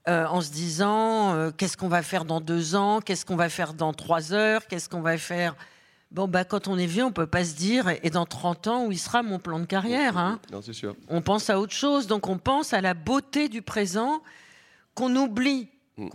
euh, 0.09 0.27
en 0.27 0.41
se 0.41 0.51
disant 0.51 1.35
euh, 1.35 1.51
qu'est-ce 1.51 1.77
qu'on 1.77 1.89
va 1.89 2.03
faire 2.03 2.25
dans 2.25 2.41
deux 2.41 2.75
ans, 2.75 3.01
qu'est-ce 3.01 3.25
qu'on 3.25 3.37
va 3.37 3.49
faire 3.49 3.75
dans 3.75 3.93
trois 3.93 4.33
heures, 4.33 4.67
qu'est-ce 4.67 4.89
qu'on 4.89 5.03
va 5.03 5.19
faire? 5.19 5.55
Bon, 6.11 6.27
bah, 6.29 6.45
quand 6.45 6.67
on 6.67 6.77
est 6.77 6.87
vieux, 6.87 7.05
on 7.05 7.13
peut 7.13 7.27
pas 7.27 7.45
se 7.45 7.55
dire 7.55 7.89
et 8.03 8.11
dans 8.11 8.27
30 8.27 8.67
ans, 8.67 8.87
où 8.87 8.93
il 8.93 8.99
sera 8.99 9.23
mon 9.23 9.39
plan 9.39 9.61
de 9.61 9.65
carrière 9.65 10.19
hein? 10.19 10.41
Non, 10.51 10.61
c'est 10.61 10.73
sûr. 10.73 10.97
On 11.09 11.23
pense 11.23 11.51
à 11.51 11.61
autre 11.61 11.73
chose, 11.73 12.07
donc 12.07 12.27
on 12.29 12.39
pense 12.39 12.73
à 12.73 12.81
la 12.81 12.95
beauté 12.95 13.49
du 13.49 13.63
présent 13.63 14.23
qu'on 14.95 15.15
oublie. 15.15 15.69
Mm 15.97 16.09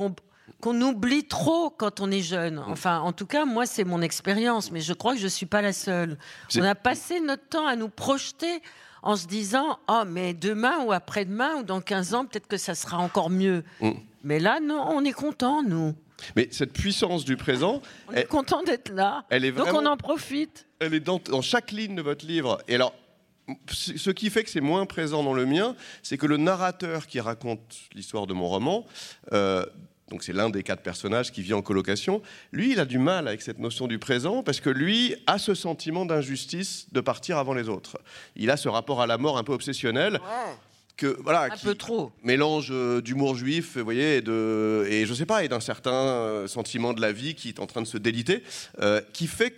qu'on 0.61 0.81
oublie 0.81 1.25
trop 1.25 1.69
quand 1.69 1.99
on 1.99 2.09
est 2.09 2.21
jeune. 2.21 2.55
Mm. 2.55 2.71
Enfin, 2.71 2.99
en 2.99 3.11
tout 3.11 3.25
cas, 3.25 3.45
moi, 3.45 3.65
c'est 3.65 3.83
mon 3.83 4.01
expérience, 4.01 4.71
mais 4.71 4.79
je 4.79 4.93
crois 4.93 5.13
que 5.13 5.19
je 5.19 5.25
ne 5.25 5.29
suis 5.29 5.45
pas 5.45 5.61
la 5.61 5.73
seule. 5.73 6.17
On 6.55 6.63
a 6.63 6.73
passé 6.73 7.19
notre 7.19 7.47
temps 7.47 7.67
à 7.67 7.75
nous 7.75 7.89
projeter 7.89 8.61
en 9.03 9.15
se 9.15 9.27
disant 9.27 9.79
Oh, 9.87 10.03
mais 10.07 10.33
demain 10.33 10.83
ou 10.85 10.91
après-demain 10.91 11.57
ou 11.57 11.63
dans 11.63 11.81
15 11.81 12.13
ans, 12.13 12.25
peut-être 12.25 12.47
que 12.47 12.57
ça 12.57 12.75
sera 12.75 12.97
encore 12.97 13.29
mieux. 13.29 13.63
Mm. 13.81 13.91
Mais 14.23 14.39
là, 14.39 14.59
non, 14.59 14.83
on 14.89 15.03
est 15.05 15.13
content, 15.13 15.63
nous. 15.63 15.93
Mais 16.35 16.47
cette 16.51 16.73
puissance 16.73 17.25
du 17.25 17.37
présent, 17.37 17.81
On 18.09 18.13
est 18.13 18.25
content 18.27 18.63
d'être 18.63 18.89
là. 18.89 19.23
elle 19.29 19.45
est 19.45 19.51
Donc 19.51 19.67
vraiment, 19.67 19.79
on 19.79 19.85
en 19.93 19.97
profite. 19.97 20.65
elle 20.79 20.93
est 20.95 20.99
dans, 20.99 21.19
dans 21.19 21.41
chaque 21.41 21.71
ligne 21.71 21.95
de 21.95 22.01
votre 22.01 22.25
livre. 22.25 22.57
Et 22.67 22.75
alors, 22.75 22.93
ce 23.71 24.09
qui 24.09 24.29
fait 24.29 24.43
que 24.43 24.49
c'est 24.49 24.61
moins 24.61 24.85
présent 24.85 25.23
dans 25.23 25.33
le 25.33 25.45
mien, 25.45 25.75
c'est 26.03 26.17
que 26.17 26.25
le 26.25 26.37
narrateur 26.37 27.07
qui 27.07 27.19
raconte 27.19 27.61
l'histoire 27.93 28.27
de 28.27 28.33
mon 28.33 28.47
roman, 28.47 28.85
euh, 29.31 29.65
donc 30.09 30.23
c'est 30.23 30.33
l'un 30.33 30.49
des 30.49 30.63
quatre 30.63 30.81
personnages 30.81 31.31
qui 31.31 31.41
vit 31.41 31.53
en 31.53 31.61
colocation, 31.61 32.21
lui, 32.51 32.71
il 32.71 32.79
a 32.79 32.85
du 32.85 32.97
mal 32.97 33.27
avec 33.27 33.41
cette 33.41 33.59
notion 33.59 33.87
du 33.87 33.99
présent 33.99 34.41
parce 34.43 34.59
que 34.61 34.69
lui 34.69 35.15
a 35.27 35.37
ce 35.37 35.53
sentiment 35.53 36.05
d'injustice 36.05 36.87
de 36.91 37.01
partir 37.01 37.37
avant 37.37 37.53
les 37.53 37.67
autres. 37.69 37.97
Il 38.35 38.49
a 38.49 38.57
ce 38.57 38.69
rapport 38.69 39.01
à 39.01 39.07
la 39.07 39.17
mort 39.17 39.37
un 39.37 39.43
peu 39.43 39.53
obsessionnel. 39.53 40.19
Que, 40.95 41.15
voilà, 41.21 41.43
Un 41.43 41.49
qui- 41.51 41.63
peu 41.63 41.75
trop. 41.75 42.11
mélange 42.23 42.69
euh, 42.71 43.01
d'humour 43.01 43.35
juif, 43.35 43.77
vous 43.77 43.83
voyez, 43.83 44.17
et, 44.17 44.21
de, 44.21 44.83
et 44.89 45.05
je 45.05 45.13
sais 45.13 45.27
pas, 45.27 45.43
et 45.43 45.47
d'un 45.47 45.59
certain 45.59 45.91
euh, 45.93 46.47
sentiment 46.47 46.91
de 46.93 47.01
la 47.01 47.11
vie 47.11 47.35
qui 47.35 47.49
est 47.49 47.59
en 47.59 47.67
train 47.67 47.83
de 47.83 47.87
se 47.87 47.99
déliter, 47.99 48.41
euh, 48.81 48.99
qui 49.13 49.27
fait 49.27 49.51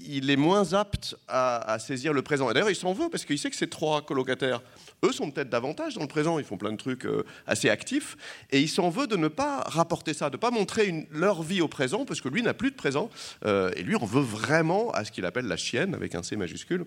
qu'il 0.00 0.30
est 0.30 0.36
moins 0.36 0.72
apte 0.72 1.16
à, 1.28 1.78
saisir 1.78 2.12
le 2.12 2.22
présent. 2.22 2.50
Et 2.50 2.54
d'ailleurs, 2.54 2.70
il 2.70 2.76
s'en 2.76 2.92
veut 2.92 3.08
parce 3.10 3.24
qu'il 3.24 3.38
sait 3.38 3.50
que 3.50 3.56
ces 3.56 3.68
trois 3.68 4.02
colocataires, 4.02 4.62
eux, 5.04 5.12
sont 5.12 5.30
peut-être 5.30 5.50
davantage 5.50 5.94
dans 5.94 6.02
le 6.02 6.08
présent. 6.08 6.38
Ils 6.38 6.44
font 6.44 6.56
plein 6.56 6.72
de 6.72 6.76
trucs 6.76 7.06
euh, 7.06 7.24
assez 7.46 7.68
actifs, 7.68 8.16
et 8.50 8.60
il 8.60 8.68
s'en 8.68 8.90
veut 8.90 9.06
de 9.06 9.16
ne 9.16 9.28
pas 9.28 9.60
rapporter 9.66 10.14
ça, 10.14 10.30
de 10.30 10.36
ne 10.36 10.40
pas 10.40 10.50
montrer 10.50 11.08
leur 11.10 11.42
vie 11.42 11.60
au 11.60 11.68
présent, 11.68 12.04
parce 12.04 12.20
que 12.20 12.28
lui 12.28 12.42
n'a 12.42 12.54
plus 12.54 12.70
de 12.70 12.76
présent, 12.76 13.10
euh, 13.44 13.70
et 13.76 13.82
lui, 13.82 13.96
on 13.96 14.04
veut 14.04 14.22
vraiment 14.22 14.90
à 14.90 15.04
ce 15.04 15.12
qu'il 15.12 15.24
appelle 15.24 15.46
la 15.46 15.56
chienne 15.56 15.94
avec 15.94 16.14
un 16.14 16.22
C 16.22 16.36
majuscule 16.36 16.84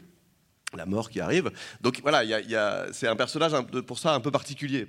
la 0.75 0.85
mort 0.85 1.09
qui 1.09 1.19
arrive. 1.19 1.51
Donc 1.81 1.99
voilà, 2.01 2.23
il 2.23 2.31
il 2.49 2.59
c'est 2.93 3.07
un 3.07 3.15
personnage 3.15 3.53
pour 3.85 3.99
ça 3.99 4.13
un 4.13 4.19
peu 4.19 4.31
particulier. 4.31 4.87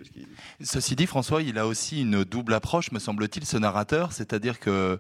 Ceci 0.63 0.97
dit, 0.97 1.07
François, 1.07 1.43
il 1.43 1.59
a 1.59 1.67
aussi 1.67 2.03
une 2.03 2.25
double 2.25 2.55
approche, 2.55 2.91
me 2.93 2.99
semble-t-il, 2.99 3.45
ce 3.45 3.57
narrateur, 3.57 4.13
c'est-à-dire 4.13 4.61
que, 4.61 4.71
euh, 4.71 4.99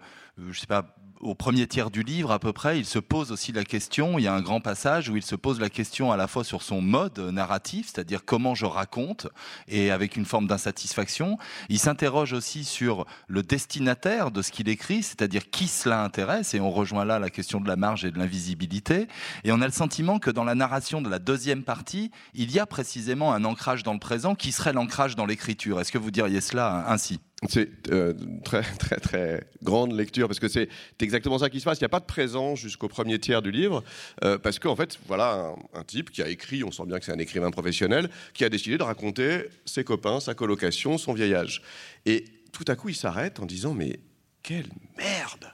je 0.50 0.60
sais 0.60 0.66
pas, 0.66 0.94
au 1.24 1.34
premier 1.34 1.66
tiers 1.66 1.90
du 1.90 2.02
livre 2.02 2.30
à 2.30 2.38
peu 2.38 2.52
près, 2.52 2.78
il 2.78 2.84
se 2.84 2.98
pose 2.98 3.32
aussi 3.32 3.50
la 3.50 3.64
question, 3.64 4.18
il 4.18 4.22
y 4.22 4.26
a 4.28 4.34
un 4.34 4.42
grand 4.42 4.60
passage 4.60 5.08
où 5.08 5.16
il 5.16 5.22
se 5.22 5.34
pose 5.34 5.58
la 5.58 5.70
question 5.70 6.12
à 6.12 6.16
la 6.16 6.26
fois 6.26 6.44
sur 6.44 6.62
son 6.62 6.82
mode 6.82 7.18
narratif, 7.18 7.86
c'est-à-dire 7.86 8.24
comment 8.24 8.54
je 8.54 8.66
raconte, 8.66 9.26
et 9.66 9.90
avec 9.90 10.16
une 10.16 10.26
forme 10.26 10.46
d'insatisfaction. 10.46 11.38
Il 11.70 11.78
s'interroge 11.78 12.34
aussi 12.34 12.64
sur 12.64 13.06
le 13.26 13.42
destinataire 13.42 14.30
de 14.30 14.42
ce 14.42 14.52
qu'il 14.52 14.68
écrit, 14.68 15.02
c'est-à-dire 15.02 15.50
qui 15.50 15.66
cela 15.66 16.04
intéresse, 16.04 16.52
et 16.52 16.60
on 16.60 16.70
rejoint 16.70 17.06
là 17.06 17.18
la 17.18 17.30
question 17.30 17.60
de 17.60 17.68
la 17.68 17.76
marge 17.76 18.04
et 18.04 18.10
de 18.10 18.18
l'invisibilité. 18.18 19.08
Et 19.44 19.52
on 19.52 19.62
a 19.62 19.66
le 19.66 19.72
sentiment 19.72 20.18
que 20.18 20.30
dans 20.30 20.44
la 20.44 20.54
narration 20.54 21.00
de 21.00 21.08
la 21.08 21.18
deuxième 21.18 21.62
partie, 21.62 22.10
il 22.34 22.50
y 22.52 22.58
a 22.58 22.66
précisément 22.66 23.32
un 23.32 23.44
ancrage 23.44 23.82
dans 23.82 23.94
le 23.94 23.98
présent 23.98 24.34
qui 24.34 24.52
serait 24.52 24.74
l'ancrage 24.74 25.16
dans 25.16 25.26
l'écriture. 25.26 25.80
Est-ce 25.80 25.90
que 25.90 25.98
vous 25.98 26.10
diriez 26.10 26.42
cela 26.42 26.84
ainsi? 26.88 27.18
C'est 27.48 27.68
euh, 27.90 28.14
très 28.44 28.62
très 28.78 28.96
très 28.96 29.46
grande 29.62 29.92
lecture 29.92 30.28
parce 30.28 30.40
que 30.40 30.48
c'est 30.48 30.68
exactement 31.00 31.38
ça 31.38 31.50
qui 31.50 31.60
se 31.60 31.64
passe. 31.64 31.78
Il 31.78 31.82
n'y 31.82 31.86
a 31.86 31.90
pas 31.90 32.00
de 32.00 32.04
présent 32.04 32.54
jusqu'au 32.54 32.88
premier 32.88 33.18
tiers 33.18 33.42
du 33.42 33.50
livre 33.50 33.82
euh, 34.22 34.38
parce 34.38 34.58
qu'en 34.58 34.76
fait, 34.76 34.98
voilà 35.06 35.54
un, 35.74 35.80
un 35.80 35.84
type 35.84 36.10
qui 36.10 36.22
a 36.22 36.28
écrit, 36.28 36.64
on 36.64 36.70
sent 36.70 36.84
bien 36.86 36.98
que 36.98 37.04
c'est 37.04 37.12
un 37.12 37.18
écrivain 37.18 37.50
professionnel, 37.50 38.10
qui 38.32 38.44
a 38.44 38.48
décidé 38.48 38.78
de 38.78 38.82
raconter 38.82 39.46
ses 39.64 39.84
copains, 39.84 40.20
sa 40.20 40.34
colocation, 40.34 40.98
son 40.98 41.12
vieillage. 41.12 41.62
Et 42.06 42.24
tout 42.52 42.64
à 42.68 42.76
coup, 42.76 42.88
il 42.88 42.96
s'arrête 42.96 43.40
en 43.40 43.46
disant 43.46 43.74
mais 43.74 44.00
quelle 44.42 44.68
merde 44.96 45.53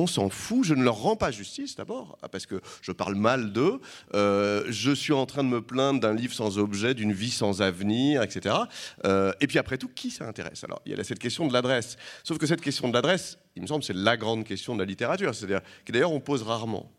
on 0.00 0.06
s'en 0.06 0.30
fout, 0.30 0.64
je 0.64 0.74
ne 0.74 0.82
leur 0.82 0.96
rends 0.96 1.16
pas 1.16 1.30
justice 1.30 1.76
d'abord, 1.76 2.18
ah, 2.22 2.28
parce 2.28 2.46
que 2.46 2.60
je 2.82 2.92
parle 2.92 3.14
mal 3.14 3.52
d'eux, 3.52 3.80
euh, 4.14 4.64
je 4.68 4.90
suis 4.90 5.12
en 5.12 5.26
train 5.26 5.44
de 5.44 5.48
me 5.48 5.60
plaindre 5.60 6.00
d'un 6.00 6.14
livre 6.14 6.34
sans 6.34 6.58
objet, 6.58 6.94
d'une 6.94 7.12
vie 7.12 7.30
sans 7.30 7.62
avenir, 7.62 8.22
etc. 8.22 8.54
Euh, 9.04 9.32
et 9.40 9.46
puis 9.46 9.58
après 9.58 9.78
tout, 9.78 9.88
qui 9.88 10.10
ça 10.10 10.26
intéresse? 10.26 10.64
Alors, 10.64 10.80
il 10.86 10.96
y 10.96 11.00
a 11.00 11.04
cette 11.04 11.18
question 11.18 11.46
de 11.46 11.52
l'adresse. 11.52 11.96
Sauf 12.24 12.38
que 12.38 12.46
cette 12.46 12.60
question 12.60 12.88
de 12.88 12.94
l'adresse, 12.94 13.38
il 13.56 13.62
me 13.62 13.66
semble, 13.66 13.84
c'est 13.84 13.96
la 13.96 14.16
grande 14.16 14.44
question 14.44 14.74
de 14.74 14.80
la 14.80 14.86
littérature, 14.86 15.34
c'est-à-dire 15.34 15.60
que 15.84 15.92
d'ailleurs 15.92 16.12
on 16.12 16.20
pose 16.20 16.42
rarement. 16.42 16.90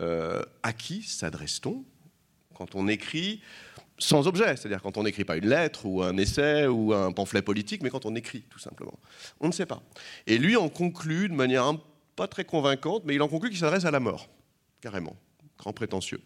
Euh, 0.00 0.42
à 0.64 0.72
qui 0.72 1.02
s'adresse-t-on 1.02 1.84
quand 2.52 2.74
on 2.74 2.88
écrit 2.88 3.40
sans 3.96 4.26
objet, 4.26 4.56
c'est-à-dire 4.56 4.82
quand 4.82 4.96
on 4.96 5.04
n'écrit 5.04 5.24
pas 5.24 5.36
une 5.36 5.48
lettre 5.48 5.86
ou 5.86 6.02
un 6.02 6.16
essai 6.16 6.66
ou 6.66 6.92
un 6.92 7.12
pamphlet 7.12 7.42
politique, 7.42 7.80
mais 7.80 7.90
quand 7.90 8.04
on 8.04 8.16
écrit 8.16 8.42
tout 8.50 8.58
simplement. 8.58 8.98
On 9.40 9.46
ne 9.46 9.52
sait 9.52 9.66
pas. 9.66 9.82
Et 10.26 10.38
lui 10.38 10.56
en 10.56 10.68
conclut 10.68 11.28
de 11.28 11.34
manière 11.34 11.64
un 11.64 11.80
pas 12.16 12.28
très 12.28 12.44
convaincante, 12.44 13.04
mais 13.04 13.14
il 13.14 13.22
en 13.22 13.28
conclut 13.28 13.50
qu'il 13.50 13.58
s'adresse 13.58 13.84
à 13.84 13.90
la 13.90 14.00
mort, 14.00 14.28
carrément, 14.80 15.16
grand 15.58 15.72
prétentieux, 15.72 16.20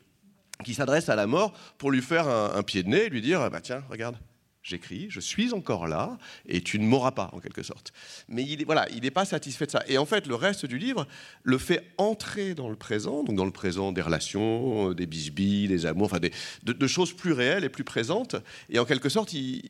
qui 0.64 0.74
s'adresse 0.74 1.08
à 1.08 1.16
la 1.16 1.26
mort 1.26 1.52
pour 1.78 1.90
lui 1.90 2.02
faire 2.02 2.28
un, 2.28 2.62
pied 2.62 2.82
de 2.82 2.88
nez 2.88 3.04
et 3.04 3.08
lui 3.08 3.20
dire, 3.20 3.50
bah 3.50 3.60
tiens, 3.60 3.82
regarde, 3.88 4.16
j'écris, 4.68 5.06
je 5.08 5.20
suis 5.20 5.52
encore 5.52 5.86
là, 5.86 6.18
et 6.46 6.60
tu 6.60 6.78
ne 6.78 6.84
mourras 6.84 7.12
pas, 7.12 7.30
en 7.32 7.40
quelque 7.40 7.62
sorte. 7.62 7.92
Mais 8.28 8.44
il 8.44 8.66
n'est 9.02 9.10
pas 9.10 9.24
satisfait 9.24 9.66
de 9.66 9.70
ça. 9.70 9.82
Et 9.88 9.98
en 9.98 10.06
fait, 10.06 10.26
le 10.26 10.34
reste 10.34 10.66
du 10.66 10.78
livre 10.78 11.06
le 11.42 11.58
fait 11.58 11.84
entrer 11.96 12.54
dans 12.54 12.68
le 12.68 12.76
présent, 12.76 13.24
donc 13.24 13.36
dans 13.36 13.44
le 13.44 13.50
présent 13.50 13.92
des 13.92 14.02
relations, 14.02 14.90
euh, 14.90 14.94
des 14.94 15.06
bisbilles, 15.06 15.68
des 15.68 15.86
amours, 15.86 16.06
enfin 16.06 16.20
des, 16.20 16.32
de, 16.62 16.86
choses 16.86 17.12
plus 17.12 17.32
réelles 17.32 17.64
et 17.64 17.68
plus 17.68 17.84
présentes. 17.84 18.36
Et 18.70 18.78
en 18.78 18.84
quelque 18.84 19.08
sorte, 19.08 19.32
il, 19.32 19.62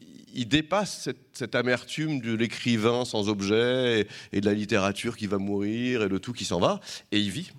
dépasse 0.49 1.03
cette, 1.03 1.19
cette 1.33 1.55
amertume 1.55 2.21
de 2.21 2.35
l'écrivain 2.35 3.05
sans 3.05 3.29
objet 3.29 4.01
et, 4.01 4.37
et 4.37 4.41
de 4.41 4.47
la 4.47 4.55
littérature 4.55 5.17
qui 5.17 5.27
va 5.27 5.39
mourir 5.39 6.05
et 6.05 6.09
de 6.09 6.19
tout 6.19 6.33
qui 6.33 6.45
s'en 6.45 6.61
va, 6.61 6.81
et 7.13 7.19
il 7.19 7.31
vit. 7.31 7.51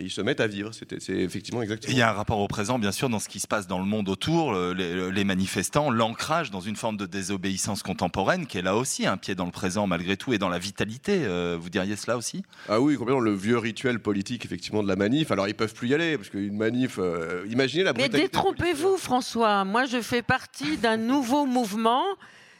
Et 0.00 0.04
ils 0.04 0.10
se 0.10 0.20
mettent 0.20 0.38
à 0.40 0.46
vivre. 0.46 0.72
C'était- 0.72 1.00
C'est 1.00 1.16
effectivement 1.16 1.60
exactement. 1.60 1.92
Il 1.92 1.98
y 1.98 2.02
a 2.02 2.08
un 2.10 2.12
rapport 2.12 2.38
au 2.38 2.46
présent, 2.46 2.78
bien 2.78 2.92
sûr, 2.92 3.08
dans 3.08 3.18
ce 3.18 3.28
qui 3.28 3.40
se 3.40 3.48
passe 3.48 3.66
dans 3.66 3.80
le 3.80 3.84
monde 3.84 4.08
autour, 4.08 4.52
le- 4.52 4.72
les, 4.72 5.10
les 5.10 5.24
manifestants, 5.24 5.90
l'ancrage 5.90 6.52
dans 6.52 6.60
une 6.60 6.76
forme 6.76 6.96
de 6.96 7.04
désobéissance 7.04 7.82
contemporaine 7.82 8.46
qui 8.46 8.58
est 8.58 8.62
là 8.62 8.76
aussi 8.76 9.06
un 9.06 9.16
pied 9.16 9.34
dans 9.34 9.44
le 9.46 9.50
présent 9.50 9.88
malgré 9.88 10.16
tout 10.16 10.32
et 10.32 10.38
dans 10.38 10.48
la 10.48 10.60
vitalité. 10.60 11.22
euh, 11.24 11.58
vous 11.60 11.68
diriez 11.68 11.96
cela 11.96 12.16
aussi? 12.16 12.44
Ah 12.68 12.80
oui, 12.80 12.96
complètement. 12.96 13.18
Le 13.20 13.34
vieux 13.34 13.58
rituel 13.58 13.98
politique, 13.98 14.44
effectivement, 14.44 14.84
de 14.84 14.88
la 14.88 14.94
manif. 14.96 15.32
Alors, 15.32 15.48
ils 15.48 15.54
peuvent 15.54 15.74
plus 15.74 15.88
y 15.88 15.94
aller, 15.94 16.16
parce 16.16 16.28
qu'une 16.30 16.56
manif. 16.56 16.98
euh, 17.00 17.44
imaginez 17.50 17.82
la 17.82 17.92
Mais 17.92 18.08
détrompez-vous, 18.08 18.98
François. 18.98 19.64
Moi, 19.64 19.86
je 19.86 20.00
fais 20.00 20.22
partie 20.22 20.76
d'un 20.76 20.96
nouveau 20.96 21.44
mouvement. 21.44 22.04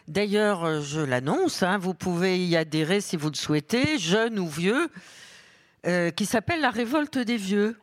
D'ailleurs, 0.09 0.65
euh, 0.65 0.81
je 0.81 1.01
l'annonce, 1.01 1.63
hein, 1.63 1.79
vous 1.79 1.95
pouvez 1.95 2.45
y 2.45 2.57
adhérer 2.57 3.01
si 3.01 3.17
vous 3.17 3.29
le 3.29 3.37
souhaitez, 3.37 3.99
jeune 3.99 4.39
ou 4.39 4.49
vieux, 4.49 4.89
euh, 5.89 6.11
qui 6.11 6.27
s'appelle 6.27 6.61
la 6.61 6.71
révolte 6.71 7.19
des 7.19 7.37
vieux. 7.37 7.79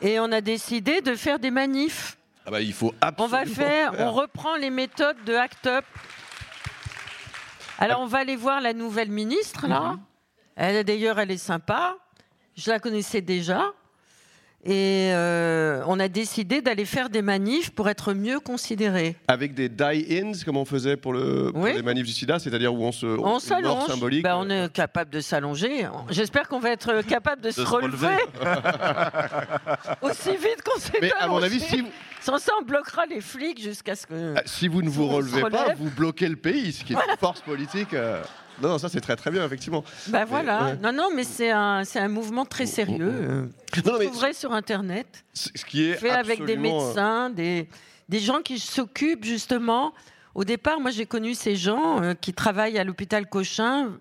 Et 0.00 0.18
on 0.20 0.30
a 0.32 0.40
décidé 0.40 1.00
de 1.00 1.14
faire 1.14 1.38
des 1.38 1.50
manifs. 1.50 2.16
Ah 2.46 2.50
bah, 2.50 2.60
il 2.60 2.72
faut 2.72 2.92
On 3.02 3.06
absolument. 3.06 3.36
va 3.38 3.46
faire, 3.46 3.94
on 3.98 4.12
reprend 4.12 4.56
les 4.56 4.70
méthodes 4.70 5.22
de 5.24 5.34
Act 5.34 5.66
Up. 5.66 5.84
Alors, 7.78 8.00
on 8.00 8.06
va 8.06 8.18
aller 8.18 8.36
voir 8.36 8.60
la 8.60 8.72
nouvelle 8.72 9.10
ministre, 9.10 9.66
là. 9.66 9.98
Elle, 10.56 10.84
d'ailleurs, 10.84 11.18
elle 11.18 11.30
est 11.30 11.36
sympa. 11.36 11.96
Je 12.56 12.70
la 12.70 12.78
connaissais 12.78 13.20
déjà. 13.20 13.72
Et 14.64 15.10
euh, 15.12 15.82
on 15.88 15.98
a 15.98 16.06
décidé 16.06 16.62
d'aller 16.62 16.84
faire 16.84 17.10
des 17.10 17.20
manifs 17.20 17.70
pour 17.70 17.88
être 17.88 18.12
mieux 18.14 18.38
considérés. 18.38 19.16
Avec 19.26 19.54
des 19.54 19.68
die-ins, 19.68 20.32
comme 20.44 20.56
on 20.56 20.64
faisait 20.64 20.96
pour, 20.96 21.12
le, 21.14 21.50
pour 21.52 21.62
Oui. 21.62 21.72
les 21.74 21.82
manifs 21.82 22.06
du 22.06 22.12
sida, 22.12 22.38
c'est-à-dire 22.38 22.72
où 22.72 22.84
on 22.84 22.92
se. 22.92 23.06
On 23.06 23.16
mort 23.16 23.40
s'allonge. 23.40 23.86
symbolique. 23.88 24.22
Ben, 24.22 24.36
on 24.36 24.48
est 24.48 24.72
capable 24.72 25.10
de 25.10 25.18
s'allonger. 25.20 25.88
J'espère 26.10 26.46
qu'on 26.48 26.60
va 26.60 26.70
être 26.70 27.02
capable 27.02 27.42
de, 27.42 27.50
se 27.50 27.64
se 27.64 27.68
relever 27.68 28.06
aussi 30.02 30.30
vite 30.30 30.62
qu'on 30.64 30.78
s'est 30.80 30.98
Mais 31.00 31.12
à 31.18 31.26
mon 31.26 31.42
avis, 31.42 31.60
Sans 32.20 32.38
ça, 32.38 32.52
on 32.60 32.64
bloquera 32.64 33.06
les 33.06 33.20
flics 33.20 33.60
jusqu'à 33.60 33.96
ce 33.96 34.06
que. 34.06 34.34
ah, 34.36 34.42
si 34.46 34.68
vous 34.68 34.82
ne 34.82 34.88
vous 34.88 35.04
On 35.04 35.08
relevez 35.08 35.42
pas, 35.42 35.74
vous 35.76 35.90
bloquez 35.90 36.28
le 36.28 36.36
pays, 36.36 36.72
ce 36.72 36.84
qui 36.84 36.92
est 36.92 36.96
une 36.96 37.16
force 37.18 37.40
politique. 37.40 37.94
euh. 37.94 38.22
Non, 38.62 38.68
non, 38.68 38.78
ça 38.78 38.88
c'est 38.88 39.00
très 39.00 39.16
très 39.16 39.30
bien, 39.30 39.44
effectivement. 39.44 39.84
Ben 40.08 40.24
voilà. 40.24 40.64
ouais. 40.64 40.76
Non, 40.76 40.92
non, 40.92 41.08
mais 41.14 41.24
c'est 41.24 41.50
un, 41.50 41.84
c'est 41.84 41.98
un 41.98 42.08
mouvement 42.08 42.44
très 42.44 42.66
sérieux. 42.66 43.12
euh, 43.12 43.46
Non, 43.84 43.92
non, 43.92 43.98
mais 43.98 44.32
sur 44.32 44.52
Internet. 44.52 45.24
ce 45.34 45.64
qui 45.64 45.84
est 45.84 45.94
fait 45.94 46.10
avec 46.10 46.44
des 46.44 46.56
euh, 46.56 46.60
médecins, 46.60 47.30
des, 47.30 47.68
des 48.08 48.20
gens 48.20 48.40
qui 48.40 48.58
s'occupent 48.58 49.24
justement. 49.24 49.92
Au 50.34 50.44
départ, 50.44 50.80
moi 50.80 50.90
j'ai 50.90 51.04
connu 51.06 51.34
ces 51.34 51.56
gens 51.56 52.02
euh, 52.02 52.14
qui 52.14 52.32
travaillent 52.32 52.78
à 52.78 52.84
l'hôpital 52.84 53.28
Cochin 53.28 53.98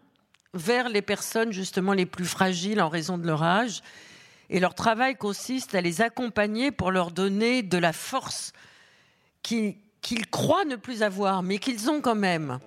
vers 0.53 0.87
les 0.89 1.01
personnes 1.01 1.51
justement 1.51 1.93
les 1.93 2.05
plus 2.05 2.25
fragiles 2.25 2.81
en 2.81 2.89
raison 2.89 3.17
de 3.17 3.25
leur 3.27 3.43
âge. 3.43 3.81
Et 4.49 4.59
leur 4.59 4.75
travail 4.75 5.15
consiste 5.15 5.75
à 5.75 5.81
les 5.81 6.01
accompagner 6.01 6.71
pour 6.71 6.91
leur 6.91 7.11
donner 7.11 7.63
de 7.63 7.77
la 7.77 7.93
force 7.93 8.53
qu'ils 9.41 9.75
qu'ils 10.01 10.27
croient 10.27 10.65
ne 10.65 10.75
plus 10.77 11.03
avoir, 11.03 11.43
mais 11.43 11.59
qu'ils 11.59 11.89
ont 11.89 12.01
quand 12.01 12.15
même. 12.15 12.57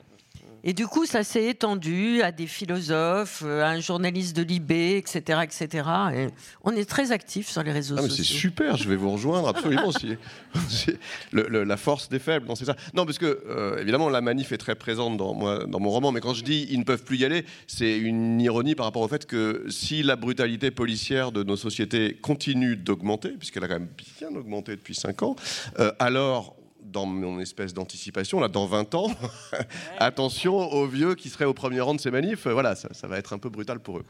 Et 0.66 0.72
du 0.72 0.86
coup, 0.86 1.04
ça 1.04 1.22
s'est 1.22 1.44
étendu 1.44 2.22
à 2.22 2.32
des 2.32 2.46
philosophes, 2.46 3.42
euh, 3.44 3.62
à 3.62 3.68
un 3.68 3.80
journaliste 3.80 4.34
de 4.34 4.42
l'IB, 4.42 4.72
etc., 4.72 5.40
etc. 5.42 5.88
Et 6.16 6.26
on 6.62 6.72
est 6.72 6.88
très 6.88 7.12
actifs 7.12 7.50
sur 7.50 7.62
les 7.62 7.70
réseaux 7.70 7.96
Ah, 7.98 8.02
mais 8.02 8.08
c'est 8.08 8.16
sociaux. 8.22 8.38
super, 8.38 8.76
je 8.78 8.88
vais 8.88 8.96
vous 8.96 9.10
rejoindre 9.10 9.46
absolument. 9.48 9.92
si, 9.92 10.16
si- 10.70 10.92
le- 11.32 11.46
le- 11.50 11.64
la 11.64 11.76
force 11.76 12.08
des 12.08 12.18
faibles, 12.18 12.46
non, 12.46 12.54
c'est 12.54 12.64
ça. 12.64 12.76
Non, 12.94 13.04
parce 13.04 13.18
que 13.18 13.42
euh, 13.46 13.78
évidemment, 13.82 14.08
la 14.08 14.22
manif 14.22 14.52
est 14.52 14.56
très 14.58 14.74
présente 14.74 15.18
dans, 15.18 15.34
moi, 15.34 15.66
dans 15.66 15.80
mon 15.80 15.90
roman, 15.90 16.12
mais 16.12 16.20
quand 16.20 16.32
je 16.32 16.42
dis 16.44 16.66
ils 16.70 16.78
ne 16.78 16.84
peuvent 16.84 17.04
plus 17.04 17.18
y 17.18 17.26
aller, 17.26 17.44
c'est 17.66 17.98
une 17.98 18.40
ironie 18.40 18.74
par 18.74 18.86
rapport 18.86 19.02
au 19.02 19.08
fait 19.08 19.26
que 19.26 19.66
si 19.68 20.02
la 20.02 20.16
brutalité 20.16 20.70
policière 20.70 21.30
de 21.30 21.42
nos 21.42 21.56
sociétés 21.56 22.14
continue 22.22 22.76
d'augmenter, 22.76 23.28
puisqu'elle 23.38 23.64
a 23.64 23.68
quand 23.68 23.80
même 23.80 23.90
bien 24.18 24.28
augmenté 24.34 24.72
depuis 24.76 24.94
5 24.94 25.22
ans, 25.24 25.36
euh, 25.78 25.92
alors 25.98 26.56
dans 26.84 27.06
mon 27.06 27.40
espèce 27.40 27.74
d'anticipation, 27.74 28.40
là, 28.40 28.48
dans 28.48 28.66
20 28.66 28.94
ans, 28.94 29.10
attention 29.98 30.56
aux 30.56 30.86
vieux 30.86 31.14
qui 31.14 31.30
seraient 31.30 31.44
au 31.44 31.54
premier 31.54 31.80
rang 31.80 31.94
de 31.94 32.00
ces 32.00 32.10
manifs. 32.10 32.46
Voilà, 32.46 32.74
ça, 32.76 33.08
va 33.08 33.18
être 33.18 33.32
un 33.32 33.38
peu 33.38 33.48
brutal 33.48 33.80
pour 33.80 33.98
eux. 33.98 34.04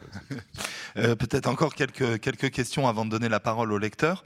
Peut-être 0.95 1.47
encore 1.47 1.75
quelques, 1.75 2.19
quelques 2.19 2.51
questions 2.51 2.87
avant 2.87 3.05
de 3.05 3.09
donner 3.09 3.29
la 3.29 3.39
parole 3.39 3.71
au 3.71 3.77
lecteur. 3.77 4.25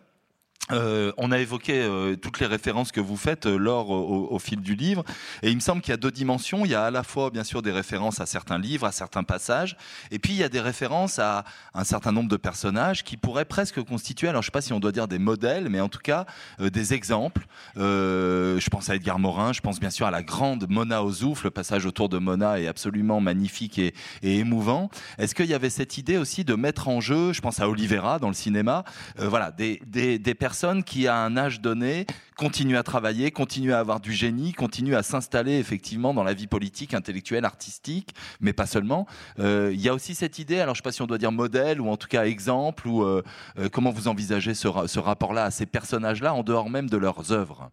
Euh, 0.71 1.11
on 1.17 1.31
a 1.31 1.39
évoqué 1.39 1.73
euh, 1.81 2.15
toutes 2.15 2.39
les 2.39 2.45
références 2.45 2.91
que 2.91 2.99
vous 2.99 3.17
faites, 3.17 3.47
euh, 3.47 3.57
Laure, 3.57 3.89
au, 3.89 4.39
fil 4.39 4.61
du 4.61 4.75
livre. 4.75 5.03
Et 5.41 5.49
il 5.49 5.55
me 5.55 5.61
semble 5.61 5.81
qu'il 5.81 5.91
y 5.91 5.93
a 5.93 5.97
deux 5.97 6.11
dimensions. 6.11 6.65
Il 6.65 6.71
y 6.71 6.75
a 6.75 6.85
à 6.85 6.91
la 6.91 7.03
fois, 7.03 7.29
bien 7.31 7.43
sûr, 7.43 7.61
des 7.61 7.71
références 7.71 8.19
à 8.19 8.25
certains 8.25 8.59
livres, 8.59 8.85
à 8.85 8.91
certains 8.91 9.23
passages. 9.23 9.77
Et 10.11 10.19
puis, 10.19 10.33
il 10.33 10.37
y 10.37 10.43
a 10.43 10.49
des 10.49 10.59
références 10.59 11.19
à 11.19 11.43
un 11.73 11.83
certain 11.83 12.11
nombre 12.11 12.29
de 12.29 12.37
personnages 12.37 13.03
qui 13.03 13.17
pourraient 13.17 13.45
presque 13.45 13.81
constituer, 13.83 14.27
alors 14.27 14.41
je 14.41 14.47
ne 14.47 14.49
sais 14.49 14.53
pas 14.53 14.61
si 14.61 14.73
on 14.73 14.79
doit 14.79 14.91
dire 14.91 15.07
des 15.07 15.19
modèles, 15.19 15.69
mais 15.69 15.79
en 15.79 15.89
tout 15.89 15.99
cas, 15.99 16.25
des 16.59 16.93
exemples. 16.93 17.47
je 17.75 18.69
pense 18.69 18.89
à 18.89 18.95
Edgar 18.95 19.19
Morin, 19.19 19.53
je 19.53 19.61
pense 19.61 19.79
bien 19.79 19.89
sûr 19.89 20.05
à 20.05 20.11
la 20.11 20.23
grande 20.23 20.69
Mona 20.69 21.03
Ozouf. 21.03 21.43
Le 21.43 21.51
passage 21.51 21.85
autour 21.85 22.09
de 22.09 22.17
Mona 22.17 22.59
est 22.59 22.67
absolument 22.67 23.19
magnifique 23.19 23.79
et, 23.79 23.93
émouvant. 24.21 24.89
Est-ce 25.17 25.35
qu'il 25.35 25.47
y 25.47 25.53
avait 25.53 25.69
cette 25.69 25.97
idée 25.97 26.17
aussi 26.17 26.43
de 26.43 26.55
mettre 26.55 26.87
en 26.87 27.01
jeu, 27.01 27.33
je 27.33 27.41
pense 27.41 27.59
à 27.59 27.69
Olivera 27.69 28.19
dans 28.19 28.27
le 28.27 28.33
cinéma, 28.33 28.83
voilà, 29.17 29.51
des, 29.51 29.81
des, 29.85 30.19
des 30.19 30.35
personnes 30.49 30.83
qui, 30.83 31.07
à 31.07 31.15
un 31.15 31.37
âge 31.37 31.61
donné, 31.61 32.07
continue 32.35 32.75
à 32.75 32.81
travailler, 32.81 33.29
continue 33.29 33.71
à 33.71 33.77
avoir 33.77 33.99
du 33.99 34.13
génie, 34.13 34.51
continue 34.51 34.95
à 34.95 35.03
s'installer 35.03 35.59
effectivement 35.59 36.11
dans 36.11 36.23
la 36.23 36.33
vie 36.33 36.47
politique, 36.47 36.95
intellectuelle, 36.95 37.45
artistique, 37.45 38.15
mais 38.41 38.51
pas 38.51 38.65
seulement. 38.65 39.05
Euh, 39.37 39.69
il 39.71 39.79
y 39.79 39.89
a 39.89 39.93
aussi 39.93 40.15
cette 40.15 40.39
idée, 40.39 40.59
alors 40.59 40.73
je 40.73 40.79
ne 40.79 40.81
sais 40.81 40.87
pas 40.87 40.91
si 40.91 41.03
on 41.03 41.05
doit 41.05 41.19
dire 41.19 41.31
modèle 41.31 41.79
ou 41.79 41.87
en 41.87 41.97
tout 41.97 42.07
cas 42.07 42.25
exemple, 42.25 42.87
ou 42.87 43.03
euh, 43.03 43.21
euh, 43.59 43.69
comment 43.71 43.91
vous 43.91 44.07
envisagez 44.07 44.55
ce, 44.55 44.67
ce 44.87 44.99
rapport-là 44.99 45.43
à 45.43 45.51
ces 45.51 45.67
personnages-là 45.67 46.33
en 46.33 46.41
dehors 46.41 46.71
même 46.71 46.89
de 46.89 46.97
leurs 46.97 47.31
œuvres? 47.31 47.69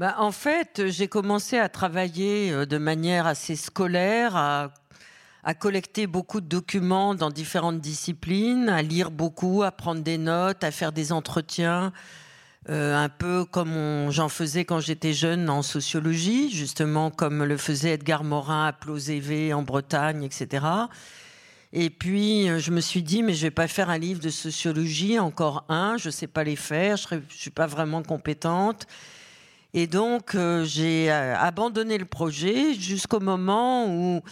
Bah, 0.00 0.16
en 0.18 0.32
fait, 0.32 0.88
j'ai 0.88 1.06
commencé 1.06 1.56
à 1.56 1.68
travailler 1.68 2.66
de 2.66 2.78
manière 2.78 3.28
assez 3.28 3.54
scolaire, 3.54 4.34
à 4.34 4.72
à 5.44 5.52
collecter 5.54 6.06
beaucoup 6.06 6.40
de 6.40 6.46
documents 6.46 7.14
dans 7.14 7.30
différentes 7.30 7.80
disciplines, 7.80 8.70
à 8.70 8.80
lire 8.80 9.10
beaucoup, 9.10 9.62
à 9.62 9.70
prendre 9.70 10.02
des 10.02 10.16
notes, 10.16 10.64
à 10.64 10.70
faire 10.70 10.90
des 10.90 11.12
entretiens, 11.12 11.92
euh, 12.70 12.96
un 12.96 13.10
peu 13.10 13.44
comme 13.44 14.10
j'en 14.10 14.30
faisais 14.30 14.64
quand 14.64 14.80
j'étais 14.80 15.12
jeune 15.12 15.50
en 15.50 15.60
sociologie, 15.60 16.50
justement 16.50 17.10
comme 17.10 17.44
le 17.44 17.58
faisait 17.58 17.90
Edgar 17.90 18.24
Morin 18.24 18.66
à 18.66 18.72
Plozévé 18.72 19.52
en 19.52 19.62
Bretagne, 19.62 20.24
etc. 20.24 20.64
Et 21.74 21.90
puis 21.90 22.46
je 22.58 22.70
me 22.70 22.80
suis 22.80 23.02
dit, 23.02 23.22
mais 23.22 23.34
je 23.34 23.42
vais 23.42 23.50
pas 23.50 23.68
faire 23.68 23.90
un 23.90 23.98
livre 23.98 24.20
de 24.20 24.30
sociologie, 24.30 25.18
encore 25.18 25.66
un, 25.68 25.98
je 25.98 26.08
sais 26.08 26.26
pas 26.26 26.42
les 26.42 26.56
faire, 26.56 26.96
je 26.96 27.16
ne 27.16 27.20
suis 27.28 27.50
pas 27.50 27.66
vraiment 27.66 28.02
compétente. 28.02 28.86
Et 29.74 29.88
donc 29.88 30.36
euh, 30.36 30.64
j'ai 30.64 31.12
euh, 31.12 31.36
abandonné 31.36 31.98
le 31.98 32.06
projet 32.06 32.72
jusqu'au 32.74 33.20
moment 33.20 33.88
où 33.88 34.22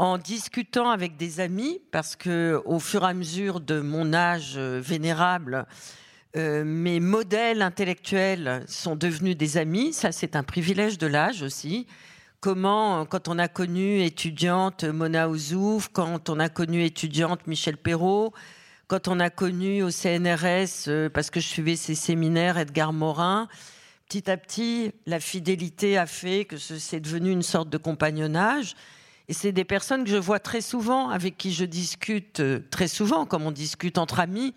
en 0.00 0.16
discutant 0.16 0.88
avec 0.88 1.18
des 1.18 1.40
amis, 1.40 1.82
parce 1.90 2.16
que 2.16 2.62
au 2.64 2.78
fur 2.78 3.02
et 3.02 3.08
à 3.08 3.12
mesure 3.12 3.60
de 3.60 3.80
mon 3.80 4.14
âge 4.14 4.54
euh, 4.56 4.80
vénérable, 4.82 5.66
euh, 6.38 6.64
mes 6.64 7.00
modèles 7.00 7.60
intellectuels 7.60 8.64
sont 8.66 8.96
devenus 8.96 9.36
des 9.36 9.58
amis. 9.58 9.92
Ça, 9.92 10.10
c'est 10.10 10.36
un 10.36 10.42
privilège 10.42 10.96
de 10.96 11.06
l'âge 11.06 11.42
aussi. 11.42 11.86
Comment, 12.40 13.04
quand 13.04 13.28
on 13.28 13.38
a 13.38 13.46
connu 13.46 14.00
étudiante 14.00 14.84
Mona 14.84 15.28
Ouzouf, 15.28 15.90
quand 15.92 16.30
on 16.30 16.40
a 16.40 16.48
connu 16.48 16.82
étudiante 16.82 17.46
Michel 17.46 17.76
Perrault, 17.76 18.32
quand 18.86 19.06
on 19.06 19.20
a 19.20 19.28
connu 19.28 19.82
au 19.82 19.90
CNRS, 19.90 20.88
euh, 20.88 21.10
parce 21.10 21.28
que 21.28 21.40
je 21.40 21.46
suivais 21.46 21.76
ses 21.76 21.94
séminaires, 21.94 22.56
Edgar 22.56 22.94
Morin, 22.94 23.48
petit 24.08 24.30
à 24.30 24.38
petit, 24.38 24.92
la 25.04 25.20
fidélité 25.20 25.98
a 25.98 26.06
fait 26.06 26.46
que 26.46 26.56
c'est 26.56 27.00
devenu 27.00 27.30
une 27.30 27.42
sorte 27.42 27.68
de 27.68 27.76
compagnonnage. 27.76 28.76
Et 29.30 29.32
c'est 29.32 29.52
des 29.52 29.64
personnes 29.64 30.02
que 30.02 30.10
je 30.10 30.16
vois 30.16 30.40
très 30.40 30.60
souvent, 30.60 31.08
avec 31.08 31.38
qui 31.38 31.52
je 31.52 31.64
discute 31.64 32.40
euh, 32.40 32.66
très 32.72 32.88
souvent, 32.88 33.26
comme 33.26 33.46
on 33.46 33.52
discute 33.52 33.96
entre 33.96 34.18
amis. 34.18 34.56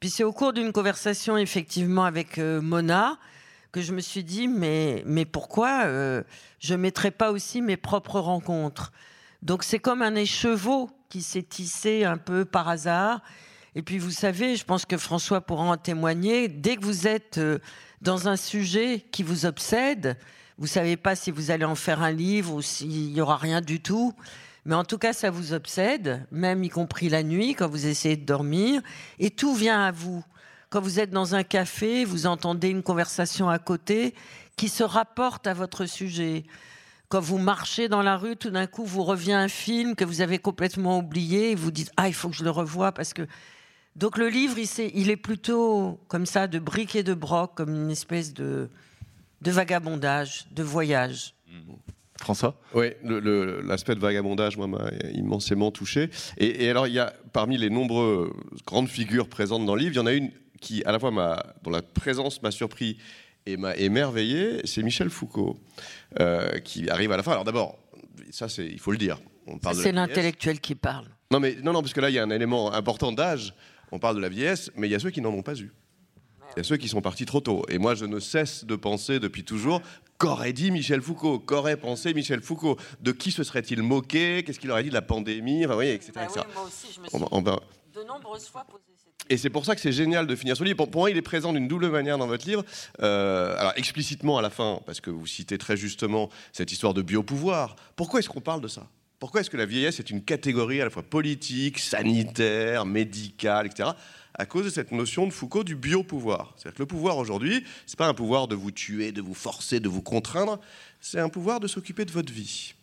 Puis 0.00 0.10
c'est 0.10 0.22
au 0.22 0.34
cours 0.34 0.52
d'une 0.52 0.70
conversation, 0.70 1.38
effectivement, 1.38 2.04
avec 2.04 2.36
euh, 2.36 2.60
Mona, 2.60 3.18
que 3.72 3.80
je 3.80 3.94
me 3.94 4.02
suis 4.02 4.22
dit, 4.22 4.48
mais, 4.48 5.02
pourquoi 5.24 5.84
euh, 5.86 6.22
je 6.60 6.74
ne 6.74 6.80
mettrais 6.82 7.10
pas 7.10 7.32
aussi 7.32 7.62
mes 7.62 7.78
propres 7.78 8.20
rencontres? 8.20 8.92
Donc 9.40 9.64
c'est 9.64 9.78
comme 9.78 10.02
un 10.02 10.14
écheveau 10.14 10.90
qui 11.08 11.22
s'est 11.22 11.42
tissé 11.42 12.04
un 12.04 12.18
peu 12.18 12.44
par 12.44 12.68
hasard. 12.68 13.22
Et 13.74 13.80
puis 13.80 13.96
vous 13.96 14.10
savez, 14.10 14.56
je 14.56 14.64
pense 14.66 14.84
que 14.84 14.98
François 14.98 15.40
pourra 15.40 15.64
en 15.64 15.78
témoigner, 15.78 16.48
dès 16.48 16.76
que 16.76 16.84
vous 16.84 17.06
êtes 17.06 17.40
dans 18.02 18.28
un 18.28 18.36
sujet 18.36 19.06
qui 19.10 19.22
vous 19.22 19.46
obsède, 19.46 20.18
vous 20.58 20.66
savez 20.66 20.96
pas 20.96 21.14
si 21.14 21.30
vous 21.30 21.50
allez 21.50 21.66
en 21.66 21.74
faire 21.74 22.02
un 22.02 22.10
livre 22.10 22.54
ou 22.54 22.62
s'il 22.62 23.12
y 23.12 23.20
aura 23.20 23.36
rien 23.36 23.60
du 23.60 23.80
tout. 23.80 24.14
Mais 24.64 24.74
en 24.74 24.84
tout 24.84 24.98
cas, 24.98 25.12
ça 25.12 25.30
vous 25.30 25.52
obsède, 25.52 26.26
même 26.32 26.64
y 26.64 26.70
compris 26.70 27.08
la 27.08 27.22
nuit, 27.22 27.54
quand 27.54 27.68
vous 27.68 27.86
essayez 27.86 28.16
de 28.16 28.24
dormir. 28.24 28.82
Et 29.18 29.30
tout 29.30 29.54
vient 29.54 29.84
à 29.84 29.92
vous. 29.92 30.24
Quand 30.70 30.80
vous 30.80 30.98
êtes 30.98 31.10
dans 31.10 31.34
un 31.34 31.44
café, 31.44 32.04
vous 32.04 32.26
entendez 32.26 32.70
une 32.70 32.82
conversation 32.82 33.48
à 33.48 33.58
côté 33.58 34.14
qui 34.56 34.68
se 34.68 34.82
rapporte 34.82 35.46
à 35.46 35.54
votre 35.54 35.86
sujet. 35.86 36.44
Quand 37.08 37.20
vous 37.20 37.38
marchez 37.38 37.88
dans 37.88 38.02
la 38.02 38.16
rue, 38.16 38.36
tout 38.36 38.50
d'un 38.50 38.66
coup, 38.66 38.84
vous 38.84 39.04
revient 39.04 39.34
un 39.34 39.48
film 39.48 39.94
que 39.94 40.04
vous 40.04 40.22
avez 40.22 40.38
complètement 40.38 40.98
oublié 40.98 41.52
et 41.52 41.54
vous 41.54 41.70
dites 41.70 41.92
Ah, 41.96 42.08
il 42.08 42.14
faut 42.14 42.28
que 42.28 42.34
je 42.34 42.44
le 42.44 42.50
revoie 42.50 42.92
parce 42.92 43.12
que. 43.12 43.26
Donc 43.94 44.18
le 44.18 44.28
livre, 44.28 44.56
il, 44.58 45.08
est 45.08 45.16
plutôt 45.16 45.98
comme 46.08 46.26
ça, 46.26 46.48
de 46.48 46.58
briques 46.58 46.96
et 46.96 47.02
de 47.02 47.14
broc, 47.14 47.52
comme 47.54 47.74
une 47.74 47.90
espèce 47.90 48.34
de, 48.34 48.68
de 49.40 49.50
vagabondage, 49.50 50.46
de 50.50 50.62
voyage. 50.62 51.34
François? 52.18 52.58
Oui, 52.74 52.86
l'aspect 53.02 53.94
de 53.94 54.00
vagabondage, 54.00 54.56
moi, 54.56 54.66
m'a 54.66 54.90
immensément 55.12 55.70
touché. 55.70 56.10
Et, 56.38 56.68
alors, 56.70 56.86
il 56.86 56.94
y 56.94 56.98
a, 56.98 57.12
parmi 57.32 57.58
les 57.58 57.70
nombreuses 57.70 58.30
grandes 58.66 58.88
figures 58.88 59.28
présentes 59.28 59.66
dans 59.66 59.74
le 59.74 59.80
livre, 59.80 59.92
il 59.94 59.96
y 59.96 60.00
en 60.00 60.06
a 60.06 60.12
une 60.12 60.30
qui, 60.60 60.82
à 60.84 60.92
la 60.92 60.98
fois, 60.98 61.10
dont 61.62 61.70
la 61.70 61.82
présence 61.82 62.42
m'a 62.42 62.50
surpris 62.50 62.98
et 63.44 63.56
m'a 63.56 63.76
émerveillé, 63.76 64.60
c'est 64.64 64.82
Michel 64.82 65.10
Foucault, 65.10 65.58
euh, 66.20 66.58
qui 66.60 66.90
arrive 66.90 67.12
à 67.12 67.16
la 67.16 67.22
fin. 67.22 67.32
Alors 67.32 67.44
d'abord, 67.44 67.78
ça, 68.30 68.48
c'est, 68.48 68.66
il 68.66 68.80
faut 68.80 68.92
le 68.92 68.98
dire. 68.98 69.18
C'est 69.74 69.92
l'intellectuel 69.92 70.58
qui 70.60 70.74
parle. 70.74 71.06
Non, 71.30 71.38
mais 71.38 71.56
non, 71.62 71.72
non, 71.72 71.80
parce 71.80 71.92
que 71.92 72.00
là, 72.00 72.10
il 72.10 72.14
y 72.14 72.18
a 72.18 72.22
un 72.22 72.30
élément 72.30 72.72
important 72.72 73.12
d'âge. 73.12 73.54
On 73.92 73.98
parle 73.98 74.16
de 74.16 74.20
la 74.20 74.28
vieillesse, 74.28 74.70
mais 74.76 74.88
il 74.88 74.90
y 74.90 74.94
a 74.94 74.98
ceux 74.98 75.10
qui 75.10 75.20
n'en 75.20 75.30
ont 75.30 75.42
pas 75.42 75.54
eu. 75.54 75.72
Il 76.56 76.60
y 76.60 76.62
a 76.62 76.64
ceux 76.64 76.78
qui 76.78 76.88
sont 76.88 77.02
partis 77.02 77.26
trop 77.26 77.40
tôt. 77.40 77.64
Et 77.68 77.76
moi, 77.78 77.94
je 77.94 78.06
ne 78.06 78.18
cesse 78.18 78.64
de 78.64 78.76
penser 78.76 79.20
depuis 79.20 79.44
toujours 79.44 79.82
qu'aurait 80.16 80.54
dit 80.54 80.70
Michel 80.70 81.02
Foucault? 81.02 81.38
Qu'aurait 81.38 81.76
pensé 81.76 82.14
Michel 82.14 82.40
Foucault? 82.40 82.78
De 83.02 83.12
qui 83.12 83.30
se 83.30 83.44
serait-il 83.44 83.82
moqué? 83.82 84.42
Qu'est-ce 84.42 84.58
qu'il 84.58 84.70
aurait 84.70 84.82
dit 84.82 84.88
de 84.88 84.94
la 84.94 85.02
pandémie? 85.02 85.66
Enfin, 85.66 85.80
etc. 85.80 86.12
Bah 86.14 86.46
moi 86.54 86.64
aussi, 86.64 86.92
je 86.94 87.00
me 87.00 87.08
suis 87.08 87.18
de 87.18 88.02
nombreuses 88.02 88.48
fois 88.48 88.64
posé 88.68 88.82
cette 88.96 89.06
et 89.28 89.36
c'est 89.36 89.50
pour 89.50 89.64
ça 89.64 89.74
que 89.74 89.80
c'est 89.80 89.92
génial 89.92 90.26
de 90.26 90.36
finir 90.36 90.56
ce 90.56 90.62
livre. 90.62 90.86
Pour, 90.86 91.00
moi, 91.00 91.10
il 91.10 91.16
est 91.16 91.22
présent 91.22 91.52
d'une 91.52 91.66
double 91.66 91.88
manière 91.88 92.16
dans 92.18 92.26
votre 92.26 92.46
livre. 92.46 92.64
Euh, 93.02 93.56
alors, 93.58 93.72
explicitement 93.76 94.38
à 94.38 94.42
la 94.42 94.50
fin, 94.50 94.80
parce 94.86 95.00
que 95.00 95.10
vous 95.10 95.26
citez 95.26 95.58
très 95.58 95.76
justement 95.76 96.30
cette 96.52 96.70
histoire 96.70 96.94
de 96.94 97.02
biopouvoir. 97.02 97.76
Pourquoi 97.96 98.20
est-ce 98.20 98.28
qu'on 98.28 98.40
parle 98.40 98.60
de 98.60 98.68
ça? 98.68 98.86
Pourquoi 99.18 99.40
est-ce 99.40 99.50
que 99.50 99.56
la 99.56 99.66
vieillesse 99.66 99.98
est 99.98 100.10
une 100.10 100.22
catégorie 100.22 100.80
à 100.80 100.84
la 100.84 100.90
fois 100.90 101.02
politique, 101.02 101.78
sanitaire, 101.78 102.84
médicale, 102.84 103.66
etc 103.66 103.90
à 104.38 104.44
cause 104.44 104.66
de 104.66 104.70
cette 104.70 104.92
notion 104.92 105.26
de 105.26 105.32
Foucault 105.32 105.64
du 105.64 105.74
biopouvoir? 105.74 106.54
C'est-à-dire 106.56 106.76
que 106.76 106.82
le 106.82 106.86
pouvoir 106.86 107.18
aujourd'hui, 107.18 107.64
ce 107.86 107.92
n'est 107.92 107.96
pas 107.96 108.06
un 108.06 108.14
pouvoir 108.14 108.48
de 108.48 108.54
vous 108.54 108.70
tuer, 108.70 109.12
de 109.12 109.22
vous 109.22 109.34
forcer, 109.34 109.80
de 109.80 109.88
vous 109.88 110.02
contraindre, 110.02 110.60
c'est 111.00 111.20
un 111.20 111.28
pouvoir 111.28 111.60
de 111.60 111.66
s'occuper 111.66 112.04
de 112.04 112.12
votre 112.12 112.32
vie. 112.32 112.74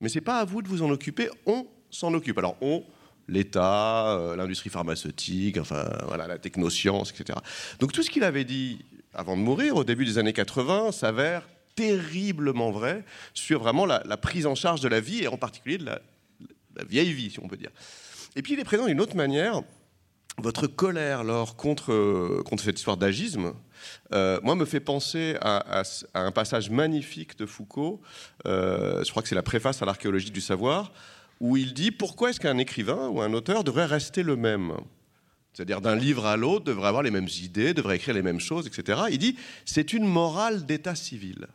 Mais 0.00 0.08
ce 0.08 0.16
n'est 0.16 0.24
pas 0.24 0.38
à 0.38 0.44
vous 0.44 0.62
de 0.62 0.68
vous 0.68 0.82
en 0.82 0.90
occuper, 0.90 1.28
on 1.46 1.66
s'en 1.90 2.12
occupe. 2.14 2.38
Alors 2.38 2.56
on, 2.60 2.84
l'État, 3.26 4.16
euh, 4.16 4.36
l'industrie 4.36 4.70
pharmaceutique, 4.70 5.58
enfin 5.58 5.88
voilà, 6.06 6.26
la 6.26 6.38
technoscience, 6.38 7.10
etc. 7.10 7.38
Donc 7.80 7.92
tout 7.92 8.02
ce 8.02 8.10
qu'il 8.10 8.24
avait 8.24 8.44
dit 8.44 8.84
avant 9.14 9.36
de 9.36 9.42
mourir, 9.42 9.76
au 9.76 9.84
début 9.84 10.04
des 10.04 10.18
années 10.18 10.32
80, 10.34 10.92
s'avère 10.92 11.48
terriblement 11.78 12.72
vrai 12.72 13.04
sur 13.34 13.60
vraiment 13.60 13.86
la, 13.86 14.16
prise 14.16 14.46
en 14.46 14.56
charge 14.56 14.80
de 14.80 14.88
la 14.88 15.00
vie, 15.00 15.22
et 15.22 15.28
en 15.28 15.36
particulier 15.36 15.78
de 15.78 15.84
la, 15.84 16.00
vieille 16.88 17.12
vie, 17.12 17.30
si 17.30 17.40
on 17.40 17.48
peut 17.48 17.56
dire. 17.56 17.70
Et 18.36 18.42
puis 18.42 18.54
il 18.54 18.60
est 18.60 18.64
présent 18.64 18.86
d'une 18.86 19.00
autre 19.00 19.16
manière 19.16 19.62
votre 20.40 20.68
colère, 20.68 21.24
Laure, 21.24 21.56
contre, 21.56 22.42
contre 22.44 22.62
cette 22.62 22.78
histoire 22.78 22.96
d'agisme, 22.96 23.54
euh, 24.12 24.38
moi, 24.44 24.54
me 24.54 24.64
fait 24.64 24.78
penser 24.78 25.36
à, 25.40 25.82
un 26.14 26.30
passage 26.30 26.70
magnifique 26.70 27.36
de 27.36 27.44
Foucault, 27.44 28.00
euh, 28.46 29.02
je 29.02 29.10
crois 29.10 29.22
que 29.22 29.28
c'est 29.28 29.34
la 29.34 29.42
préface 29.42 29.82
à 29.82 29.84
l'archéologie 29.84 30.30
du 30.30 30.40
savoir, 30.40 30.92
où 31.40 31.56
il 31.56 31.74
dit 31.74 31.90
pourquoi 31.90 32.30
est-ce 32.30 32.38
qu'un 32.38 32.58
écrivain 32.58 33.08
ou 33.08 33.20
un 33.20 33.32
auteur 33.32 33.64
devrait 33.64 33.86
rester 33.86 34.22
le 34.22 34.36
même? 34.36 34.74
C'est-à-dire 35.52 35.80
d'un 35.80 35.96
livre 35.96 36.26
à 36.26 36.36
l'autre, 36.36 36.64
devrait 36.64 36.88
avoir 36.88 37.02
les 37.02 37.10
mêmes 37.10 37.28
idées, 37.42 37.74
devrait 37.74 37.96
écrire 37.96 38.14
les 38.14 38.22
mêmes 38.22 38.38
choses, 38.38 38.68
etc. 38.68 39.02
Il 39.10 39.18
dit 39.18 39.36
c'est 39.64 39.92
une 39.92 40.06
morale 40.06 40.66
d'état 40.66 40.94
civil. 40.94 41.48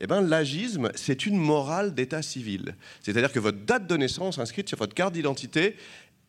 Eh 0.00 0.06
bien, 0.06 0.22
l'agisme, 0.22 0.90
c'est 0.94 1.26
une 1.26 1.36
morale 1.36 1.94
d'état 1.94 2.22
civil. 2.22 2.74
C'est-à-dire 3.02 3.32
que 3.32 3.38
votre 3.38 3.58
date 3.58 3.86
de 3.86 3.96
naissance 3.96 4.38
inscrite 4.38 4.68
sur 4.68 4.78
votre 4.78 4.94
carte 4.94 5.12
d'identité 5.12 5.76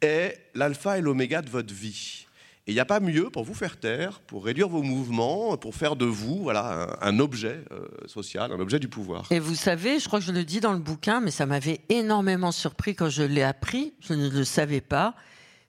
est 0.01 0.37
l'alpha 0.55 0.97
et 0.97 1.01
l'oméga 1.01 1.41
de 1.41 1.49
votre 1.49 1.73
vie. 1.73 2.25
Et 2.67 2.71
il 2.71 2.73
n'y 2.75 2.79
a 2.79 2.85
pas 2.85 2.99
mieux 2.99 3.29
pour 3.29 3.43
vous 3.43 3.53
faire 3.53 3.79
taire, 3.79 4.19
pour 4.19 4.45
réduire 4.45 4.69
vos 4.69 4.83
mouvements, 4.83 5.57
pour 5.57 5.73
faire 5.73 5.95
de 5.95 6.05
vous 6.05 6.43
voilà, 6.43 6.95
un, 7.01 7.17
objet 7.19 7.63
euh, 7.71 7.87
social, 8.05 8.51
un 8.51 8.59
objet 8.59 8.77
du 8.77 8.87
pouvoir. 8.87 9.25
Et 9.31 9.39
vous 9.39 9.55
savez, 9.55 9.99
je 9.99 10.07
crois 10.07 10.19
que 10.19 10.25
je 10.25 10.31
le 10.31 10.43
dis 10.43 10.59
dans 10.59 10.73
le 10.73 10.79
bouquin, 10.79 11.21
mais 11.21 11.31
ça 11.31 11.47
m'avait 11.47 11.81
énormément 11.89 12.51
surpris 12.51 12.93
quand 12.93 13.09
je 13.09 13.23
l'ai 13.23 13.41
appris, 13.41 13.93
je 14.01 14.13
ne 14.13 14.29
le 14.29 14.43
savais 14.43 14.81
pas, 14.81 15.15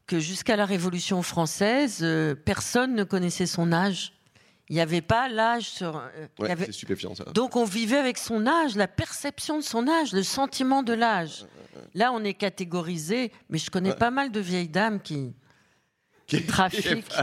que 0.07 0.19
jusqu'à 0.19 0.57
la 0.57 0.67
Révolution 0.67 1.23
française, 1.23 2.01
euh, 2.03 2.35
personne 2.35 2.95
ne 2.95 3.05
connaissait 3.05 3.47
son 3.47 3.73
âge. 3.73 4.13
Il 4.73 4.77
n'y 4.77 4.81
avait 4.81 5.03
pas 5.03 5.29
l'âge 5.29 5.69
sur. 5.69 5.99
Euh, 5.99 6.55
c'est 6.57 6.73
stupéfiant 6.73 7.15
ça. 7.15 7.25
Donc 7.35 7.57
on 7.57 7.67
vivait 7.67 7.99
avec 7.99 8.17
son 8.17 8.47
âge, 8.47 8.75
la 8.75 8.89
perception 8.89 9.59
de 9.59 9.63
son 9.63 9.87
âge, 9.87 10.15
le 10.15 10.23
sentiment 10.23 10.83
de 10.83 10.95
l'âge. 10.95 11.45
Là, 11.93 12.11
on 12.15 12.25
est 12.25 12.33
catégorisé, 12.33 13.33
mais 13.51 13.59
je 13.59 13.71
connais 13.71 13.95
pas 13.95 14.11
mal 14.11 14.33
de 14.33 14.41
vieilles 14.41 14.71
dames 14.71 14.99
qui, 15.03 15.35
trafic. 16.47 17.05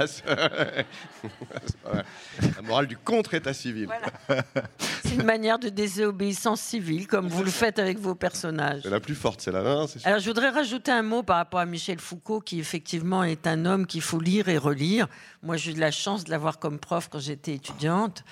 La 1.86 2.62
morale 2.64 2.88
du 2.88 2.98
contre-état 2.98 3.54
civil. 3.54 3.88
C'est 5.04 5.16
une 5.16 5.24
manière 5.24 5.60
de 5.60 5.70
désobéissance 5.70 6.62
civile, 6.62 7.08
comme 7.08 7.28
vous 7.28 7.44
le 7.44 7.52
faites 7.52 7.80
avec 7.80 7.98
vos 7.98 8.16
personnages. 8.16 8.82
C'est 8.84 8.90
la 8.90 9.00
plus 9.00 9.16
forte, 9.16 9.42
c'est 9.42 9.52
la 9.52 9.62
main. 9.64 9.86
Alors, 10.04 10.20
je 10.20 10.26
voudrais 10.26 10.50
rajouter 10.50 10.92
un 10.92 11.02
mot 11.02 11.24
par 11.24 11.38
rapport 11.38 11.60
à 11.60 11.66
Michel 11.66 12.00
Foucault, 12.00 12.42
qui 12.42 12.60
effectivement 12.60 13.24
est 13.24 13.48
un 13.48 13.66
homme 13.66 13.88
qu'il 13.88 14.02
faut 14.02 14.20
lire 14.20 14.50
et 14.50 14.58
relire. 14.58 15.08
Moi, 15.42 15.58
j'ai 15.58 15.72
eu 15.72 15.74
de 15.74 15.80
la 15.80 15.92
chance 15.92 16.24
de 16.24 16.32
l'avoir 16.32 16.60
comme 16.60 16.80
prof 16.80 17.10
quand 17.10 17.20
j'étais 17.20 17.56
étudiante, 17.56 18.24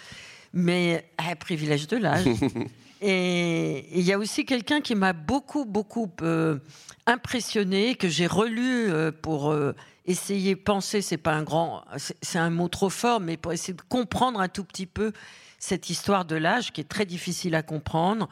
mais 0.53 1.09
un 1.18 1.36
privilège 1.36 1.88
de 1.88 1.97
l'âge. 1.97 2.26
Et 3.01 3.86
il 3.95 4.01
y 4.01 4.11
a 4.11 4.18
aussi 4.18 4.43
quelqu'un 4.45 4.82
qui 4.82 4.95
m'a 4.95 5.13
beaucoup, 5.13 5.65
beaucoup 5.65 6.11
euh, 6.22 6.57
impressionné, 7.08 7.95
que 7.95 8.10
j'ai 8.10 8.28
relu 8.28 8.91
euh, 8.91 9.12
pour 9.12 9.51
euh, 9.51 9.74
essayer, 10.05 10.55
penser, 10.55 11.01
c'est 11.01 11.18
pas 11.18 11.34
un 11.34 11.43
grand, 11.43 11.84
c'est 12.22 12.38
un 12.38 12.49
mot 12.49 12.68
trop 12.68 12.89
fort, 12.89 13.20
mais 13.20 13.38
pour 13.38 13.53
essayer 13.53 13.74
de 13.74 13.82
comprendre 13.82 14.39
un 14.39 14.49
tout 14.49 14.64
petit 14.64 14.86
peu 14.86 15.14
cette 15.58 15.89
histoire 15.89 16.26
de 16.26 16.36
l'âge 16.36 16.72
qui 16.72 16.82
est 16.82 16.89
très 16.89 17.05
difficile 17.05 17.55
à 17.55 17.64
comprendre. 17.64 18.30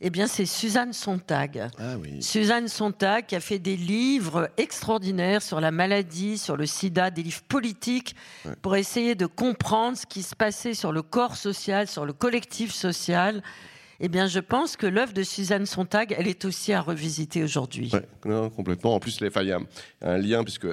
Eh 0.00 0.10
bien, 0.10 0.26
c'est 0.26 0.44
Suzanne 0.44 0.92
Sontag. 0.92 1.68
Ah 1.78 1.96
oui. 1.98 2.22
Suzanne 2.22 2.68
Sontag 2.68 3.26
qui 3.26 3.36
a 3.36 3.40
fait 3.40 3.58
des 3.58 3.76
livres 3.76 4.50
extraordinaires 4.56 5.40
sur 5.40 5.60
la 5.60 5.70
maladie, 5.70 6.36
sur 6.36 6.56
le 6.56 6.66
sida, 6.66 7.10
des 7.10 7.22
livres 7.22 7.42
politiques 7.48 8.14
pour 8.60 8.76
essayer 8.76 9.14
de 9.14 9.26
comprendre 9.26 9.96
ce 9.96 10.04
qui 10.04 10.22
se 10.22 10.34
passait 10.34 10.74
sur 10.74 10.92
le 10.92 11.02
corps 11.02 11.36
social, 11.36 11.86
sur 11.86 12.04
le 12.04 12.12
collectif 12.12 12.72
social 12.72 13.42
eh 14.00 14.08
bien, 14.08 14.26
je 14.26 14.40
pense 14.40 14.76
que 14.76 14.86
l'œuvre 14.86 15.12
de 15.12 15.22
Suzanne 15.22 15.66
Sontag, 15.66 16.14
elle 16.18 16.28
est 16.28 16.44
aussi 16.44 16.72
à 16.72 16.80
revisiter 16.80 17.42
aujourd'hui. 17.42 17.92
Ouais, 17.92 18.50
complètement. 18.56 18.94
En 18.94 19.00
plus, 19.00 19.20
il 19.42 19.48
y 19.48 19.52
un 20.02 20.18
lien, 20.18 20.44
puisque 20.44 20.68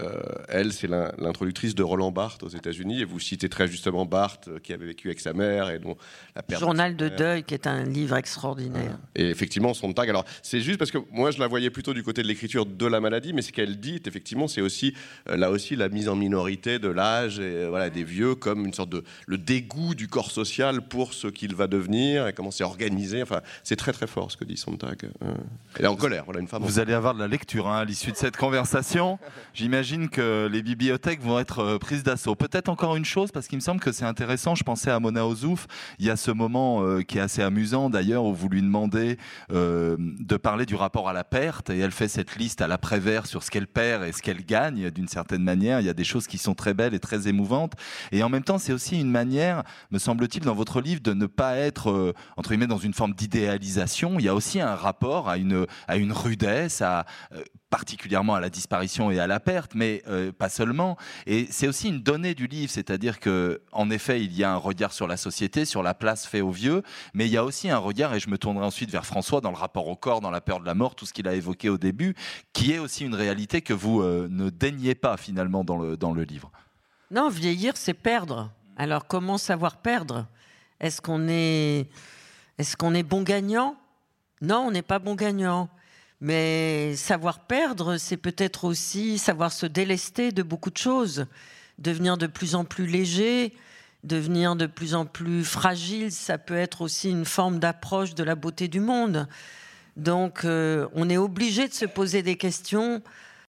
euh, 0.00 0.20
elle, 0.48 0.72
c'est 0.72 0.88
l'introductrice 0.88 1.76
de 1.76 1.84
Roland 1.84 2.10
Barthes 2.10 2.42
aux 2.42 2.48
États-Unis, 2.48 3.02
et 3.02 3.04
vous 3.04 3.20
citez 3.20 3.48
très 3.48 3.68
justement 3.68 4.04
Barthes, 4.04 4.48
euh, 4.48 4.58
qui 4.58 4.72
avait 4.72 4.86
vécu 4.86 5.06
avec 5.06 5.20
sa 5.20 5.32
mère 5.32 5.70
et 5.70 5.78
dont 5.78 5.96
la 6.34 6.42
perte. 6.42 6.60
Journal 6.60 6.96
de, 6.96 7.08
deuil, 7.08 7.44
qui 7.44 7.54
est 7.54 7.68
un 7.68 7.84
livre 7.84 8.16
extraordinaire. 8.16 8.98
Et 9.14 9.30
effectivement, 9.30 9.72
son 9.72 9.92
tag. 9.92 10.10
Alors, 10.10 10.24
c'est 10.42 10.60
juste 10.60 10.78
parce 10.78 10.90
que 10.90 10.98
moi, 11.12 11.30
je 11.30 11.38
la 11.38 11.46
voyais 11.46 11.70
plutôt 11.70 11.94
du 11.94 12.02
côté 12.02 12.22
de 12.22 12.26
l'écriture 12.26 12.66
de 12.66 12.86
la 12.86 13.00
maladie, 13.00 13.32
mais 13.32 13.42
ce 13.42 13.52
qu'elle 13.52 13.78
dit, 13.78 14.00
effectivement, 14.04 14.48
c'est 14.48 14.60
aussi 14.60 14.94
euh, 15.28 15.36
là 15.36 15.52
aussi 15.52 15.76
la 15.76 15.88
mise 15.88 16.08
en 16.08 16.16
minorité 16.16 16.80
de 16.80 16.88
l'âge 16.88 17.38
et 17.38 17.68
voilà 17.68 17.88
des 17.88 18.04
vieux 18.04 18.34
comme 18.34 18.66
une 18.66 18.74
sorte 18.74 18.90
de 18.90 19.04
le 19.26 19.38
dégoût 19.38 19.94
du 19.94 20.08
corps 20.08 20.32
social 20.32 20.82
pour 20.82 21.14
ce 21.14 21.28
qu'il 21.28 21.54
va 21.54 21.68
devenir 21.68 22.26
et 22.26 22.32
comment 22.32 22.50
c'est 22.50 22.64
organisé. 22.64 23.22
Enfin, 23.22 23.42
c'est 23.62 23.76
très 23.76 23.92
très 23.92 24.08
fort 24.08 24.32
ce 24.32 24.36
que 24.36 24.44
dit 24.44 24.56
Sontag. 24.56 25.08
Elle 25.78 25.84
est 25.84 25.88
en 25.88 25.94
colère. 25.94 26.24
Voilà 26.24 26.40
une 26.40 26.48
femme. 26.48 26.64
Vous 26.64 26.80
allez 26.80 26.94
avoir 26.94 27.14
de 27.14 27.20
la 27.20 27.28
lecture 27.28 27.68
hein, 27.68 27.78
à 27.78 27.84
l'issue 27.84 28.10
de 28.10 28.16
cette 28.16 28.36
conversation, 28.36 29.20
j'imagine 29.52 29.83
j'imagine 29.84 30.08
que 30.08 30.48
les 30.50 30.62
bibliothèques 30.62 31.20
vont 31.20 31.38
être 31.38 31.58
euh, 31.58 31.78
prises 31.78 32.02
d'assaut. 32.02 32.34
Peut-être 32.34 32.70
encore 32.70 32.96
une 32.96 33.04
chose, 33.04 33.30
parce 33.30 33.48
qu'il 33.48 33.58
me 33.58 33.60
semble 33.60 33.80
que 33.80 33.92
c'est 33.92 34.06
intéressant. 34.06 34.54
Je 34.54 34.64
pensais 34.64 34.90
à 34.90 34.98
Mona 34.98 35.26
Ozouf. 35.26 35.66
Il 35.98 36.06
y 36.06 36.10
a 36.10 36.16
ce 36.16 36.30
moment 36.30 36.82
euh, 36.82 37.02
qui 37.02 37.18
est 37.18 37.20
assez 37.20 37.42
amusant 37.42 37.90
d'ailleurs, 37.90 38.24
où 38.24 38.32
vous 38.32 38.48
lui 38.48 38.62
demandez 38.62 39.18
euh, 39.52 39.96
de 39.98 40.36
parler 40.38 40.64
du 40.64 40.74
rapport 40.74 41.08
à 41.08 41.12
la 41.12 41.22
perte, 41.22 41.68
et 41.68 41.78
elle 41.78 41.90
fait 41.90 42.08
cette 42.08 42.36
liste 42.36 42.62
à 42.62 42.66
l'après-vert 42.66 43.26
sur 43.26 43.42
ce 43.42 43.50
qu'elle 43.50 43.66
perd 43.66 44.04
et 44.04 44.12
ce 44.12 44.22
qu'elle 44.22 44.44
gagne 44.46 44.90
d'une 44.90 45.08
certaine 45.08 45.42
manière. 45.42 45.80
Il 45.80 45.86
y 45.86 45.90
a 45.90 45.94
des 45.94 46.04
choses 46.04 46.26
qui 46.26 46.38
sont 46.38 46.54
très 46.54 46.72
belles 46.72 46.94
et 46.94 47.00
très 47.00 47.28
émouvantes. 47.28 47.74
Et 48.10 48.22
en 48.22 48.30
même 48.30 48.44
temps, 48.44 48.58
c'est 48.58 48.72
aussi 48.72 48.98
une 48.98 49.10
manière, 49.10 49.64
me 49.90 49.98
semble-t-il, 49.98 50.44
dans 50.44 50.54
votre 50.54 50.80
livre, 50.80 51.02
de 51.02 51.12
ne 51.12 51.26
pas 51.26 51.56
être, 51.56 52.14
entre 52.38 52.50
guillemets, 52.50 52.66
dans 52.66 52.78
une 52.78 52.94
forme 52.94 53.12
d'idéalisation. 53.12 54.18
Il 54.18 54.24
y 54.24 54.28
a 54.28 54.34
aussi 54.34 54.60
un 54.60 54.74
rapport 54.74 55.28
à 55.28 55.36
une, 55.36 55.66
à 55.88 55.96
une 55.96 56.12
rudesse, 56.12 56.80
à 56.80 57.04
particulièrement 57.74 58.36
à 58.36 58.40
la 58.40 58.50
disparition 58.50 59.10
et 59.10 59.18
à 59.18 59.26
la 59.26 59.40
perte, 59.40 59.72
mais 59.74 60.04
euh, 60.06 60.30
pas 60.30 60.48
seulement. 60.48 60.96
Et 61.26 61.48
c'est 61.50 61.66
aussi 61.66 61.88
une 61.88 62.02
donnée 62.04 62.36
du 62.36 62.46
livre, 62.46 62.70
c'est-à-dire 62.70 63.18
que, 63.18 63.62
en 63.72 63.90
effet, 63.90 64.22
il 64.22 64.32
y 64.32 64.44
a 64.44 64.52
un 64.52 64.56
regard 64.56 64.92
sur 64.92 65.08
la 65.08 65.16
société, 65.16 65.64
sur 65.64 65.82
la 65.82 65.92
place 65.92 66.24
faite 66.24 66.42
aux 66.42 66.52
vieux, 66.52 66.84
mais 67.14 67.26
il 67.26 67.32
y 67.32 67.36
a 67.36 67.44
aussi 67.44 67.68
un 67.68 67.78
regard, 67.78 68.14
et 68.14 68.20
je 68.20 68.30
me 68.30 68.38
tournerai 68.38 68.64
ensuite 68.64 68.90
vers 68.90 69.04
François 69.04 69.40
dans 69.40 69.50
le 69.50 69.56
rapport 69.56 69.88
au 69.88 69.96
corps, 69.96 70.20
dans 70.20 70.30
la 70.30 70.40
peur 70.40 70.60
de 70.60 70.66
la 70.66 70.74
mort, 70.74 70.94
tout 70.94 71.04
ce 71.04 71.12
qu'il 71.12 71.26
a 71.26 71.34
évoqué 71.34 71.68
au 71.68 71.76
début, 71.76 72.14
qui 72.52 72.70
est 72.70 72.78
aussi 72.78 73.04
une 73.04 73.16
réalité 73.16 73.60
que 73.60 73.72
vous 73.74 74.02
euh, 74.02 74.28
ne 74.30 74.50
daignez 74.50 74.94
pas 74.94 75.16
finalement 75.16 75.64
dans 75.64 75.76
le, 75.76 75.96
dans 75.96 76.12
le 76.12 76.22
livre. 76.22 76.52
Non, 77.10 77.28
vieillir, 77.28 77.76
c'est 77.76 77.92
perdre. 77.92 78.52
Alors 78.76 79.08
comment 79.08 79.36
savoir 79.36 79.78
perdre? 79.78 80.28
Est-ce 80.78 81.02
qu'on 81.02 81.26
est, 81.28 81.88
est, 82.56 82.76
qu'on 82.76 82.94
est 82.94 83.02
bon 83.02 83.22
gagnant? 83.22 83.74
Non, 84.40 84.66
on 84.68 84.70
n'est 84.70 84.82
pas 84.82 85.00
bon 85.00 85.16
gagnant. 85.16 85.68
Mais 86.20 86.94
savoir 86.96 87.40
perdre, 87.40 87.96
c'est 87.96 88.16
peut-être 88.16 88.64
aussi 88.64 89.18
savoir 89.18 89.52
se 89.52 89.66
délester 89.66 90.32
de 90.32 90.42
beaucoup 90.42 90.70
de 90.70 90.78
choses, 90.78 91.26
devenir 91.78 92.16
de 92.16 92.26
plus 92.26 92.54
en 92.54 92.64
plus 92.64 92.86
léger, 92.86 93.52
devenir 94.04 94.56
de 94.56 94.66
plus 94.66 94.94
en 94.94 95.06
plus 95.06 95.44
fragile. 95.44 96.12
Ça 96.12 96.38
peut 96.38 96.56
être 96.56 96.82
aussi 96.82 97.10
une 97.10 97.24
forme 97.24 97.58
d'approche 97.58 98.14
de 98.14 98.22
la 98.22 98.34
beauté 98.34 98.68
du 98.68 98.80
monde. 98.80 99.26
Donc, 99.96 100.44
euh, 100.44 100.88
on 100.94 101.08
est 101.08 101.16
obligé 101.16 101.68
de 101.68 101.74
se 101.74 101.84
poser 101.84 102.22
des 102.22 102.36
questions 102.36 103.02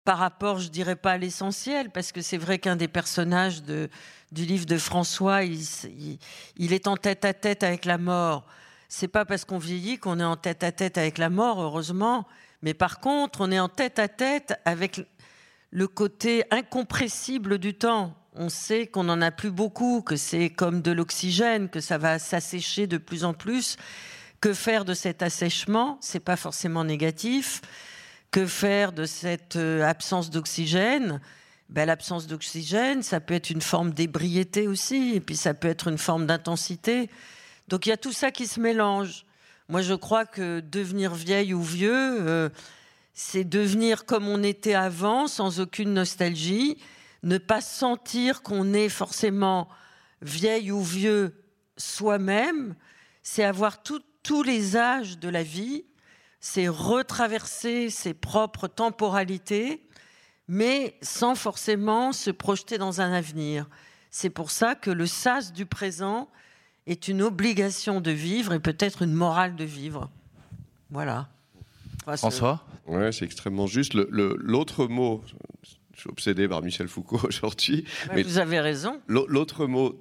par 0.05 0.19
rapport, 0.19 0.61
je 0.61 0.69
dirais 0.69 0.97
pas 0.97 1.13
à 1.13 1.19
l'essentiel, 1.19 1.91
parce 1.91 2.13
que 2.13 2.23
c'est 2.23 2.37
vrai 2.37 2.59
qu'un 2.59 2.77
des 2.77 2.89
personnages 2.89 3.63
du 3.63 4.45
livre 4.45 4.67
de 4.67 4.79
François, 4.79 5.43
il, 5.43 5.61
il, 6.57 6.73
est 6.73 6.87
en 6.87 6.97
tête 6.97 7.25
à 7.25 7.35
tête 7.35 7.65
avec 7.65 7.85
la 7.85 7.99
mort. 7.99 8.47
C'est 8.89 9.09
pas 9.09 9.25
parce 9.25 9.45
qu'on 9.45 9.59
vieillit 9.59 9.99
qu'on 9.99 10.21
est 10.21 10.25
en 10.25 10.37
tête 10.37 10.63
à 10.63 10.71
tête 10.71 10.97
avec 10.97 11.19
la 11.19 11.29
mort, 11.29 11.61
heureusement. 11.61 12.25
Mais 12.67 12.75
par 12.75 12.99
contre, 12.99 13.43
on 13.43 13.53
est 13.53 13.61
en 13.61 13.69
tête 13.69 14.01
à 14.01 14.09
tête 14.09 14.61
avec 14.65 15.01
le 15.71 15.87
côté 15.87 16.43
incompressible 16.51 17.59
du 17.59 17.75
temps. 17.75 18.13
On 18.35 18.49
sait 18.49 18.89
qu'on 18.89 19.05
n'en 19.05 19.23
a 19.23 19.31
plus 19.31 19.53
beaucoup, 19.53 20.03
que 20.03 20.17
c'est 20.17 20.51
comme 20.51 20.83
de 20.83 20.91
l'oxygène, 20.91 21.69
que 21.69 21.79
ça 21.79 21.97
va 21.97 22.19
s'assécher 22.19 22.89
de 22.89 22.99
plus 22.99 23.23
en 23.23 23.35
plus. 23.35 23.77
Que 24.41 24.53
faire 24.53 24.85
de 24.85 24.95
cet 24.95 25.23
assèchement? 25.23 25.97
C'est 26.01 26.19
pas 26.19 26.35
forcément 26.35 26.83
négatif. 26.83 27.63
Que 28.33 28.47
faire 28.47 28.91
de 28.91 29.05
cette 29.05 29.55
euh, 29.55 29.85
absence 29.85 30.31
d'oxygène? 30.31 31.21
Ben, 31.69 31.87
L'absence 31.87 32.27
d'oxygène, 32.27 33.05
ça 33.05 33.21
peut 33.21 33.35
être 33.35 33.51
une 33.51 33.63
forme 33.63 33.93
d'ébriété 33.93 34.67
aussi, 34.67 35.15
et 35.15 35.21
puis 35.21 35.37
ça 35.37 35.55
peut 35.55 35.69
être 35.69 35.87
une 35.87 35.99
forme 35.99 36.27
d'intensité. 36.27 37.11
Donc 37.69 37.87
il 37.87 37.91
y 37.91 37.93
a 37.93 37.97
tout 37.97 38.13
ça 38.13 38.33
qui 38.33 38.49
se 38.49 38.59
mélange. 38.59 39.26
Moi, 39.69 39.83
je 39.83 39.95
crois 39.95 40.27
que 40.27 40.61
devenir 40.61 41.15
vieille 41.15 41.53
ou 41.53 41.63
vieux, 41.63 41.93
euh, 41.93 42.49
c'est 43.15 43.45
devenir 43.45 44.05
comme 44.05 44.29
on 44.29 44.43
était 44.43 44.75
avant, 44.75 45.27
sans 45.27 45.59
aucune 45.59 45.93
nostalgie, 45.93 46.79
ne 47.25 47.39
pas 47.39 47.61
sentir 47.61 48.43
qu'on 48.43 48.73
est 48.73 48.89
forcément 48.89 49.69
vieille 50.23 50.71
ou 50.71 50.83
vieux 50.83 51.35
soi-même, 51.77 52.77
c'est 53.23 53.43
avoir 53.43 53.83
tous 53.83 54.43
les 54.45 54.77
âges 54.77 55.19
de 55.19 55.29
la 55.29 55.43
vie, 55.43 55.85
c'est 56.39 56.69
retraverser 56.69 57.91
ses 57.91 58.15
propres 58.15 58.69
temporalités, 58.69 59.89
mais 60.47 60.97
sans 61.03 61.35
forcément 61.35 62.13
se 62.13 62.31
projeter 62.31 62.79
dans 62.79 63.01
un 63.01 63.13
avenir. 63.13 63.69
C'est 64.13 64.31
pour 64.31 64.53
ça 64.53 64.77
que 64.77 64.91
le 64.91 65.07
sas 65.07 65.53
du 65.53 65.67
présent, 65.67 66.31
est 66.87 67.09
une 67.09 67.23
obligation 67.23 68.01
de 68.01 68.11
vivre 68.11 68.53
et 68.53 68.61
peut-être 68.61 69.03
une 69.03 69.13
morale 69.13 69.57
de 69.57 69.65
vivre. 69.65 70.11
Voilà. 70.91 71.29
François 72.17 72.63
Oui, 72.87 73.13
c'est 73.13 73.25
extrêmement 73.25 73.67
juste. 73.67 73.95
L'autre 73.95 74.87
mot, 74.87 75.23
je 75.95 76.01
suis 76.01 76.11
obsédé 76.11 76.47
par 76.47 76.63
Michel 76.63 76.89
Foucault 76.89 77.21
aujourd'hui. 77.25 77.85
mais 78.15 78.23
vous 78.23 78.39
avez 78.39 78.61
raison. 78.61 79.01
L'autre 79.09 79.67
mot 79.67 79.99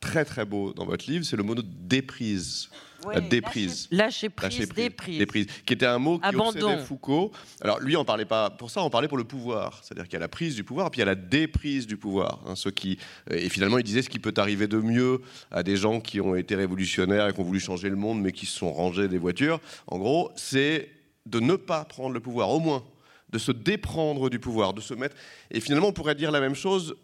très 0.00 0.24
très 0.24 0.44
beau 0.44 0.72
dans 0.72 0.84
votre 0.86 1.10
livre, 1.10 1.24
c'est 1.24 1.36
le 1.36 1.42
mot 1.42 1.54
de 1.54 1.64
déprise 1.64 2.68
la 3.06 3.20
déprise. 3.20 3.88
Lâcher, 3.90 4.28
prise, 4.28 4.68
déprise. 4.68 5.18
déprise. 5.18 5.46
Qui 5.64 5.74
était 5.74 5.86
un 5.86 5.98
mot 5.98 6.18
qui 6.18 6.34
obsédait 6.34 6.78
Foucault. 6.78 7.32
Alors 7.60 7.80
lui, 7.80 7.96
on 7.96 8.04
parlait 8.04 8.24
pas 8.24 8.50
pour 8.50 8.70
ça, 8.70 8.82
on 8.82 8.90
parlait 8.90 9.08
pour 9.08 9.18
le 9.18 9.24
pouvoir. 9.24 9.80
C'est-à-dire 9.82 10.04
qu'il 10.04 10.14
y 10.14 10.16
a 10.16 10.20
la 10.20 10.28
prise 10.28 10.54
du 10.54 10.64
pouvoir, 10.64 10.90
puis 10.90 10.98
il 10.98 11.02
y 11.02 11.02
a 11.02 11.06
la 11.06 11.14
déprise 11.14 11.86
du 11.86 11.96
pouvoir. 11.96 12.40
Hein, 12.46 12.56
ce 12.56 12.68
qui, 12.68 12.98
euh, 13.30 13.36
et 13.36 13.48
finalement, 13.48 13.78
il 13.78 13.84
disait 13.84 14.02
ce 14.02 14.10
qui 14.10 14.18
peut 14.18 14.34
arriver 14.36 14.66
de 14.66 14.78
mieux 14.78 15.20
à 15.50 15.62
des 15.62 15.76
gens 15.76 16.00
qui 16.00 16.20
ont 16.20 16.34
été 16.34 16.54
révolutionnaires 16.54 17.28
et 17.28 17.32
qui 17.32 17.40
ont 17.40 17.44
voulu 17.44 17.60
changer 17.60 17.88
le 17.88 17.96
monde, 17.96 18.20
mais 18.20 18.32
qui 18.32 18.46
se 18.46 18.58
sont 18.58 18.72
rangés 18.72 19.08
des 19.08 19.18
voitures. 19.18 19.60
En 19.86 19.98
gros, 19.98 20.30
c'est 20.36 20.90
de 21.26 21.40
ne 21.40 21.56
pas 21.56 21.84
prendre 21.84 22.14
le 22.14 22.20
pouvoir, 22.20 22.50
au 22.50 22.60
moins 22.60 22.84
de 23.30 23.38
se 23.38 23.52
déprendre 23.52 24.30
du 24.30 24.38
pouvoir, 24.38 24.72
de 24.72 24.80
se 24.80 24.94
mettre. 24.94 25.14
Et 25.50 25.60
finalement, 25.60 25.88
on 25.88 25.92
pourrait 25.92 26.14
dire 26.14 26.30
la 26.30 26.40
même 26.40 26.54
chose 26.54 26.96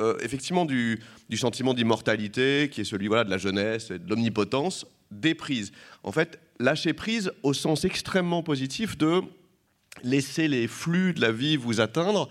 euh, 0.00 0.16
effectivement 0.20 0.64
du, 0.64 1.00
sentiment 1.36 1.74
d'immortalité, 1.74 2.68
qui 2.70 2.80
est 2.80 2.84
celui 2.84 3.08
voilà, 3.08 3.24
de 3.24 3.30
la 3.30 3.38
jeunesse 3.38 3.90
et 3.90 3.98
de 3.98 4.08
l'omnipotence, 4.08 4.86
déprise. 5.10 5.72
En 6.02 6.12
fait, 6.12 6.40
lâcher 6.58 6.92
prise 6.92 7.32
au 7.42 7.52
sens 7.52 7.84
extrêmement 7.84 8.42
positif 8.42 8.96
de 8.98 9.20
laisser 10.02 10.48
les 10.48 10.66
flux 10.66 11.12
de 11.12 11.20
la 11.20 11.30
vie 11.30 11.56
vous 11.56 11.80
atteindre 11.80 12.28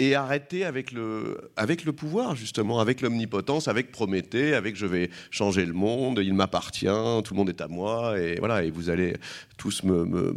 et 0.00 0.16
arrêter 0.16 0.64
avec 0.64 0.90
le, 0.90 1.92
pouvoir, 1.92 2.34
justement, 2.34 2.80
avec 2.80 3.00
l'omnipotence, 3.00 3.68
avec 3.68 3.92
Prométhée, 3.92 4.54
avec 4.54 4.74
je 4.74 4.86
vais 4.86 5.08
changer 5.30 5.64
le 5.64 5.72
monde, 5.72 6.20
il 6.20 6.34
m'appartient, 6.34 6.86
tout 6.86 7.34
le 7.34 7.36
monde 7.36 7.48
est 7.48 7.60
à 7.60 7.68
moi, 7.68 8.18
et 8.18 8.40
voilà, 8.40 8.64
et 8.64 8.72
vous 8.72 8.90
allez 8.90 9.14
tous 9.56 9.84
me. 9.84 10.34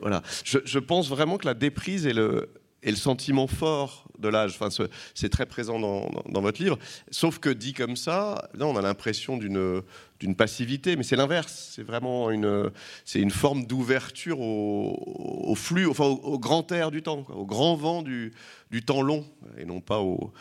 voilà. 0.00 0.22
Je, 0.44 0.58
je, 0.64 0.78
pense 0.78 1.10
vraiment 1.10 1.36
que 1.36 1.44
la 1.44 1.52
déprise 1.52 2.06
est 2.06 2.14
le, 2.14 2.48
et 2.82 2.90
le 2.90 2.96
sentiment 2.96 3.46
fort 3.46 4.08
de 4.18 4.28
l'âge. 4.28 4.56
Enfin, 4.58 4.86
c'est 5.14 5.28
très 5.28 5.46
présent 5.46 5.78
dans, 5.78 6.40
votre 6.40 6.62
livre. 6.62 6.78
Sauf 7.10 7.38
que 7.38 7.48
dit 7.48 7.72
comme 7.72 7.96
ça, 7.96 8.48
là, 8.54 8.66
on 8.66 8.76
a 8.76 8.82
l'impression 8.82 9.36
d'une 9.36 10.36
passivité, 10.36 10.96
mais 10.96 11.02
c'est 11.02 11.16
l'inverse. 11.16 11.72
C'est 11.74 11.82
vraiment 11.82 12.30
une, 12.30 12.70
une 13.14 13.30
forme 13.30 13.66
d'ouverture 13.66 14.40
au, 14.40 15.54
flux, 15.54 15.86
enfin 15.86 16.04
au, 16.04 16.38
grand 16.38 16.70
air 16.72 16.90
du 16.90 17.02
temps, 17.02 17.24
au 17.34 17.46
grand 17.46 17.74
vent 17.76 18.02
du, 18.02 18.32
du 18.70 18.82
temps 18.82 19.02
long, 19.02 19.24
et 19.58 19.64
non 19.64 19.80
pas 19.80 20.00
au, 20.00 20.32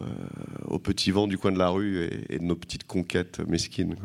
euh, 0.00 0.06
au 0.66 0.78
petit 0.78 1.10
vent 1.10 1.26
du 1.26 1.38
coin 1.38 1.52
de 1.52 1.58
la 1.58 1.68
rue 1.68 2.08
et, 2.28 2.38
de 2.38 2.44
nos 2.44 2.56
petites 2.56 2.84
conquêtes 2.84 3.40
mesquines. 3.46 3.96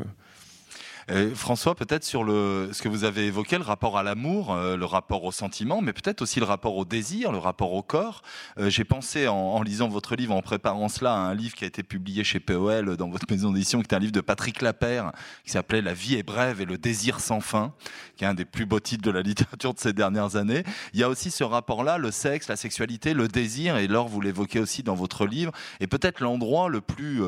Euh, 1.12 1.36
François, 1.36 1.76
peut-être 1.76 2.03
sur 2.03 2.22
ce 2.26 2.82
que 2.82 2.89
vous 2.89 3.03
avez 3.03 3.28
évoqué, 3.28 3.58
le 3.58 3.64
rapport 3.64 3.97
à 3.97 4.03
l'amour, 4.03 4.53
euh, 4.53 4.76
le 4.76 4.86
rapport 4.86 5.24
au 5.24 5.32
sentiment, 5.32 5.82
mais 5.82 5.93
peut-être 5.93 6.22
aussi 6.22 6.39
le 6.39 6.45
rapport 6.45 6.76
au 6.76 6.86
désir, 6.86 7.32
le 7.32 7.38
rapport 7.38 7.74
au 7.74 7.84
corps. 7.84 8.24
Euh, 8.58 8.70
j'ai 8.70 8.84
pensé 8.84 9.28
en, 9.28 9.62
lisant 9.62 9.88
votre 9.88 10.16
livre, 10.16 10.34
en 10.34 10.41
préparant 10.41 10.89
cela, 10.89 11.14
à 11.14 11.18
un 11.18 11.36
livre 11.36 11.56
qui 11.56 11.64
a 11.64 11.68
été 11.68 11.84
publié 11.84 12.24
chez 12.24 12.39
POL 12.39 12.97
dans 12.97 13.10
votre 13.10 13.26
maison 13.30 13.51
d'édition, 13.51 13.82
qui 13.82 13.88
est 13.93 13.95
un 13.95 13.99
livre 13.99 14.12
de 14.12 14.22
Patrick 14.22 14.62
Lapère, 14.62 15.12
qui 15.43 15.51
s'appelait 15.51 15.82
La 15.82 15.93
vie 15.93 16.16
est 16.16 16.24
brève 16.24 16.62
et 16.62 16.66
le 16.66 16.78
désir 16.78 17.20
sans 17.20 17.39
fin, 17.39 17.74
qui 18.18 18.24
est 18.24 18.28
un 18.28 18.34
des 18.34 18.45
plus 18.45 18.66
beaux 18.66 18.80
titres 18.80 19.03
de 19.03 19.12
la 19.12 19.22
littérature 19.22 19.74
de 19.74 19.80
ces 19.80 19.93
dernières 19.93 20.36
années. 20.36 20.64
Il 20.93 20.99
y 20.99 21.03
a 21.03 21.10
aussi 21.10 21.30
ce 21.30 21.43
rapport-là, 21.43 21.99
le 21.99 22.10
sexe, 22.10 22.47
la 22.47 22.56
sexualité, 22.56 23.14
le 23.14 23.28
désir, 23.28 23.78
et 23.78 23.88
Laure, 23.88 24.08
vous 24.08 24.22
l'évoquez 24.22 24.60
aussi 24.60 24.82
dans 24.82 24.95
votre 24.95 25.28
livre, 25.28 25.51
et 25.80 25.88
peut-être 25.88 26.20
l'endroit 26.20 26.70
le 26.70 26.82
plus 26.82 27.22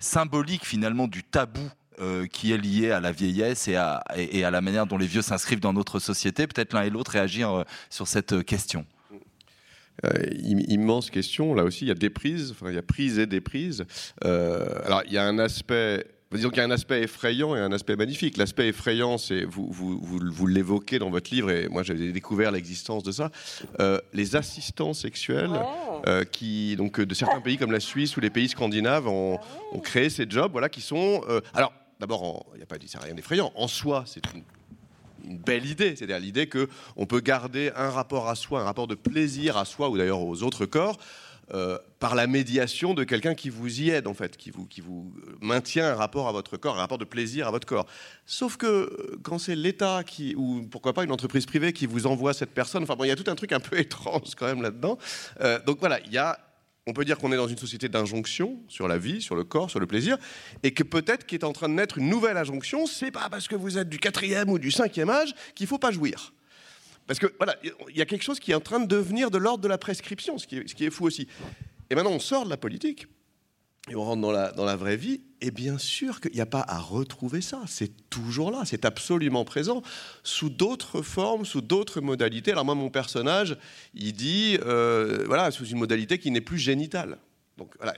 symbolique 0.00 0.66
finalement 0.66 1.06
du 1.06 1.22
tabou 1.22 1.70
euh, 2.00 2.26
qui 2.26 2.52
est 2.52 2.56
lié 2.56 2.90
à 2.90 3.00
la 3.00 3.12
vieillesse 3.12 3.68
et 3.68 3.76
à, 3.76 4.02
et 4.16 4.44
à, 4.44 4.50
la 4.50 4.62
manière 4.62 4.86
dont 4.86 4.96
les 4.96 5.06
vieux 5.06 5.20
s'inscrivent 5.20 5.60
dans 5.60 5.74
notre 5.74 5.98
société. 5.98 6.46
Peut-être 6.46 6.72
l'un 6.72 6.84
et 6.84 6.90
l'autre 6.90 7.10
réagir 7.10 7.50
euh, 7.50 7.64
sur 7.90 8.08
cette 8.08 8.44
question. 8.44 8.86
Euh, 10.04 10.10
immense 10.42 11.10
question. 11.10 11.54
Là 11.54 11.64
aussi, 11.64 11.84
il 11.84 11.88
y 11.88 11.90
a 11.90 11.94
des 11.94 12.08
prises, 12.08 12.50
enfin, 12.52 12.70
il 12.70 12.74
y 12.74 12.78
a 12.78 12.82
prise 12.82 13.18
et 13.18 13.26
déprise. 13.26 13.84
alors, 14.22 15.02
il 15.06 15.12
y 15.12 15.18
a 15.18 15.24
un 15.24 15.38
aspect 15.38 16.06
Disons 16.32 16.48
qu'il 16.48 16.58
y 16.58 16.60
a 16.62 16.64
un 16.64 16.70
aspect 16.70 17.02
effrayant 17.02 17.54
et 17.54 17.60
un 17.60 17.72
aspect 17.72 17.94
magnifique. 17.94 18.38
L'aspect 18.38 18.68
effrayant, 18.68 19.18
c'est 19.18 19.44
vous, 19.44 19.68
vous, 19.70 20.00
vous, 20.00 20.46
l'évoquez 20.46 20.98
dans 20.98 21.10
votre 21.10 21.30
livre, 21.30 21.50
et 21.50 21.68
moi 21.68 21.82
j'avais 21.82 22.10
découvert 22.10 22.50
l'existence 22.50 23.02
de 23.02 23.12
ça. 23.12 23.30
les 24.14 24.34
assistants 24.34 24.94
sexuels, 24.94 25.50
qui 26.30 26.74
donc 26.76 27.02
de 27.02 27.14
certains 27.14 27.42
pays 27.42 27.58
comme 27.58 27.70
la 27.70 27.80
Suisse 27.80 28.16
ou 28.16 28.20
les 28.20 28.30
pays 28.30 28.48
scandinaves 28.48 29.08
ont, 29.08 29.38
ont 29.72 29.80
créé 29.80 30.08
ces 30.08 30.24
jobs, 30.26 30.52
voilà, 30.52 30.70
qui 30.70 30.80
sont. 30.80 31.20
alors 31.52 31.74
D'abord, 32.02 32.46
il 32.54 32.56
n'y 32.56 32.64
a 32.64 32.66
pas 32.66 32.78
rien 33.00 33.14
d'effrayant. 33.14 33.52
En 33.54 33.68
soi, 33.68 34.02
c'est 34.08 34.22
une, 34.34 35.38
belle 35.38 35.66
idée. 35.66 35.94
C'est-à-dire 35.94 36.18
l'idée 36.18 36.48
qu'on 36.48 37.06
peut 37.06 37.20
garder 37.20 37.70
un 37.76 37.90
rapport 37.90 38.28
à 38.28 38.34
soi, 38.34 38.60
un 38.60 38.64
rapport 38.64 38.88
de 38.88 38.96
plaisir 38.96 39.56
à 39.56 39.64
soi 39.64 39.88
ou 39.88 39.96
d'ailleurs 39.96 40.20
aux 40.20 40.42
autres 40.42 40.66
corps. 40.66 40.98
Euh, 41.54 41.78
par 42.00 42.16
la 42.16 42.26
médiation 42.26 42.92
de 42.94 43.04
quelqu'un 43.04 43.34
qui 43.34 43.50
vous 43.50 43.82
y 43.82 43.90
aide 43.90 44.08
en 44.08 44.14
fait, 44.14 44.36
qui 44.36 44.50
vous, 44.50 44.66
qui 44.66 44.80
vous 44.80 45.12
maintient 45.40 45.90
un 45.90 45.94
rapport 45.94 46.26
à 46.26 46.32
votre 46.32 46.56
corps, 46.56 46.76
un 46.76 46.80
rapport 46.80 46.98
de 46.98 47.04
plaisir 47.04 47.46
à 47.46 47.52
votre 47.52 47.66
corps. 47.66 47.86
Sauf 48.26 48.56
que 48.56 48.66
euh, 48.66 49.18
quand 49.22 49.38
c'est 49.38 49.54
l'État 49.54 50.02
qui, 50.04 50.34
ou 50.34 50.66
pourquoi 50.68 50.92
pas 50.92 51.04
une 51.04 51.12
entreprise 51.12 51.46
privée 51.46 51.72
qui 51.72 51.86
vous 51.86 52.06
envoie 52.08 52.32
cette 52.32 52.52
personne, 52.52 52.82
enfin 52.82 52.96
bon, 52.96 53.04
il 53.04 53.08
y 53.08 53.12
a 53.12 53.16
tout 53.16 53.30
un 53.30 53.36
truc 53.36 53.52
un 53.52 53.60
peu 53.60 53.78
étrange 53.78 54.34
quand 54.36 54.46
même 54.46 54.62
là-dedans. 54.62 54.98
Euh, 55.40 55.60
donc 55.64 55.78
voilà, 55.78 56.00
il 56.00 56.12
y 56.12 56.18
a 56.18 56.36
on 56.86 56.92
peut 56.92 57.04
dire 57.04 57.18
qu'on 57.18 57.32
est 57.32 57.36
dans 57.36 57.48
une 57.48 57.58
société 57.58 57.88
d'injonction 57.88 58.60
sur 58.68 58.88
la 58.88 58.98
vie, 58.98 59.22
sur 59.22 59.36
le 59.36 59.44
corps, 59.44 59.70
sur 59.70 59.78
le 59.78 59.86
plaisir, 59.86 60.18
et 60.62 60.72
que 60.72 60.82
peut-être 60.82 61.26
qu'il 61.26 61.38
est 61.38 61.44
en 61.44 61.52
train 61.52 61.68
de 61.68 61.74
naître 61.74 61.98
une 61.98 62.08
nouvelle 62.08 62.36
injonction, 62.36 62.86
c'est 62.86 63.10
pas 63.10 63.28
parce 63.30 63.46
que 63.46 63.54
vous 63.54 63.78
êtes 63.78 63.88
du 63.88 63.98
quatrième 63.98 64.50
ou 64.50 64.58
du 64.58 64.70
cinquième 64.70 65.10
âge 65.10 65.34
qu'il 65.54 65.66
faut 65.66 65.78
pas 65.78 65.92
jouir. 65.92 66.32
Parce 67.06 67.18
que 67.18 67.32
voilà, 67.36 67.56
il 67.88 67.96
y 67.96 68.02
a 68.02 68.06
quelque 68.06 68.22
chose 68.22 68.40
qui 68.40 68.52
est 68.52 68.54
en 68.54 68.60
train 68.60 68.80
de 68.80 68.86
devenir 68.86 69.30
de 69.30 69.38
l'ordre 69.38 69.62
de 69.62 69.68
la 69.68 69.78
prescription, 69.78 70.38
ce 70.38 70.46
qui 70.46 70.84
est 70.84 70.90
fou 70.90 71.04
aussi. 71.04 71.28
Et 71.90 71.94
maintenant, 71.94 72.12
on 72.12 72.20
sort 72.20 72.44
de 72.44 72.50
la 72.50 72.56
politique, 72.56 73.06
et 73.90 73.96
on 73.96 74.04
rentre 74.04 74.20
dans 74.20 74.64
la, 74.64 74.76
vraie 74.76 74.96
vie, 74.96 75.22
et 75.40 75.50
bien 75.50 75.76
sûr 75.76 76.20
qu'il 76.20 76.32
n'y 76.32 76.40
a 76.40 76.46
pas 76.46 76.64
à 76.68 76.78
retrouver 76.78 77.40
ça. 77.40 77.62
C'est 77.66 77.90
toujours 78.10 78.52
là, 78.52 78.62
c'est 78.64 78.84
absolument 78.84 79.44
présent, 79.44 79.82
sous 80.22 80.50
d'autres 80.50 81.02
formes, 81.02 81.44
sous 81.44 81.62
d'autres 81.62 82.00
modalités. 82.00 82.52
Alors 82.52 82.64
moi, 82.64 82.76
mon 82.76 82.90
personnage, 82.90 83.56
il 83.94 84.12
dit, 84.12 84.56
euh, 84.64 85.24
voilà, 85.26 85.50
sous 85.50 85.66
une 85.66 85.78
modalité 85.78 86.18
qui 86.18 86.30
n'est 86.30 86.40
plus 86.40 86.58
génitale. 86.58 87.18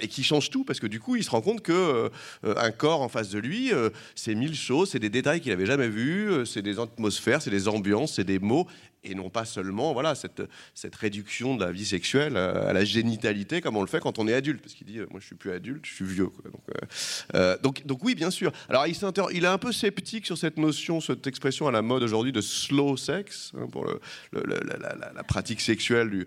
Et 0.01 0.09
qui 0.09 0.25
change 0.25 0.51
tout 0.51 0.65
parce 0.65 0.81
que 0.81 0.87
du 0.87 0.99
coup 1.01 1.17
il 1.17 1.23
se 1.23 1.31
rend 1.31 1.41
compte 1.41 1.63
que 1.63 1.73
euh, 1.73 2.55
un 2.57 2.71
corps 2.73 3.01
en 3.01 3.09
face 3.09 3.31
de 3.31 3.39
lui 3.39 3.73
euh, 3.73 3.91
c'est 4.15 4.35
mille 4.35 4.57
choses, 4.57 4.91
c'est 4.91 4.99
des 4.99 5.11
détails 5.11 5.41
qu'il 5.41 5.53
n'avait 5.53 5.67
jamais 5.67 5.89
vus, 5.89 6.45
c'est 6.45 6.61
des 6.61 6.81
atmosphères, 6.81 7.41
c'est 7.41 7.51
des 7.51 7.69
ambiances, 7.69 8.15
c'est 8.15 8.25
des 8.25 8.41
mots 8.41 8.67
et 9.05 9.15
non 9.15 9.29
pas 9.29 9.45
seulement 9.45 9.93
voilà, 9.93 10.15
cette, 10.15 10.43
cette 10.75 10.95
réduction 10.97 11.57
de 11.57 11.65
la 11.65 11.73
vie 11.73 11.85
sexuelle 11.85 12.37
à, 12.37 12.73
la 12.73 12.85
génitalité 12.85 13.61
comme 13.61 13.77
on 13.77 13.83
le 13.83 13.87
fait 13.87 14.01
quand 14.01 14.19
on 14.19 14.27
est 14.27 14.35
adulte. 14.35 14.63
Parce 14.63 14.75
qu'il 14.75 14.87
dit, 14.87 14.99
euh, 14.99 15.07
moi 15.11 15.21
je 15.21 15.27
suis 15.27 15.37
plus 15.37 15.53
adulte, 15.53 15.85
je 15.87 15.95
suis 15.95 16.05
vieux. 16.05 16.31
Donc, 16.45 16.63
euh, 16.71 16.87
euh, 17.35 17.57
donc, 17.63 18.03
oui, 18.03 18.15
bien 18.15 18.31
sûr. 18.31 18.53
Alors 18.69 18.87
il, 18.87 18.97
il, 19.33 19.45
est 19.45 19.49
un 19.49 19.59
peu 19.59 19.73
sceptique 19.73 20.27
sur 20.27 20.39
cette 20.39 20.57
notion, 20.57 21.01
cette 21.01 21.27
expression 21.27 21.69
à 21.69 21.73
la 21.73 21.83
mode 21.83 22.03
aujourd'hui 22.03 22.33
de 22.33 22.41
slow 22.41 22.97
sex, 22.97 23.53
hein, 23.57 23.67
pour 23.71 23.87
la, 24.33 25.23
pratique 25.25 25.61
sexuelle. 25.61 26.27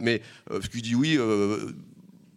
Mais 0.00 0.22
ce 0.50 0.68
qu'il 0.68 0.82
dit, 0.82 0.94
oui 0.94 1.18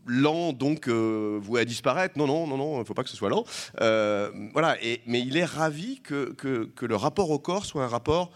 lent, 0.10 0.54
donc 0.54 0.90
voué 0.90 1.62
à 1.62 1.66
disparaître. 1.66 2.18
Non, 2.18 2.28
non, 2.28 2.48
non, 2.48 2.58
non, 2.58 2.76
il 2.78 2.80
ne 2.80 2.84
faut 2.84 2.94
pas 2.94 3.04
que 3.04 3.10
ce 3.10 3.18
soit 3.18 3.30
lent. 3.30 3.46
voilà, 3.78 4.78
et, 4.84 5.02
mais 5.06 5.22
il 5.22 5.38
est 5.38 5.46
ravi 5.46 6.02
que, 6.02 6.34
que, 6.34 6.86
le 6.86 6.96
rapport 6.96 7.30
au 7.30 7.40
corps 7.40 7.66
soit 7.66 7.84
un 7.84 7.88
rapport 7.88 8.32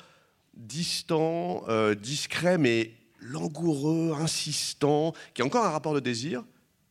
distant, 0.54 1.64
euh, 1.68 1.96
discret, 1.96 2.58
mais 2.58 2.92
langoureux, 3.20 4.14
insistant, 4.20 5.14
qui 5.34 5.42
a 5.42 5.46
encore 5.46 5.66
un 5.66 5.70
rapport 5.70 5.94
de 5.94 6.00
désir 6.00 6.44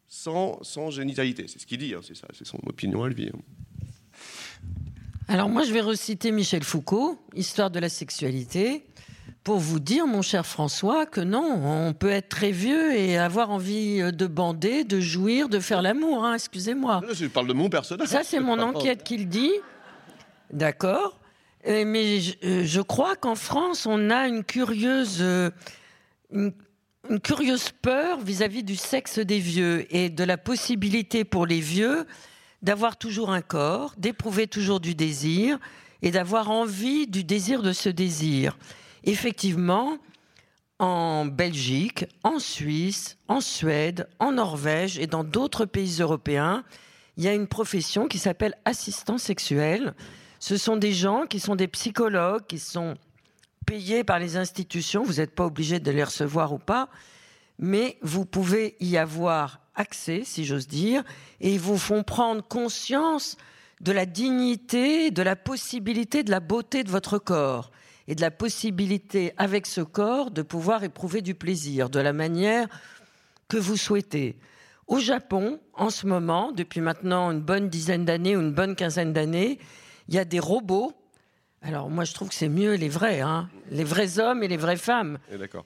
sans, 0.08 0.62
sans 0.62 0.90
génitalité. 0.90 1.46
C'est 1.48 1.60
ce 1.60 1.66
qu'il 1.66 1.78
dit, 1.78 1.94
hein, 1.94 2.00
c'est 2.02 2.16
ça, 2.16 2.26
c'est 2.32 2.46
son 2.46 2.58
opinion 2.66 3.04
à 3.04 3.08
lui. 3.08 3.30
Hein. 3.32 3.38
Alors 5.28 5.48
moi, 5.48 5.64
je 5.64 5.72
vais 5.72 5.80
reciter 5.80 6.32
Michel 6.32 6.64
Foucault, 6.64 7.18
Histoire 7.34 7.70
de 7.70 7.78
la 7.78 7.88
sexualité, 7.88 8.84
pour 9.44 9.58
vous 9.58 9.80
dire, 9.80 10.06
mon 10.06 10.22
cher 10.22 10.46
François, 10.46 11.06
que 11.06 11.20
non, 11.20 11.60
on 11.64 11.92
peut 11.94 12.10
être 12.10 12.28
très 12.28 12.52
vieux 12.52 12.94
et 12.94 13.18
avoir 13.18 13.50
envie 13.50 14.00
de 14.12 14.26
bander, 14.26 14.84
de 14.84 15.00
jouir, 15.00 15.48
de 15.48 15.58
faire 15.58 15.82
l'amour, 15.82 16.24
hein, 16.24 16.34
excusez-moi. 16.34 17.00
Je 17.12 17.26
parle 17.26 17.48
de 17.48 17.52
mon 17.52 17.68
personnage. 17.68 18.08
Ça, 18.08 18.22
c'est 18.22 18.40
mon 18.40 18.58
enquête 18.60 19.02
qui 19.02 19.18
le 19.18 19.24
dit. 19.24 19.52
D'accord 20.52 21.18
euh, 21.66 21.84
mais 21.86 22.18
euh, 22.44 22.64
je, 22.64 22.80
crois 22.80 23.14
qu'en 23.14 23.36
France, 23.36 23.86
on 23.86 24.10
a 24.10 24.26
une 24.26 24.42
curieuse, 24.42 25.18
euh, 25.20 25.50
une, 26.32 26.52
curieuse 27.22 27.70
peur 27.70 28.20
vis-à-vis 28.20 28.64
du 28.64 28.74
sexe 28.74 29.18
des 29.18 29.38
vieux 29.38 29.86
et 29.94 30.10
de 30.10 30.24
la 30.24 30.36
possibilité 30.36 31.24
pour 31.24 31.46
les 31.46 31.60
vieux 31.60 32.06
d'avoir 32.62 32.96
toujours 32.96 33.30
un 33.30 33.42
corps, 33.42 33.94
d'éprouver 33.96 34.46
toujours 34.46 34.80
du 34.80 34.94
désir 34.94 35.58
et 36.00 36.10
d'avoir 36.10 36.50
envie 36.50 37.06
du 37.06 37.22
désir 37.22 37.62
de 37.62 37.72
ce 37.72 37.88
désir. 37.88 38.56
Effectivement, 39.04 39.98
en 40.78 41.26
Belgique, 41.26 42.06
en 42.24 42.38
Suisse, 42.38 43.18
en 43.28 43.40
Suède, 43.40 44.08
en 44.18 44.32
Norvège 44.32 44.98
et 44.98 45.06
dans 45.06 45.24
d'autres 45.24 45.64
pays 45.64 46.00
européens, 46.00 46.64
il 47.16 47.24
y 47.24 47.28
a 47.28 47.34
une 47.34 47.46
profession 47.46 48.08
qui 48.08 48.18
s'appelle 48.18 48.54
assistant 48.64 49.18
sexuel 49.18 49.94
ce 50.42 50.56
sont 50.56 50.76
des 50.76 50.92
gens 50.92 51.26
qui 51.28 51.38
sont 51.38 51.54
des 51.54 51.68
psychologues, 51.68 52.44
qui 52.48 52.58
sont 52.58 52.96
payés 53.64 54.02
par 54.02 54.18
les 54.18 54.36
institutions. 54.36 55.04
Vous 55.04 55.14
n'êtes 55.14 55.36
pas 55.36 55.46
obligé 55.46 55.78
de 55.78 55.92
les 55.92 56.02
recevoir 56.02 56.52
ou 56.52 56.58
pas, 56.58 56.88
mais 57.60 57.96
vous 58.02 58.24
pouvez 58.24 58.74
y 58.80 58.96
avoir 58.96 59.60
accès, 59.76 60.22
si 60.24 60.44
j'ose 60.44 60.66
dire, 60.66 61.04
et 61.40 61.52
ils 61.52 61.60
vous 61.60 61.78
font 61.78 62.02
prendre 62.02 62.42
conscience 62.42 63.36
de 63.80 63.92
la 63.92 64.04
dignité, 64.04 65.12
de 65.12 65.22
la 65.22 65.36
possibilité, 65.36 66.24
de 66.24 66.32
la 66.32 66.40
beauté 66.40 66.82
de 66.82 66.90
votre 66.90 67.18
corps 67.18 67.70
et 68.12 68.14
de 68.14 68.20
la 68.20 68.30
possibilité, 68.30 69.32
avec 69.38 69.66
ce 69.66 69.80
corps, 69.80 70.30
de 70.30 70.42
pouvoir 70.42 70.84
éprouver 70.84 71.22
du 71.22 71.34
plaisir 71.34 71.88
de 71.88 71.98
la 71.98 72.12
manière 72.12 72.68
que 73.48 73.56
vous 73.56 73.78
souhaitez. 73.78 74.36
Au 74.86 74.98
Japon, 74.98 75.58
en 75.72 75.88
ce 75.88 76.06
moment, 76.06 76.52
depuis 76.52 76.82
maintenant 76.82 77.30
une 77.30 77.40
bonne 77.40 77.70
dizaine 77.70 78.04
d'années 78.04 78.36
ou 78.36 78.40
une 78.40 78.52
bonne 78.52 78.76
quinzaine 78.76 79.14
d'années, 79.14 79.58
il 80.08 80.14
y 80.14 80.18
a 80.18 80.26
des 80.26 80.40
robots. 80.40 80.92
Alors 81.62 81.88
moi 81.88 82.04
je 82.04 82.12
trouve 82.12 82.28
que 82.28 82.34
c'est 82.34 82.50
mieux 82.50 82.74
les 82.74 82.90
vrais, 82.90 83.22
hein, 83.22 83.48
les 83.70 83.84
vrais 83.84 84.18
hommes 84.18 84.42
et 84.42 84.48
les 84.48 84.58
vraies 84.58 84.76
femmes. 84.76 85.16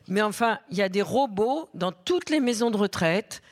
Mais 0.06 0.22
enfin, 0.22 0.60
il 0.70 0.76
y 0.76 0.82
a 0.82 0.88
des 0.88 1.02
robots 1.02 1.68
dans 1.74 1.90
toutes 1.90 2.30
les 2.30 2.38
maisons 2.38 2.70
de 2.70 2.76
retraite 2.76 3.42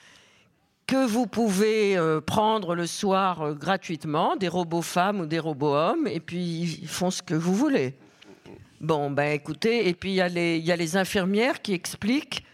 que 0.87 1.05
vous 1.05 1.27
pouvez 1.27 1.99
euh, 1.99 2.21
prendre 2.21 2.77
le 2.77 2.87
soir 2.87 3.43
euh, 3.43 3.55
gratuitement, 3.55 4.37
des 4.37 4.47
robots 4.47 4.83
femmes 4.83 5.19
ou 5.19 5.27
des 5.27 5.41
robots 5.41 5.75
hommes, 5.75 6.07
et 6.07 6.21
puis 6.21 6.45
ils 6.83 6.87
font 6.87 7.11
ce 7.11 7.25
que 7.25 7.35
vous 7.35 7.57
voulez. 7.57 7.97
Bon, 8.85 9.11
ben 9.11 9.33
écoutez, 9.33 9.89
et 9.89 9.95
puis 9.95 10.11
il 10.11 10.17
y, 10.17 10.21
a 10.21 10.77
les 10.77 10.97
infirmières 10.99 11.63
qui 11.63 11.73
expliquent. 11.73 12.45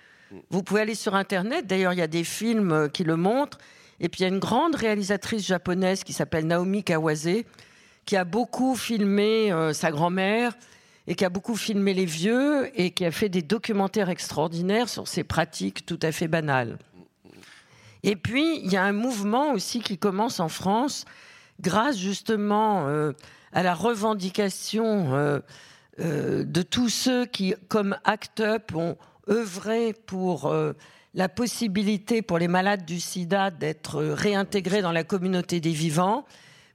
Vous 0.51 0.63
pouvez 0.63 0.83
aller 0.83 0.95
sur 0.95 1.17
Internet, 1.17 1.67
d'ailleurs 1.67 1.93
il 1.93 1.99
y 1.99 2.03
a 2.03 2.07
des 2.07 2.23
films 2.23 2.71
euh, 2.71 2.89
qui 2.89 3.03
le 3.03 3.17
montrent. 3.17 3.59
Et 3.99 4.09
puis 4.09 4.21
il 4.21 4.23
y 4.23 4.27
a 4.27 4.29
une 4.29 4.39
grande 4.39 4.77
réalisatrice 4.77 5.45
japonaise 5.45 6.05
qui 6.05 6.13
s'appelle 6.13 6.47
Naomi 6.47 6.85
Kawase, 6.85 7.43
qui 8.07 8.17
a 8.17 8.23
beaucoup 8.23 8.77
filmé 8.77 9.53
sa 9.73 9.91
grand-mère 9.91 10.53
et 11.09 11.17
qui 11.17 11.25
a 11.25 11.31
beaucoup 11.31 11.57
filmé 11.57 11.95
les 11.95 12.05
vieux 12.05 12.71
et 12.81 12.93
qui 12.93 13.05
a 13.05 13.11
fait 13.11 13.29
des 13.29 13.43
documentaires 13.43 14.09
extraordinaires 14.09 14.89
sur 14.89 15.09
ces 15.09 15.25
pratiques 15.25 15.85
tout 15.85 15.99
à 16.01 16.13
fait 16.13 16.29
banales. 16.29 16.79
Et 18.05 18.15
puis, 18.15 18.61
il 18.61 18.71
y 18.71 18.77
a 18.77 18.85
un 18.85 18.93
mouvement 18.93 19.51
aussi 19.51 19.81
qui 19.81 19.99
commence 19.99 20.39
en 20.39 20.49
France 20.49 21.07
grâce 21.61 21.99
justement 21.99 22.87
euh, 22.87 23.13
à 23.53 23.65
la 23.65 23.75
revendication 23.75 25.15
euh, 25.15 25.41
euh, 26.01 26.45
de 26.45 26.63
tous 26.63 26.89
ceux 26.89 27.27
qui, 27.27 27.55
comme 27.69 27.97
ACT 28.05 28.41
UP, 28.41 28.75
ont 28.75 28.97
œuvré 29.29 29.93
pour 30.07 30.53
la 31.15 31.29
possibilité 31.29 32.23
pour 32.23 32.39
les 32.39 32.49
malades 32.49 32.85
du 32.85 32.99
sida 32.99 33.51
d'être 33.51 34.03
réintégrés 34.03 34.83
dans 34.83 34.93
la 34.93 35.05
communauté 35.05 35.61
des 35.61 35.71
vivants. 35.71 36.25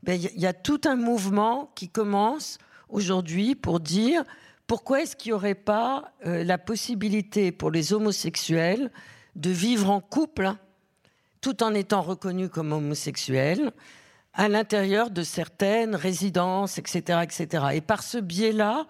Ben, 0.03 0.21
il 0.21 0.39
y 0.39 0.45
a 0.45 0.53
tout 0.53 0.79
un 0.85 0.95
mouvement 0.95 1.71
qui 1.75 1.89
commence 1.89 2.59
aujourd'hui 2.87 3.55
pour 3.55 3.81
dire 3.81 4.23
pourquoi 4.67 5.01
est-ce 5.01 5.17
qu'il 5.17 5.31
n'y 5.31 5.33
aurait 5.33 5.55
pas 5.55 6.13
la 6.23 6.57
possibilité 6.57 7.51
pour 7.51 7.71
les 7.71 7.91
homosexuels 7.91 8.89
de 9.35 9.49
vivre 9.49 9.89
en 9.89 9.99
couple 9.99 10.53
tout 11.45 11.61
en 11.61 11.73
étant 11.73 12.01
reconnus 12.01 12.49
comme 12.51 12.71
homosexuels 12.71 13.71
à 14.33 14.49
l'intérieur 14.49 15.11
de 15.11 15.21
certaines 15.21 15.95
résidences, 15.95 16.79
etc., 16.79 17.19
etc. 17.23 17.65
Et 17.73 17.81
par 17.81 18.01
ce 18.01 18.17
biais-là, 18.17 18.87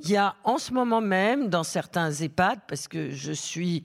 il 0.00 0.10
y 0.10 0.16
a 0.16 0.34
en 0.44 0.58
ce 0.58 0.72
moment 0.72 1.00
même, 1.00 1.48
dans 1.48 1.62
certains 1.62 2.10
EHPAD, 2.10 2.60
parce 2.68 2.88
que 2.88 3.10
je 3.10 3.32
suis 3.32 3.84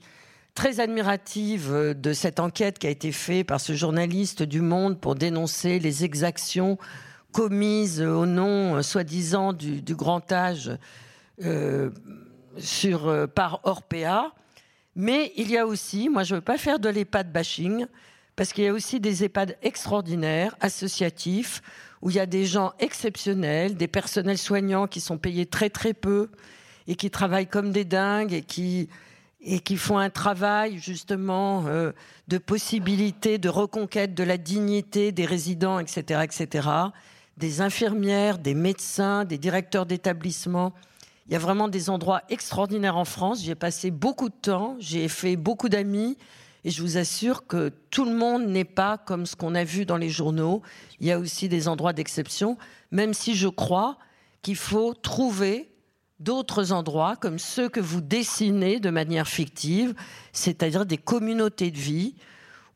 très 0.54 0.80
admirative 0.80 1.94
de 1.96 2.12
cette 2.12 2.40
enquête 2.40 2.78
qui 2.78 2.86
a 2.86 2.90
été 2.90 3.12
faite 3.12 3.46
par 3.46 3.60
ce 3.60 3.74
journaliste 3.74 4.42
du 4.42 4.60
Monde 4.60 5.00
pour 5.00 5.14
dénoncer 5.14 5.78
les 5.78 6.04
exactions 6.04 6.78
commises 7.32 8.02
au 8.02 8.26
nom, 8.26 8.76
euh, 8.76 8.82
soi-disant, 8.82 9.52
du, 9.52 9.94
grand 9.94 10.30
âge 10.32 10.72
euh, 11.44 11.90
euh, 12.84 13.26
par 13.26 13.60
Orpea. 13.64 14.32
Mais 14.96 15.32
il 15.36 15.50
y 15.50 15.56
a 15.56 15.66
aussi, 15.66 16.08
moi 16.08 16.24
je 16.24 16.34
ne 16.34 16.40
veux 16.40 16.44
pas 16.44 16.58
faire 16.58 16.78
de 16.78 16.88
l'EHPAD 16.88 17.32
bashing, 17.32 17.86
parce 18.34 18.52
qu'il 18.52 18.64
y 18.64 18.68
a 18.68 18.72
aussi 18.72 19.00
des 19.00 19.24
EHPAD 19.24 19.56
extraordinaires, 19.62 20.56
associatifs, 20.60 21.62
où 22.02 22.10
il 22.10 22.16
y 22.16 22.20
a 22.20 22.26
des 22.26 22.46
gens 22.46 22.72
exceptionnels, 22.78 23.76
des 23.76 23.88
personnels 23.88 24.38
soignants 24.38 24.86
qui 24.86 25.00
sont 25.00 25.18
payés 25.18 25.46
très 25.46 25.70
très 25.70 25.94
peu 25.94 26.30
et 26.86 26.96
qui 26.96 27.10
travaillent 27.10 27.46
comme 27.46 27.72
des 27.72 27.84
dingues 27.84 28.32
et 28.32 28.42
qui, 28.42 28.88
et 29.42 29.60
qui 29.60 29.76
font 29.76 29.98
un 29.98 30.10
travail 30.10 30.78
justement 30.78 31.64
euh, 31.66 31.92
de 32.28 32.38
possibilité 32.38 33.38
de 33.38 33.48
reconquête 33.48 34.14
de 34.14 34.24
la 34.24 34.38
dignité 34.38 35.12
des 35.12 35.26
résidents, 35.26 35.78
etc., 35.78 36.20
etc. 36.24 36.68
Des 37.36 37.60
infirmières, 37.60 38.38
des 38.38 38.54
médecins, 38.54 39.24
des 39.24 39.38
directeurs 39.38 39.86
d'établissements. 39.86 40.72
Il 41.26 41.32
y 41.32 41.36
a 41.36 41.38
vraiment 41.38 41.68
des 41.68 41.90
endroits 41.90 42.22
extraordinaires 42.28 42.96
en 42.96 43.04
France. 43.04 43.42
J'ai 43.44 43.54
passé 43.54 43.90
beaucoup 43.90 44.28
de 44.28 44.34
temps, 44.34 44.76
j'ai 44.80 45.08
fait 45.08 45.36
beaucoup 45.36 45.68
d'amis. 45.68 46.16
Et 46.64 46.70
je 46.70 46.82
vous 46.82 46.98
assure 46.98 47.46
que 47.46 47.72
tout 47.90 48.04
le 48.04 48.14
monde 48.14 48.46
n'est 48.46 48.64
pas 48.64 48.98
comme 48.98 49.26
ce 49.26 49.36
qu'on 49.36 49.54
a 49.54 49.64
vu 49.64 49.86
dans 49.86 49.96
les 49.96 50.10
journaux. 50.10 50.62
Il 51.00 51.06
y 51.06 51.12
a 51.12 51.18
aussi 51.18 51.48
des 51.48 51.68
endroits 51.68 51.92
d'exception, 51.92 52.58
même 52.90 53.14
si 53.14 53.34
je 53.34 53.48
crois 53.48 53.98
qu'il 54.42 54.56
faut 54.56 54.94
trouver 54.94 55.70
d'autres 56.18 56.72
endroits 56.72 57.16
comme 57.16 57.38
ceux 57.38 57.68
que 57.68 57.80
vous 57.80 58.02
dessinez 58.02 58.78
de 58.78 58.90
manière 58.90 59.26
fictive, 59.26 59.94
c'est-à-dire 60.32 60.84
des 60.84 60.98
communautés 60.98 61.70
de 61.70 61.78
vie 61.78 62.14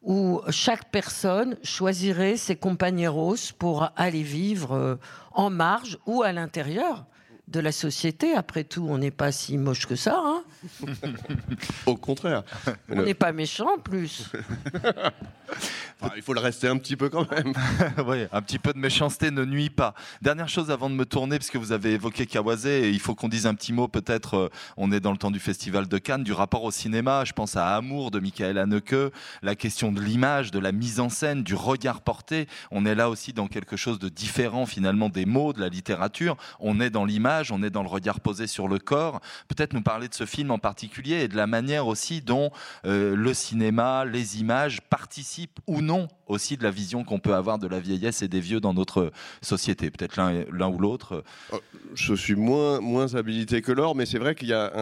où 0.03 0.41
chaque 0.51 0.91
personne 0.91 1.57
choisirait 1.63 2.37
ses 2.37 2.57
compagneros 2.57 3.53
pour 3.59 3.91
aller 3.97 4.23
vivre 4.23 4.73
euh, 4.73 4.97
en 5.33 5.49
marge 5.49 5.99
ou 6.07 6.23
à 6.23 6.33
l'intérieur 6.33 7.07
de 7.49 7.61
la 7.61 7.73
société. 7.73 8.35
Après 8.35 8.65
tout, 8.65 8.87
on 8.89 8.99
n'est 8.99 9.11
pas 9.11 9.33
si 9.33 9.59
moche 9.59 9.87
que 9.87 9.97
ça. 9.97 10.21
Hein 10.23 10.43
Au 11.87 11.97
contraire. 11.97 12.43
On 12.89 13.03
n'est 13.03 13.15
pas 13.15 13.33
méchant 13.33 13.69
en 13.77 13.79
plus. 13.79 14.31
il 16.17 16.23
faut 16.23 16.35
le 16.35 16.41
rester 16.41 16.69
un 16.69 16.79
petit 16.79 16.97
peu 16.97 17.09
quand 17.09 17.31
même. 17.31 17.53
oui, 18.07 18.27
un 18.33 18.43
petit 18.43 18.59
peu 18.59 18.73
de 18.73 18.79
méchanceté 18.79 19.31
ne 19.31 19.45
nuit 19.45 19.71
pas. 19.71 19.95
Dernière 20.23 20.49
chose 20.49 20.71
avant 20.71 20.91
de 20.91 20.95
me 20.95 21.05
tourner, 21.05 21.39
parce 21.39 21.51
que 21.51 21.59
vous 21.59 21.73
avez 21.73 21.93
évoqué 21.93 22.27
Kawase, 22.27 22.67
et 22.67 22.91
il 22.91 23.01
faut 23.01 23.15
qu'on 23.15 23.29
dise 23.29 23.47
un 23.47 23.55
petit 23.55 23.73
mot 23.73 23.89
peut-être, 23.89 24.35
euh, 24.35 24.49
on 24.77 24.93
est 24.93 25.01
dans 25.01 25.13
le 25.13 25.19
temps 25.19 25.31
du 25.31 25.39
Festival 25.39 25.89
de 25.89 25.99
Cannes, 25.99 26.25
du 26.25 26.33
rapport 26.33 26.65
au 26.65 26.71
cinéma. 26.71 27.25
Je 27.25 27.33
pense 27.33 27.57
à 27.57 27.75
Amour 27.77 28.11
de 28.11 28.21
Michael 28.21 28.59
Haneke, 28.59 29.13
la 29.43 29.55
question 29.55 29.93
de 29.93 30.01
l'image, 30.01 30.51
de 30.51 30.59
la 30.59 30.73
mise 30.73 31.01
en 31.01 31.09
scène, 31.09 31.43
du 31.43 31.55
regard 31.55 32.01
porté. 32.01 32.49
On 32.71 32.87
est 32.87 32.95
là 32.95 33.11
aussi 33.11 33.33
dans 33.33 33.49
quelque 33.49 33.77
chose 33.77 33.99
de 33.99 34.09
différent 34.09 34.67
finalement 34.67 35.09
des 35.09 35.27
mots, 35.27 35.53
de 35.53 35.61
la 35.61 35.69
littérature. 35.69 36.37
On 36.61 36.81
est 36.81 36.91
dans 36.91 37.05
l'image, 37.05 37.34
on 37.51 37.63
est 37.63 37.71
dans 37.71 37.83
le 37.83 37.89
regard 37.89 38.21
posé 38.21 38.47
sur 38.47 38.69
le 38.69 38.79
corps. 38.79 39.21
Peut-être 39.49 39.73
nous 39.73 39.83
parler 39.83 40.09
de 40.09 40.15
ce 40.15 40.27
film 40.27 40.51
en 40.51 40.59
particulier 40.59 41.23
et 41.23 41.29
de 41.29 41.37
la 41.37 41.47
manière 41.47 41.87
aussi 41.87 42.21
dont 42.21 42.51
euh, 42.87 43.15
le 43.17 43.35
cinéma, 43.35 44.05
les 44.05 44.41
images 44.41 44.81
participent 44.83 45.61
ou 45.67 45.81
non 45.81 46.09
aussi 46.27 46.57
de 46.57 46.63
la 46.63 46.71
vision 46.71 47.05
qu'on 47.05 47.19
peut 47.19 47.35
avoir 47.35 47.59
de 47.59 47.67
la 47.67 47.81
vieillesse 47.81 48.23
et 48.23 48.29
des 48.29 48.41
vieux 48.41 48.61
dans 48.61 48.75
notre 48.75 49.13
société. 49.43 49.91
Peut-être 49.91 50.17
l'un 50.17 50.69
ou 50.69 50.79
l'autre. 50.79 51.25
Oh, 51.53 51.61
je 51.95 52.15
suis 52.15 52.35
moins, 52.35 52.81
moins 52.81 53.15
habilité 53.15 53.63
que 53.63 53.73
Laure, 53.73 53.95
mais 53.95 54.07
c'est 54.07 54.19
vrai 54.19 54.35
qu'il 54.35 54.49
y 54.49 54.53
a 54.53 54.73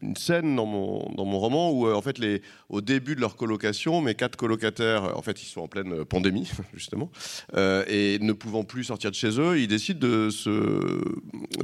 une 0.00 0.16
scène 0.16 0.56
dans 0.56 0.66
mon, 0.66 1.10
dans 1.14 1.24
mon 1.24 1.38
roman 1.38 1.70
où, 1.70 1.86
euh, 1.86 1.94
en 1.94 2.02
fait, 2.02 2.18
les, 2.18 2.42
au 2.68 2.80
début 2.80 3.14
de 3.14 3.20
leur 3.20 3.36
colocation, 3.36 4.00
mes 4.00 4.14
quatre 4.14 4.36
colocataires, 4.36 5.16
en 5.16 5.22
fait, 5.22 5.42
ils 5.42 5.46
sont 5.46 5.62
en 5.62 5.68
pleine 5.68 6.04
pandémie, 6.04 6.50
justement, 6.74 7.10
euh, 7.54 7.84
et 7.88 8.18
ne 8.20 8.32
pouvant 8.32 8.64
plus 8.64 8.84
sortir 8.84 9.10
de 9.10 9.16
chez 9.16 9.40
eux, 9.40 9.58
ils 9.58 9.68
décident 9.68 10.00
de, 10.00 10.30
se, 10.30 10.50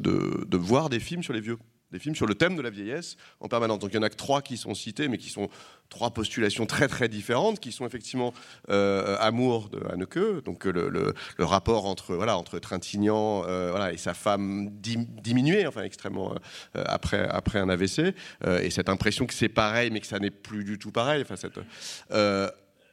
de, 0.00 0.44
de 0.46 0.56
voir 0.56 0.88
des 0.88 1.00
films 1.00 1.22
sur 1.22 1.32
les 1.32 1.40
vieux 1.40 1.58
des 1.92 1.98
films 1.98 2.14
sur 2.14 2.26
le 2.26 2.34
thème 2.34 2.56
de 2.56 2.62
la 2.62 2.70
vieillesse 2.70 3.16
en 3.40 3.48
permanence. 3.48 3.78
Donc 3.78 3.90
il 3.92 3.96
y 3.96 3.98
en 3.98 4.02
a 4.02 4.10
que 4.10 4.16
trois 4.16 4.42
qui 4.42 4.56
sont 4.56 4.74
cités, 4.74 5.08
mais 5.08 5.18
qui 5.18 5.30
sont 5.30 5.48
trois 5.88 6.10
postulations 6.10 6.66
très 6.66 6.88
très 6.88 7.08
différentes, 7.08 7.60
qui 7.60 7.72
sont 7.72 7.86
effectivement 7.86 8.34
euh, 8.68 9.16
Amour 9.20 9.70
de 9.70 9.80
Haneke, 9.90 10.44
donc 10.44 10.64
le, 10.64 10.88
le, 10.90 11.44
rapport 11.44 11.86
entre 11.86 12.14
voilà 12.14 12.36
entre 12.36 12.58
Trintignant 12.58 13.44
euh, 13.46 13.90
et 13.90 13.96
sa 13.96 14.14
femme 14.14 14.70
diminuée, 14.80 15.66
enfin 15.66 15.82
extrêmement 15.82 16.34
euh, 16.76 16.84
après 16.86 17.26
après 17.28 17.58
un 17.58 17.68
AVC, 17.68 18.14
et 18.62 18.70
cette 18.70 18.88
impression 18.88 19.26
que 19.26 19.34
c'est 19.34 19.48
pareil, 19.48 19.90
mais 19.90 20.00
que 20.00 20.06
ça 20.06 20.18
n'est 20.18 20.30
plus 20.30 20.64
du 20.64 20.78
tout 20.78 20.90
pareil. 20.90 21.22
Enfin 21.22 21.36
cette 21.36 21.58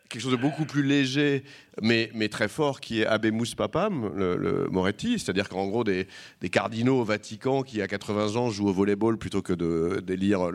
quelque 0.10 0.22
chose 0.22 0.32
de 0.32 0.38
beaucoup 0.38 0.66
plus 0.66 0.84
léger, 0.84 1.44
mais, 1.82 2.10
très 2.30 2.48
fort, 2.48 2.80
qui 2.80 3.02
est 3.02 3.06
Abemus 3.06 3.56
Papam, 3.56 4.12
le, 4.16 4.68
Moretti, 4.70 5.20
c'est-à-dire 5.20 5.50
qu'en 5.50 5.68
gros, 5.68 5.84
des, 5.84 6.08
cardinaux 6.52 7.02
au 7.02 7.04
Vatican 7.04 7.64
qui, 7.64 7.82
à 7.82 7.88
80 7.88 8.36
ans, 8.36 8.50
jouent 8.50 8.70
au 8.70 8.74
volleyball 8.74 9.18
plutôt 9.18 9.42
que 9.42 9.54
de 9.54 10.02
d'élire 10.06 10.52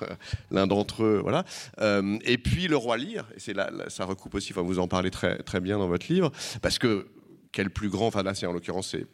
l'un 0.50 0.66
d'entre 0.66 1.04
eux. 1.04 1.20
Voilà. 1.22 1.44
Euh, 1.80 2.18
et 2.24 2.38
puis 2.38 2.68
le 2.68 2.76
roi 2.76 2.96
Lear, 2.96 3.26
et 3.46 3.52
là, 3.52 3.70
ça 3.88 4.04
recoupe 4.04 4.34
aussi, 4.34 4.52
enfin, 4.52 4.62
vous 4.62 4.78
en 4.78 4.88
parlez 4.88 5.10
très, 5.10 5.38
très 5.38 5.60
bien 5.60 5.78
dans 5.78 5.88
votre 5.88 6.10
livre, 6.12 6.30
parce 6.62 6.78
que 6.78 7.06
quel 7.52 7.70
plus 7.70 7.88
grand, 7.88 8.08
enfin 8.08 8.22
là, 8.22 8.34
c'est 8.34 8.46
en 8.46 8.52
l'occurrence, 8.52 8.88
c'est 8.90 9.06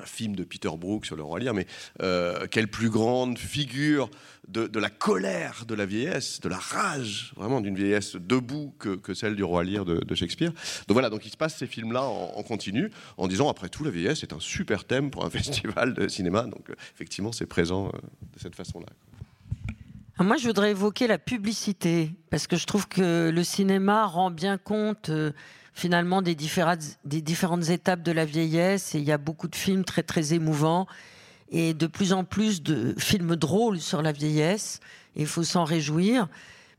un 0.00 0.06
film 0.06 0.36
de 0.36 0.44
Peter 0.44 0.70
Brook 0.76 1.06
sur 1.06 1.16
le 1.16 1.22
roi 1.22 1.38
Lear, 1.38 1.54
mais 1.54 1.66
euh, 2.02 2.46
quelle 2.50 2.68
plus 2.68 2.90
grande 2.90 3.38
figure 3.38 4.10
de, 4.48 4.78
la 4.78 4.90
colère 4.90 5.64
de 5.66 5.74
la 5.74 5.86
vieillesse, 5.86 6.40
de 6.40 6.48
la 6.48 6.58
rage, 6.58 7.32
vraiment 7.36 7.60
d'une 7.60 7.74
vieillesse 7.74 8.16
debout 8.16 8.74
que, 8.78 9.14
celle 9.14 9.34
du 9.34 9.42
roi 9.42 9.64
Lear 9.64 9.84
de, 9.84 10.14
Shakespeare. 10.14 10.52
Donc 10.86 10.94
voilà, 10.94 11.10
donc 11.10 11.26
il 11.26 11.30
se 11.30 11.36
passe 11.36 11.56
ces 11.56 11.66
films-là 11.66 12.02
en, 12.04 12.42
continu, 12.42 12.90
en 13.16 13.26
disant 13.26 13.48
après 13.48 13.68
tout, 13.68 13.84
la 13.84 13.90
vieillesse 13.90 14.22
est 14.22 14.32
un 14.32 14.40
super 14.40 14.84
thème 14.84 15.10
pour 15.10 15.24
un 15.24 15.30
festival 15.38 15.94
de 15.94 16.08
cinéma. 16.08 16.44
Donc 16.44 16.70
euh, 16.70 16.74
effectivement, 16.94 17.32
c'est 17.32 17.46
présent 17.46 17.88
euh, 17.88 17.98
de 18.34 18.40
cette 18.40 18.54
façon-là. 18.54 18.86
Moi, 20.18 20.38
je 20.38 20.46
voudrais 20.46 20.70
évoquer 20.70 21.06
la 21.06 21.18
publicité, 21.18 22.10
parce 22.30 22.46
que 22.46 22.56
je 22.56 22.64
trouve 22.64 22.88
que 22.88 23.28
le 23.28 23.44
cinéma 23.44 24.06
rend 24.06 24.30
bien 24.30 24.56
compte 24.56 25.10
finalement 25.76 26.22
des 26.22 26.34
différentes, 26.34 27.68
étapes 27.68 28.02
de 28.02 28.10
la 28.10 28.24
vieillesse. 28.24 28.94
Il 28.94 29.04
y 29.04 29.12
a 29.12 29.18
beaucoup 29.18 29.46
de 29.46 29.54
films 29.54 29.84
très 29.84 30.02
très 30.02 30.32
émouvants 30.32 30.86
et 31.50 31.74
de 31.74 31.86
plus 31.86 32.14
en 32.14 32.24
plus 32.24 32.62
de 32.62 32.94
films 32.98 33.36
drôles 33.36 33.78
sur 33.78 34.00
la 34.00 34.10
vieillesse. 34.10 34.80
Il 35.16 35.26
faut 35.26 35.44
s'en 35.44 35.64
réjouir. 35.64 36.28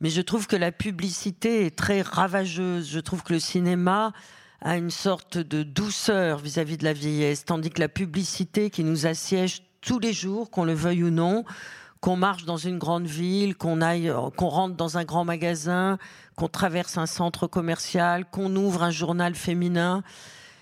Mais 0.01 0.09
je 0.09 0.21
trouve 0.21 0.47
que 0.47 0.55
la 0.55 0.71
publicité 0.71 1.65
est 1.65 1.75
très 1.75 2.01
ravageuse. 2.01 2.89
Je 2.91 2.99
trouve 2.99 3.21
que 3.21 3.33
le 3.33 3.39
cinéma 3.39 4.13
a 4.61 4.77
une 4.77 4.89
sorte 4.89 5.37
de 5.37 5.61
douceur 5.61 6.39
vis-à-vis 6.39 6.73
-vis 6.73 6.79
de 6.79 6.83
la 6.85 6.93
vieillesse, 6.93 7.45
tandis 7.45 7.69
que 7.69 7.79
la 7.79 7.89
publicité 7.89 8.71
qui 8.71 8.83
nous 8.83 9.05
assiège 9.05 9.61
tous 9.81 9.99
les 9.99 10.13
jours, 10.13 10.49
qu'on 10.49 10.65
le 10.65 10.73
veuille 10.73 11.03
ou 11.03 11.11
non, 11.11 11.45
qu'on 12.07 12.15
marche 12.15 12.45
dans 12.45 12.55
une 12.55 12.77
grande 12.77 13.05
ville, 13.05 13.57
qu'on 13.57 13.81
aille, 13.81 14.09
qu'on 14.37 14.47
rentre 14.47 14.77
dans 14.77 14.97
un 14.97 15.03
grand 15.03 15.25
magasin, 15.25 15.97
qu'on 16.37 16.47
traverse 16.47 16.97
un 16.97 17.05
centre 17.05 17.47
commercial, 17.47 18.23
qu'on 18.23 18.55
ouvre 18.55 18.83
un 18.83 18.91
journal 18.91 19.35
féminin, 19.35 20.03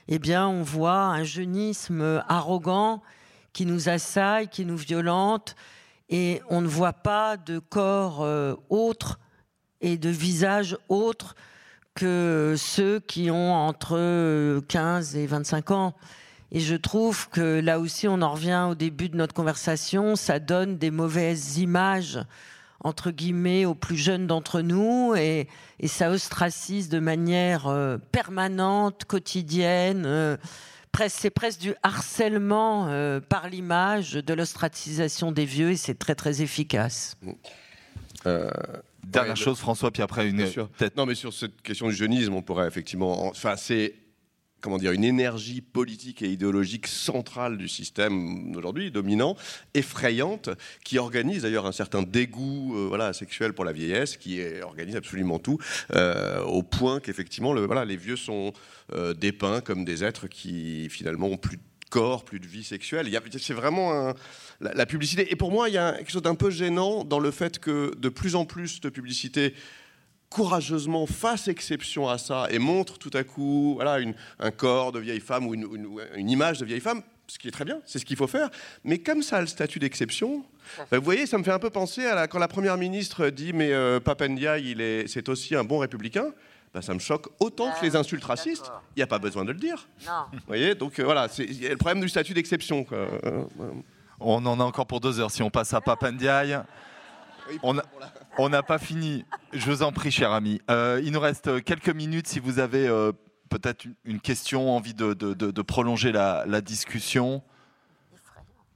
eh 0.07 0.17
bien, 0.17 0.47
on 0.47 0.63
voit 0.63 1.03
un 1.03 1.23
jeunisme 1.23 2.23
arrogant 2.27 3.03
qui 3.53 3.67
nous 3.67 3.89
assaille, 3.89 4.47
qui 4.47 4.65
nous 4.65 4.75
violente, 4.75 5.55
et 6.09 6.41
on 6.49 6.61
ne 6.61 6.67
voit 6.67 6.93
pas 6.93 7.37
de 7.37 7.59
corps 7.59 8.23
euh, 8.23 8.55
autres 8.71 9.19
et 9.81 9.99
de 9.99 10.09
visages 10.09 10.79
autres 10.89 11.35
que 11.93 12.55
ceux 12.57 12.99
qui 13.01 13.29
ont 13.29 13.53
entre 13.53 14.61
15 14.61 15.15
et 15.15 15.27
25 15.27 15.69
ans. 15.69 15.93
Et 16.51 16.59
je 16.59 16.75
trouve 16.75 17.29
que 17.29 17.59
là 17.59 17.79
aussi, 17.79 18.07
on 18.07 18.21
en 18.21 18.31
revient 18.31 18.67
au 18.69 18.75
début 18.75 19.09
de 19.09 19.17
notre 19.17 19.33
conversation, 19.33 20.15
ça 20.15 20.39
donne 20.39 20.77
des 20.77 20.91
mauvaises 20.91 21.57
images, 21.57 22.19
entre 22.79 23.11
guillemets, 23.11 23.65
aux 23.65 23.75
plus 23.75 23.97
jeunes 23.97 24.27
d'entre 24.27 24.61
nous, 24.61 25.15
et, 25.15 25.47
ça 25.85 26.09
ostracise 26.11 26.89
de 26.89 26.99
manière 26.99 27.67
euh, 27.67 27.97
permanente, 27.97 29.05
quotidienne. 29.05 30.03
Euh, 30.05 30.37
c'est 31.09 31.29
presque 31.29 31.59
du 31.59 31.73
harcèlement 31.83 32.87
euh, 32.87 33.19
par 33.19 33.49
l'image, 33.49 34.13
de 34.13 34.33
l'ostracisation 34.33 35.31
des 35.31 35.45
vieux, 35.45 35.71
et 35.71 35.77
c'est 35.77 35.95
très 35.95 36.15
très 36.15 36.41
efficace. 36.41 37.17
Dernière 39.03 39.35
chose, 39.35 39.59
François, 39.59 39.91
puis 39.91 40.01
après 40.01 40.27
une. 40.27 40.47
Non, 40.95 41.05
mais 41.05 41.15
sur 41.15 41.33
cette 41.33 41.61
question 41.61 41.87
du 41.87 41.95
jeunisme, 41.95 42.33
on 42.33 42.41
pourrait 42.41 42.67
effectivement. 42.67 43.27
Enfin, 43.27 43.55
c'est 43.55 43.93
comment 44.66 44.80
dire, 44.80 44.93
une 44.93 45.03
énergie 45.03 45.61
politique 45.61 46.24
et 46.24 46.28
idéologique 46.28 46.88
centrale 46.88 47.55
du 47.55 47.68
système 47.68 48.55
aujourd'hui, 48.57 48.89
dominant, 48.89 49.38
effrayante, 49.76 50.49
qui 50.84 50.97
organise 50.97 51.43
d'ailleurs 51.43 51.68
un 51.68 51.72
certain 51.72 52.01
dégoût 52.01 52.76
euh, 52.76 52.88
voilà, 52.88 53.13
sexuel 53.13 53.53
pour 53.53 53.63
la 53.63 53.72
vieillesse, 53.72 54.18
qui 54.18 54.41
organise 54.63 54.95
absolument 54.95 55.38
tout, 55.38 55.59
euh, 55.93 56.41
au 56.41 56.63
point 56.63 56.99
qu'effectivement, 56.99 57.53
les 57.53 57.95
vieux 57.95 58.16
sont 58.16 58.53
euh, 58.93 59.13
dépeints 59.13 59.61
comme 59.61 59.86
des 59.86 60.03
êtres 60.03 60.26
qui 60.26 60.89
finalement 60.89 61.28
ont 61.28 61.38
plus 61.38 61.57
de 61.57 61.61
corps, 61.91 62.26
plus 62.26 62.39
de 62.39 62.47
vie 62.47 62.63
sexuelle. 62.63 63.07
C'est 63.39 63.53
vraiment 63.53 64.16
la, 64.61 64.86
publicité. 64.88 65.32
Et 65.32 65.36
pour 65.36 65.51
moi, 65.51 65.70
il 65.70 65.76
y 65.76 65.78
a 65.78 65.93
quelque 65.93 66.11
chose 66.11 66.24
d'un 66.24 66.34
peu 66.34 66.49
gênant 66.49 67.03
dans 67.03 67.20
le 67.20 67.30
fait 67.30 67.59
que 67.59 67.93
de 67.95 68.09
plus 68.09 68.36
en 68.36 68.45
plus 68.45 68.82
de 68.82 68.89
publicité 68.89 69.53
courageusement 70.36 71.05
fasse 71.05 71.47
exception 71.47 72.09
à 72.09 72.17
ça 72.17 72.47
et 72.49 72.59
montre 72.59 72.97
tout 72.97 73.09
à 73.13 73.23
coup 73.23 73.75
voilà, 73.75 74.05
un 74.39 74.51
corps 74.51 74.91
de 74.91 74.99
vieille 74.99 75.21
femme 75.21 75.47
ou 75.47 75.53
une, 75.53 76.29
image 76.29 76.59
de 76.59 76.65
vieille 76.65 76.81
femme, 76.81 77.03
ce 77.25 77.39
qui 77.39 77.47
est 77.47 77.51
très 77.51 77.63
bien, 77.63 77.79
c'est 77.86 77.99
ce 77.99 78.05
qu'il 78.05 78.17
faut 78.17 78.27
faire. 78.27 78.49
Mais 78.83 78.97
comme 78.97 79.23
ça 79.23 79.38
a 79.38 79.41
le 79.41 79.47
statut 79.47 79.79
d'exception, 79.79 80.43
ben, 80.91 80.97
vous 80.97 81.05
voyez, 81.05 81.25
ça 81.25 81.38
me 81.38 81.43
fait 81.45 81.53
un 81.53 81.59
peu 81.59 81.69
penser 81.69 82.05
à 82.05 82.27
quand 82.27 82.39
la 82.39 82.49
première 82.49 82.75
ministre 82.75 83.29
dit 83.29 83.53
mais 83.53 83.71
euh, 83.71 84.01
Papendia, 84.01 84.57
il 84.57 84.81
est, 84.81 85.07
c'est 85.07 85.29
aussi 85.29 85.55
un 85.55 85.63
bon 85.63 85.77
républicain. 85.77 86.33
Ben, 86.73 86.81
ça 86.81 86.93
me 86.93 86.99
choque 86.99 87.27
autant 87.39 87.71
que 87.71 87.86
les 87.86 87.95
ah, 87.95 87.99
insultes 87.99 88.25
racistes. 88.25 88.69
Il 88.97 88.99
n'y 88.99 89.03
a 89.03 89.07
pas 89.07 89.19
besoin 89.19 89.45
de 89.45 89.53
le 89.53 89.57
dire. 89.57 89.88
Vous 90.33 90.39
voyez, 90.47 90.75
donc 90.75 90.99
euh, 90.99 91.05
voilà, 91.05 91.29
c'est 91.29 91.45
le 91.45 91.77
problème 91.77 92.01
du 92.01 92.09
statut 92.09 92.33
d'exception. 92.33 92.86
On 94.19 94.45
en 94.45 94.59
a 94.59 94.63
encore 94.65 94.86
pour 94.86 94.99
deux 94.99 95.17
heures 95.21 95.31
si 95.31 95.41
on 95.43 95.49
passe 95.49 95.73
à 95.73 95.79
Papendiaï. 95.79 96.59
On 97.63 97.77
n'a 98.49 98.63
pas 98.63 98.77
fini. 98.77 99.25
Je 99.53 99.71
vous 99.71 99.83
en 99.83 99.91
prie, 99.91 100.11
cher 100.11 100.31
ami. 100.31 100.61
Euh, 100.69 101.01
il 101.03 101.11
nous 101.11 101.19
reste 101.19 101.63
quelques 101.63 101.89
minutes 101.89 102.27
si 102.27 102.39
vous 102.39 102.59
avez 102.59 102.88
euh, 102.88 103.11
peut-être 103.49 103.86
une 104.03 104.19
question, 104.19 104.75
envie 104.75 104.93
de, 104.93 105.61
prolonger 105.61 106.11
la, 106.11 106.61
discussion. 106.61 107.41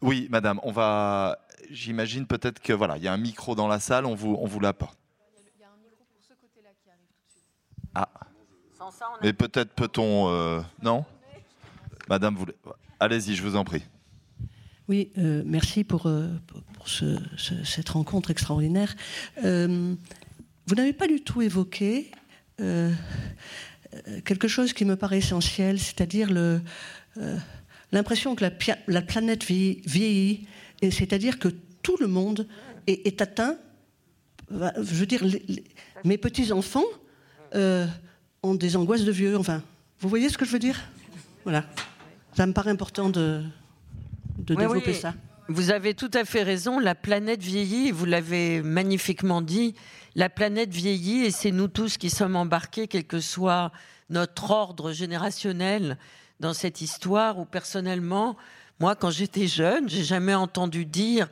Oui, 0.01 0.27
madame, 0.31 0.59
on 0.63 0.71
va. 0.71 1.39
J'imagine 1.69 2.25
peut-être 2.25 2.61
que 2.61 2.73
voilà, 2.73 2.97
il 2.97 3.03
y 3.03 3.07
a 3.07 3.13
un 3.13 3.17
micro 3.17 3.53
dans 3.53 3.67
la 3.67 3.79
salle, 3.79 4.05
on 4.05 4.15
vous, 4.15 4.35
on 4.39 4.47
vous. 4.47 4.59
Ah. 7.95 8.09
Mais 9.21 9.33
peut-être 9.33 9.73
peut-on. 9.73 10.29
Euh, 10.29 10.61
non? 10.81 11.05
Madame, 12.07 12.37
allez-y, 12.99 13.35
je 13.35 13.43
vous 13.43 13.55
en 13.55 13.63
prie. 13.63 13.83
Oui, 14.87 15.11
merci 15.15 15.83
pour, 15.83 16.09
cette 17.37 17.89
rencontre 17.89 18.31
extraordinaire. 18.31 18.95
Euh, 19.43 19.93
vous 20.67 20.75
n'avez 20.75 20.93
pas 20.93 21.07
du 21.07 21.21
tout 21.21 21.41
évoqué 21.41 22.11
quelque 24.25 24.47
chose 24.47 24.73
qui 24.73 24.83
me 24.83 24.95
paraît 24.95 25.19
essentiel, 25.19 25.79
c'est-à-dire 25.79 26.29
l'impression 27.91 28.35
que 28.35 28.45
la, 28.87 29.01
planète 29.01 29.45
vieillit, 29.45 30.47
c'est-à-dire 30.81 31.39
que 31.39 31.47
tout 31.81 31.95
le 31.99 32.07
monde 32.07 32.47
est, 32.85 33.21
atteint. 33.21 33.55
Je 34.51 34.93
veux 34.93 35.05
dire, 35.05 35.23
mes 36.03 36.17
petits-enfants 36.17 36.85
ont 37.53 38.55
des 38.55 38.75
angoisses 38.75 39.05
de 39.05 39.11
vieux. 39.11 39.37
Enfin, 39.37 39.63
vous 39.99 40.09
voyez 40.09 40.29
ce 40.29 40.37
que 40.37 40.45
je 40.45 40.51
veux 40.51 40.59
dire? 40.59 40.79
Voilà. 41.43 41.65
Ça 42.35 42.45
me 42.45 42.53
paraît 42.53 42.71
important 42.71 43.09
de, 43.09 43.43
de 44.37 44.55
développer 44.55 44.93
ça. 44.93 45.13
Vous 45.51 45.71
avez 45.71 45.95
tout 45.95 46.11
à 46.13 46.25
fait 46.25 46.43
raison, 46.43 46.77
la 46.77 46.93
planète 46.93 47.41
vieillit, 47.41 47.89
vous 47.89 48.05
l'avez 48.05 48.61
magnifiquement 48.61 49.41
dit, 49.41 49.73
la 50.13 50.29
planète 50.29 50.69
vieillit 50.69 51.25
et 51.25 51.31
c'est 51.31 51.49
nous 51.49 51.67
tous 51.67 51.97
qui 51.97 52.11
sommes 52.11 52.35
embarqués, 52.35 52.87
quel 52.87 53.05
que 53.05 53.19
soit 53.19 53.71
notre 54.11 54.51
ordre 54.51 54.91
générationnel 54.91 55.97
dans 56.39 56.53
cette 56.53 56.81
histoire 56.81 57.39
où 57.39 57.45
personnellement, 57.45 58.37
moi 58.79 58.95
quand 58.95 59.09
j'étais 59.09 59.47
jeune, 59.47 59.89
j'ai 59.89 60.03
jamais 60.03 60.35
entendu 60.35 60.85
dire 60.85 61.27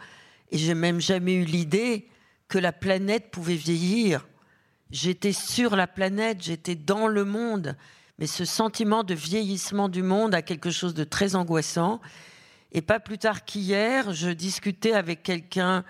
et 0.49 0.57
j'ai 0.57 0.73
même 0.73 0.99
jamais 0.99 1.35
eu 1.35 1.45
l'idée 1.45 2.07
que 2.47 2.57
la 2.57 2.71
planète 2.71 3.29
pouvait 3.29 3.53
vieillir. 3.53 4.27
J'étais 4.89 5.31
sur 5.31 5.75
la 5.75 5.85
planète, 5.85 6.41
j'étais 6.41 6.73
dans 6.73 7.07
le 7.07 7.23
monde, 7.23 7.75
mais 8.17 8.25
ce 8.25 8.45
sentiment 8.45 9.03
de 9.03 9.13
vieillissement 9.13 9.89
du 9.89 10.01
monde 10.01 10.33
a 10.33 10.41
quelque 10.41 10.71
chose 10.71 10.95
de 10.95 11.03
très 11.03 11.35
angoissant 11.35 12.01
et 12.71 12.81
pas 12.81 12.99
plus 12.99 13.17
tard 13.17 13.45
qu'hier, 13.45 14.13
je 14.13 14.29
discutais 14.29 14.93
avec 14.93 15.23
quelqu'un 15.23 15.83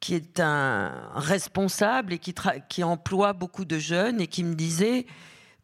qui 0.00 0.14
est 0.14 0.40
un 0.40 0.92
responsable 1.14 2.12
et 2.12 2.18
qui, 2.18 2.82
emploie 2.82 3.32
beaucoup 3.32 3.64
de 3.64 3.78
jeunes 3.78 4.20
et 4.20 4.26
qui 4.26 4.42
me 4.42 4.54
disait 4.54 5.06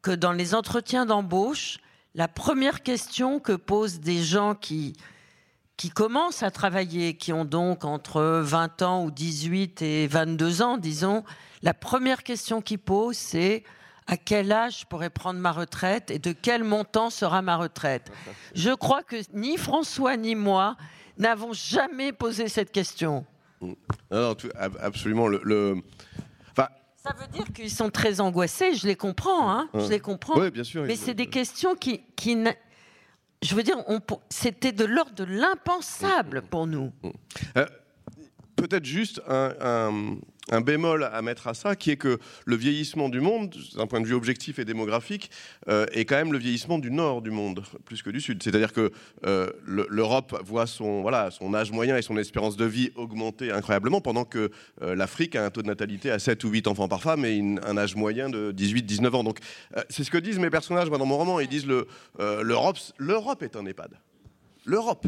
que 0.01 0.13
dans 0.13 0.33
les 0.33 0.55
entretiens 0.55 1.07
d'embauche, 1.07 1.79
la 2.15 2.29
première 2.29 2.83
question 2.83 3.41
que 3.41 3.53
posent 3.53 3.99
des 3.99 4.23
gens 4.23 4.55
qui, 4.55 4.97
qui 5.77 5.91
commencent 5.91 6.45
à 6.45 6.53
travailler, 6.53 7.15
qui 7.15 7.33
ont 7.33 7.45
donc 7.45 7.85
entre 7.85 8.41
20 8.45 8.83
ans 8.83 9.05
ou 9.05 9.11
18 9.11 9.83
et 9.83 10.07
22 10.07 10.63
ans, 10.63 10.79
disons, 10.79 11.25
la 11.63 11.75
première 11.75 12.23
question 12.23 12.63
qu'ils 12.63 12.79
posent, 12.79 13.17
c'est 13.17 13.65
à 14.09 14.17
quel 14.17 14.51
âge 14.51 14.81
je 14.81 14.87
pourrais 14.87 15.11
prendre 15.11 15.39
ma 15.39 15.53
retraite 15.53 16.11
et 16.11 16.19
de 16.19 16.33
quel 16.33 16.65
montant 16.65 17.11
sera 17.11 17.43
ma 17.43 17.57
retraite? 17.57 18.11
Je 18.55 18.71
crois 18.71 19.03
que 19.03 19.17
ni 19.35 19.57
François 19.59 20.17
ni 20.17 20.35
moi 20.35 20.77
n'avons 21.19 21.53
jamais 21.53 22.13
posé 22.13 22.49
cette 22.49 22.73
question. 22.73 23.27
Non, 24.11 24.35
absolument. 24.81 25.29
Le, 25.29 25.77
Ça 26.57 27.15
veut 27.19 27.27
dire 27.29 27.45
qu'ils 27.55 27.71
sont 27.71 27.91
très 27.91 28.21
angoissés, 28.21 28.75
je 28.75 28.87
les 28.87 28.97
comprends, 28.97 29.51
hein, 29.51 29.69
je 29.75 29.89
les 29.89 30.01
comprends. 30.01 30.39
Oui, 30.41 30.51
bien 30.51 30.65
sûr. 30.65 30.85
Mais 30.85 30.97
c'est 30.97 31.15
des 31.15 31.27
questions 31.29 31.75
qui, 31.75 32.01
qui 32.17 32.37
je 33.43 33.55
veux 33.55 33.63
dire, 33.63 33.77
c'était 34.31 34.73
de 34.73 34.85
l'ordre 34.85 35.15
de 35.15 35.25
l'impensable 35.25 36.43
pour 36.43 36.67
nous. 36.67 36.93
Euh, 37.57 37.67
peut-être 38.57 38.85
juste 38.85 39.23
un, 39.29 39.55
un 39.61 40.17
bémol 40.61 41.05
à 41.05 41.23
mettre 41.23 41.49
à 41.49 41.55
ça, 41.55 41.77
qui 41.77 41.91
est 41.91 41.97
que 41.97 42.19
le 42.45 42.57
vieillissement 42.57 43.09
du 43.09 43.21
monde, 43.21 43.55
d'un 43.77 43.87
point 43.87 44.01
de 44.01 44.07
vue 44.07 44.15
objectif 44.15 44.59
et 44.59 44.65
démographique, 44.65 45.31
euh, 45.69 45.87
est 45.93 46.05
quand 46.05 46.17
même 46.17 46.33
le 46.33 46.39
vieillissement 46.39 46.79
du 46.79 46.91
nord 46.91 47.23
du 47.23 47.31
monde, 47.31 47.63
plus 47.85 48.03
que 48.03 48.11
du 48.11 48.21
sud. 48.21 48.43
C'est-à-dire 48.43 48.73
que 48.73 48.91
euh, 49.27 49.51
l'Europe 49.65 50.41
voit 50.45 50.67
son, 50.67 51.03
voilà, 51.03 51.31
son 51.31 51.55
âge 51.55 51.71
moyen 51.73 51.97
et 51.97 52.03
son 52.03 52.17
espérance 52.17 52.57
de 52.57 52.65
vie 52.65 52.91
augmenter 52.97 53.53
incroyablement, 53.53 54.01
pendant 54.01 54.25
que 54.25 54.51
euh, 54.83 54.95
l'Afrique 54.95 55.37
a 55.37 55.45
un 55.45 55.51
taux 55.51 55.63
de 55.63 55.69
natalité 55.69 56.11
à 56.11 56.19
7 56.19 56.43
ou 56.45 56.51
8 56.51 56.67
enfants 56.67 56.89
par 56.89 57.03
femme 57.03 57.25
et 57.25 57.39
un 57.65 57.77
âge 57.77 57.97
moyen 57.97 58.29
de 58.29 58.53
18-19 58.53 59.15
ans. 59.15 59.25
Donc 59.25 59.39
c'est 59.89 60.05
ce 60.05 60.11
que 60.11 60.19
disent 60.19 60.39
mes 60.39 60.51
personnages 60.51 60.89
dans 60.89 61.07
mon 61.07 61.19
roman. 61.19 61.41
Ils 61.41 61.49
disent 61.49 61.67
l'Europe 62.19 63.43
est 63.43 63.57
un 63.57 63.67
EHPAD. 63.67 63.93
L'Europe 64.65 65.07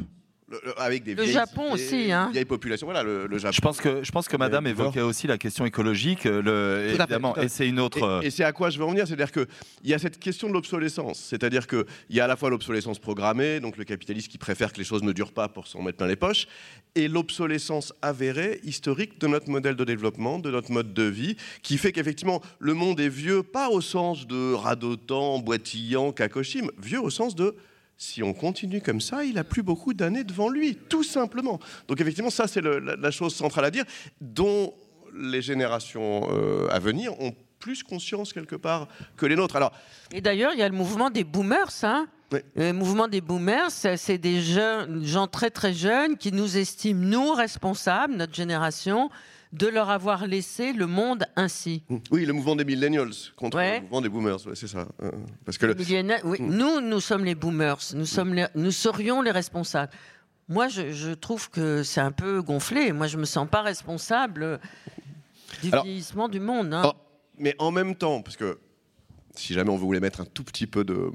avec 0.76 1.04
des 1.04 1.14
le 1.14 1.24
Japon 1.24 1.72
aussi, 1.72 2.10
hein. 2.12 2.30
vieilles 2.32 2.44
populations. 2.44 2.86
Voilà, 2.86 3.02
le, 3.02 3.28
Japon. 3.38 3.52
Je 3.52 3.60
pense 3.60 3.80
que 3.80 4.02
je 4.02 4.12
pense 4.12 4.28
que 4.28 4.36
Madame 4.36 4.66
évoquait 4.66 5.00
aussi 5.00 5.26
la 5.26 5.38
question 5.38 5.64
écologique, 5.64 6.26
euh, 6.26 6.42
le, 6.42 6.94
évidemment, 6.94 7.36
et 7.36 7.48
c'est 7.48 7.68
une 7.68 7.80
autre. 7.80 8.20
Et, 8.22 8.30
c'est 8.30 8.44
à 8.44 8.52
quoi 8.52 8.70
je 8.70 8.78
veux 8.78 8.84
en 8.84 8.90
venir, 8.90 9.06
c'est-à-dire 9.06 9.32
que 9.32 9.46
il 9.82 9.90
y 9.90 9.94
a 9.94 9.98
cette 9.98 10.18
question 10.18 10.48
de 10.48 10.52
l'obsolescence, 10.52 11.18
c'est-à-dire 11.18 11.66
que 11.66 11.86
il 12.08 12.16
y 12.16 12.20
a 12.20 12.24
à 12.24 12.26
la 12.26 12.36
fois 12.36 12.50
l'obsolescence 12.50 12.98
programmée, 12.98 13.60
donc 13.60 13.76
le 13.76 13.84
capitaliste 13.84 14.28
qui 14.28 14.38
préfère 14.38 14.72
que 14.72 14.78
les 14.78 14.84
choses 14.84 15.02
ne 15.02 15.12
durent 15.12 15.32
pas 15.32 15.48
pour 15.48 15.66
s'en 15.66 15.82
mettre 15.82 15.98
plein 15.98 16.06
les 16.06 16.16
poches, 16.16 16.46
et 16.94 17.08
l'obsolescence 17.08 17.92
avérée, 18.02 18.60
historique 18.64 19.20
de 19.20 19.26
notre 19.26 19.48
modèle 19.48 19.76
de 19.76 19.84
développement, 19.84 20.38
de 20.38 20.50
notre 20.50 20.72
mode 20.72 20.92
de 20.92 21.04
vie, 21.04 21.36
qui 21.62 21.78
fait 21.78 21.92
qu'effectivement 21.92 22.42
le 22.58 22.74
monde 22.74 23.00
est 23.00 23.08
vieux, 23.08 23.42
pas 23.42 23.68
au 23.70 23.80
sens 23.80 24.26
de 24.26 24.52
radotant, 24.54 25.38
boitillant, 25.38 26.12
kakoshim, 26.12 26.70
vieux 26.82 27.00
au 27.00 27.10
sens 27.10 27.34
de 27.34 27.54
si 28.00 28.22
on 28.22 28.32
continue 28.32 28.80
comme 28.80 29.02
ça, 29.02 29.24
il 29.24 29.36
a 29.36 29.44
plus 29.44 29.62
beaucoup 29.62 29.92
d'années 29.92 30.24
devant 30.24 30.48
lui, 30.48 30.74
tout 30.74 31.04
simplement. 31.04 31.60
Donc 31.86 32.00
effectivement, 32.00 32.30
ça 32.30 32.48
c'est 32.48 32.62
la, 32.62 33.10
chose 33.10 33.34
centrale 33.34 33.66
à 33.66 33.70
dire, 33.70 33.84
dont 34.22 34.72
les 35.14 35.42
générations 35.42 36.26
euh, 36.32 36.66
à 36.70 36.78
venir 36.78 37.12
ont 37.20 37.34
plus 37.58 37.82
conscience 37.82 38.32
quelque 38.32 38.56
part 38.56 38.88
que 39.18 39.26
les 39.26 39.36
nôtres. 39.36 39.56
Alors, 39.56 39.72
et 40.12 40.22
d'ailleurs, 40.22 40.52
il 40.54 40.60
y 40.60 40.62
a 40.62 40.68
le 40.68 40.74
mouvement 40.74 41.10
des 41.10 41.24
boomers, 41.24 41.70
hein 41.82 42.08
Le 42.56 42.72
mouvement 42.72 43.06
des 43.06 43.20
boomers, 43.20 43.70
c'est 43.70 44.16
des 44.16 44.40
jeunes, 44.40 45.04
gens 45.04 45.26
très 45.26 45.50
très 45.50 45.74
jeunes 45.74 46.16
qui 46.16 46.32
nous 46.32 46.56
estiment, 46.56 47.04
nous, 47.04 47.34
responsables, 47.34 48.14
notre 48.14 48.34
génération, 48.34 49.10
de 49.52 49.66
leur 49.66 49.90
avoir 49.90 50.26
laissé 50.26 50.72
le 50.72 50.86
monde 50.86 51.24
ainsi. 51.36 51.82
Oui, 52.10 52.24
le 52.24 52.32
mouvement 52.32 52.54
des 52.54 52.64
millennials 52.64 53.10
contre 53.36 53.58
le 53.58 53.80
mouvement 53.80 54.00
des 54.00 54.08
boomers, 54.08 54.40
c'est 54.54 54.68
ça. 54.68 54.86
Euh, 55.02 55.10
parce 55.44 55.58
que 55.58 55.66
oui, 56.24 56.40
mm. 56.40 56.56
Nous, 56.56 56.80
nous 56.80 57.00
sommes 57.00 57.24
les 57.24 57.34
boomers, 57.34 57.80
nous, 57.94 58.06
sommes 58.06 58.34
nous 58.54 58.70
serions 58.70 59.22
les 59.22 59.32
responsables. 59.32 59.92
Moi, 60.48 60.66
je, 60.68 61.14
trouve 61.14 61.48
que 61.48 61.84
c'est 61.84 62.00
un 62.00 62.10
peu 62.10 62.42
gonflé. 62.42 62.92
Moi, 62.92 63.06
je 63.06 63.16
me 63.16 63.24
sens 63.24 63.48
pas 63.48 63.62
responsable 63.62 64.60
du 65.62 65.70
vieillissement 65.70 66.28
du 66.28 66.40
monde. 66.40 66.74
Hein. 66.74 66.82
Oh, 66.84 66.92
mais 67.38 67.54
en 67.58 67.70
même 67.70 67.94
temps, 67.94 68.20
parce 68.20 68.36
que 68.36 68.58
si 69.36 69.54
jamais 69.54 69.70
on 69.70 69.76
voulait 69.76 70.00
mettre 70.00 70.20
un 70.20 70.24
tout 70.24 70.42
petit 70.42 70.66
peu 70.66 70.84
de, 70.84 71.12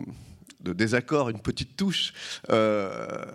désaccord, 0.61 1.29
une 1.29 1.41
petite 1.41 1.75
touche, 1.75 2.13
euh, 2.49 3.25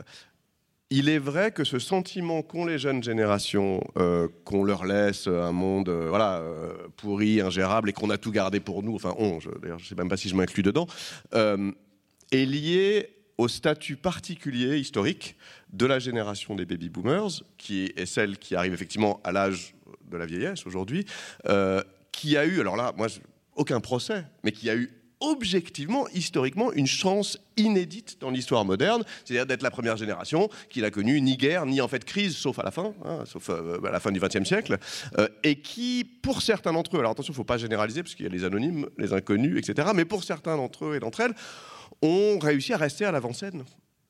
il 0.90 1.08
est 1.08 1.18
vrai 1.18 1.52
que 1.52 1.62
ce 1.62 1.78
sentiment 1.78 2.42
qu'ont 2.42 2.66
les 2.66 2.78
jeunes 2.78 3.02
générations, 3.02 3.80
euh, 3.96 4.28
qu'on 4.44 4.64
leur 4.64 4.84
laisse 4.84 5.28
un 5.28 5.52
monde 5.52 5.88
euh, 5.88 6.08
voilà, 6.08 6.38
euh, 6.38 6.74
pourri, 6.96 7.40
ingérable, 7.40 7.90
et 7.90 7.92
qu'on 7.92 8.10
a 8.10 8.18
tout 8.18 8.32
gardé 8.32 8.58
pour 8.58 8.82
nous, 8.82 8.96
enfin 8.96 9.14
on, 9.16 9.38
je 9.38 9.48
ne 9.50 9.78
sais 9.78 9.94
même 9.94 10.08
pas 10.08 10.16
si 10.16 10.28
je 10.28 10.34
m'inclus 10.34 10.64
dedans, 10.64 10.86
est 11.32 12.44
lié 12.44 13.16
au 13.38 13.48
statut 13.48 13.96
particulier 13.96 14.78
historique 14.78 15.36
de 15.72 15.86
la 15.86 15.98
génération 15.98 16.56
des 16.56 16.66
baby 16.66 16.88
boomers, 16.88 17.42
qui 17.56 17.92
est 17.96 18.06
celle 18.06 18.36
qui 18.36 18.54
arrive 18.56 18.74
effectivement 18.74 19.20
à 19.24 19.32
l'âge 19.32 19.74
de 20.10 20.16
la 20.16 20.26
vieillesse 20.26 20.66
aujourd'hui, 20.66 21.06
qui 22.12 22.36
a 22.36 22.44
eu, 22.44 22.60
alors 22.60 22.76
là, 22.76 22.92
moi, 22.96 23.06
aucun 23.54 23.80
procès, 23.80 24.24
mais 24.44 24.52
qui 24.52 24.68
a 24.68 24.76
eu 24.76 24.90
objectivement, 25.20 26.06
historiquement, 26.14 26.72
une 26.72 26.86
chance 26.86 27.38
inédite 27.56 28.16
dans 28.20 28.30
l'histoire 28.30 28.64
moderne, 28.64 29.04
c'est-à-dire 29.24 29.46
d'être 29.46 29.62
la 29.62 29.70
première 29.70 29.96
génération 29.96 30.48
qui 30.70 30.80
n'a 30.80 30.90
connu 30.90 31.20
ni 31.20 31.36
guerre, 31.36 31.66
ni 31.66 31.80
en 31.80 31.88
fait 31.88 32.04
crise, 32.04 32.36
sauf 32.36 32.58
à 32.58 32.62
la 32.62 32.70
fin, 32.70 32.94
hein, 33.04 33.24
sauf 33.26 33.50
euh, 33.50 33.78
à 33.86 33.90
la 33.90 34.00
fin 34.00 34.12
du 34.12 34.20
XXe 34.20 34.44
siècle, 34.44 34.78
euh, 35.18 35.28
et 35.42 35.60
qui, 35.60 36.04
pour 36.04 36.42
certains 36.42 36.72
d'entre 36.72 36.96
eux, 36.96 37.00
alors 37.00 37.12
attention, 37.12 37.32
il 37.32 37.34
ne 37.34 37.36
faut 37.36 37.44
pas 37.44 37.58
généraliser, 37.58 38.02
parce 38.02 38.14
qu'il 38.14 38.24
y 38.24 38.28
a 38.28 38.32
les 38.32 38.44
anonymes, 38.44 38.86
les 38.98 39.12
inconnus, 39.12 39.58
etc., 39.58 39.88
mais 39.94 40.04
pour 40.04 40.24
certains 40.24 40.56
d'entre 40.56 40.86
eux 40.86 40.96
et 40.96 41.00
d'entre 41.00 41.20
elles, 41.20 41.34
ont 42.02 42.38
réussi 42.38 42.72
à 42.72 42.78
rester 42.78 43.04
à 43.04 43.12
l'avant-scène 43.12 43.64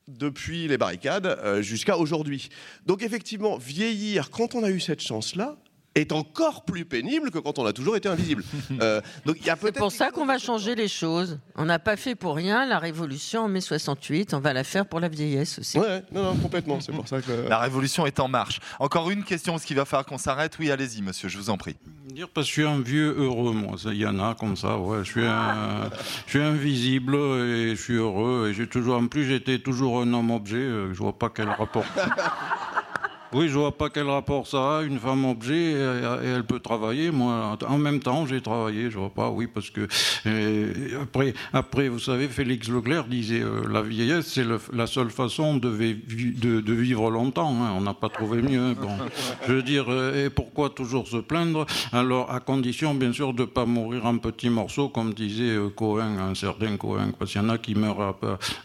depuis 0.07 0.67
les 0.67 0.77
barricades 0.77 1.25
euh, 1.25 1.61
jusqu'à 1.61 1.97
aujourd'hui. 1.97 2.49
Donc 2.85 3.03
effectivement, 3.03 3.57
vieillir, 3.57 4.29
quand 4.29 4.55
on 4.55 4.63
a 4.63 4.69
eu 4.69 4.79
cette 4.79 5.01
chance-là, 5.01 5.57
est 5.95 6.11
encore 6.11 6.63
plus 6.63 6.85
pénible 6.85 7.31
que 7.31 7.39
quand 7.39 7.59
on 7.59 7.65
a 7.65 7.73
toujours 7.73 7.95
été 7.95 8.09
invisible. 8.09 8.43
Euh, 8.81 9.01
donc 9.25 9.35
il 9.39 9.45
y 9.45 9.49
a 9.49 9.57
C'est 9.61 9.75
pour 9.75 9.91
ça 9.91 10.11
qu'on 10.11 10.25
va 10.25 10.37
changer 10.37 10.75
les 10.75 10.87
choses. 10.87 11.39
On 11.55 11.65
n'a 11.65 11.77
pas 11.77 11.97
fait 11.97 12.15
pour 12.15 12.35
rien 12.35 12.65
la 12.65 12.79
révolution 12.79 13.41
en 13.41 13.47
mai 13.47 13.59
68, 13.59 14.33
on 14.33 14.39
va 14.39 14.53
la 14.53 14.63
faire 14.63 14.85
pour 14.85 14.99
la 14.99 15.09
vieillesse 15.09 15.59
aussi. 15.59 15.77
Ouais, 15.77 16.03
non, 16.11 16.23
non, 16.23 16.35
complètement. 16.35 16.79
C'est 16.79 16.93
pour 16.93 17.07
ça 17.07 17.21
que 17.21 17.31
la 17.31 17.59
révolution 17.59 18.05
est 18.07 18.19
en 18.19 18.27
marche. 18.27 18.59
Encore 18.79 19.11
une 19.11 19.23
question, 19.23 19.57
ce 19.57 19.65
qu'il 19.65 19.75
va 19.75 19.85
falloir 19.85 20.05
qu'on 20.05 20.17
s'arrête. 20.17 20.57
Oui, 20.59 20.71
allez-y, 20.71 21.01
monsieur, 21.01 21.27
je 21.27 21.37
vous 21.37 21.49
en 21.49 21.57
prie. 21.57 21.75
Dire 22.05 22.29
parce 22.29 22.47
que 22.47 22.53
je 22.55 22.61
suis 22.61 22.69
un 22.69 22.79
vieux 22.79 23.15
heureux, 23.17 23.53
moi. 23.53 23.75
Il 23.85 23.97
y 23.97 24.05
en 24.05 24.19
a 24.19 24.35
comme 24.35 24.55
ça. 24.55 24.77
Ouais, 24.77 24.99
je 25.03 25.11
suis, 25.11 25.25
un, 25.25 25.89
je 26.25 26.31
suis 26.31 26.41
invisible 26.41 27.15
et 27.15 27.75
je 27.75 27.81
suis 27.81 27.95
heureux 27.95 28.49
et 28.49 28.53
j'ai 28.53 28.67
toujours, 28.67 28.97
en 28.97 29.07
plus, 29.07 29.25
j'étais 29.25 29.59
toujours 29.59 30.01
un 30.01 30.13
homme 30.13 30.31
objet. 30.31 30.57
Euh, 30.57 30.93
je 30.93 30.99
vois 30.99 31.17
pas 31.17 31.29
quel 31.29 31.49
rapport. 31.49 31.85
Oui, 33.33 33.47
je 33.47 33.57
vois 33.57 33.71
pas 33.71 33.89
quel 33.89 34.09
rapport 34.09 34.45
ça 34.45 34.79
a, 34.79 34.81
une 34.81 34.99
femme 34.99 35.25
objet, 35.25 35.71
et 35.71 36.27
elle 36.27 36.43
peut 36.43 36.59
travailler. 36.59 37.11
Moi, 37.11 37.57
en 37.67 37.77
même 37.77 37.99
temps, 37.99 38.25
j'ai 38.25 38.41
travaillé, 38.41 38.91
je 38.91 38.97
vois 38.97 39.09
pas, 39.09 39.29
oui, 39.29 39.47
parce 39.47 39.69
que 39.69 39.87
euh, 40.25 40.73
après, 41.01 41.33
après, 41.53 41.87
vous 41.87 41.99
savez, 41.99 42.27
Félix 42.27 42.69
Leclerc 42.69 43.05
disait 43.05 43.41
euh, 43.41 43.61
la 43.69 43.81
vieillesse, 43.81 44.27
c'est 44.27 44.45
la 44.73 44.87
seule 44.87 45.09
façon 45.09 45.55
de, 45.55 45.69
de, 45.69 46.73
vivre 46.73 47.09
longtemps. 47.09 47.55
Hein. 47.61 47.73
on 47.77 47.81
n'a 47.81 47.93
pas 47.93 48.09
trouvé 48.09 48.41
mieux. 48.41 48.73
Bon, 48.73 48.89
je 49.47 49.53
veux 49.53 49.63
dire, 49.63 49.85
euh, 49.87 50.25
et 50.25 50.29
pourquoi 50.29 50.69
toujours 50.69 51.07
se 51.07 51.17
plaindre? 51.17 51.65
Alors, 51.91 52.31
à 52.31 52.39
condition, 52.39 52.93
bien 52.93 53.13
sûr, 53.13 53.33
de 53.33 53.45
pas 53.45 53.65
mourir 53.65 54.05
en 54.05 54.17
petits 54.17 54.49
morceaux, 54.49 54.89
comme 54.89 55.13
disait 55.13 55.55
Cohen, 55.75 56.17
un 56.19 56.35
certain 56.35 56.77
Cohen, 56.77 57.11
parce 57.17 57.31
qu'il 57.31 57.41
y 57.41 57.45
en 57.45 57.49
a 57.49 57.57
qui 57.57 57.75
meurent 57.75 58.15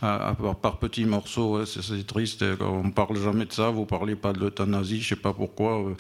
par 0.01 0.79
petits 0.79 1.05
morceaux. 1.05 1.65
c'est 1.65 2.07
triste. 2.07 2.45
On 2.61 2.91
parle 2.91 3.19
jamais 3.19 3.45
de 3.45 3.53
ça. 3.53 3.71
Vous 3.71 3.87
parlez 3.87 4.17
pas 4.17 4.33
de 4.33 4.49
euthanasie, 4.57 5.01
je 5.01 5.09
sais 5.11 5.17
pas 5.17 5.33
pourquoi. 5.33 5.79
Euh, 5.81 5.95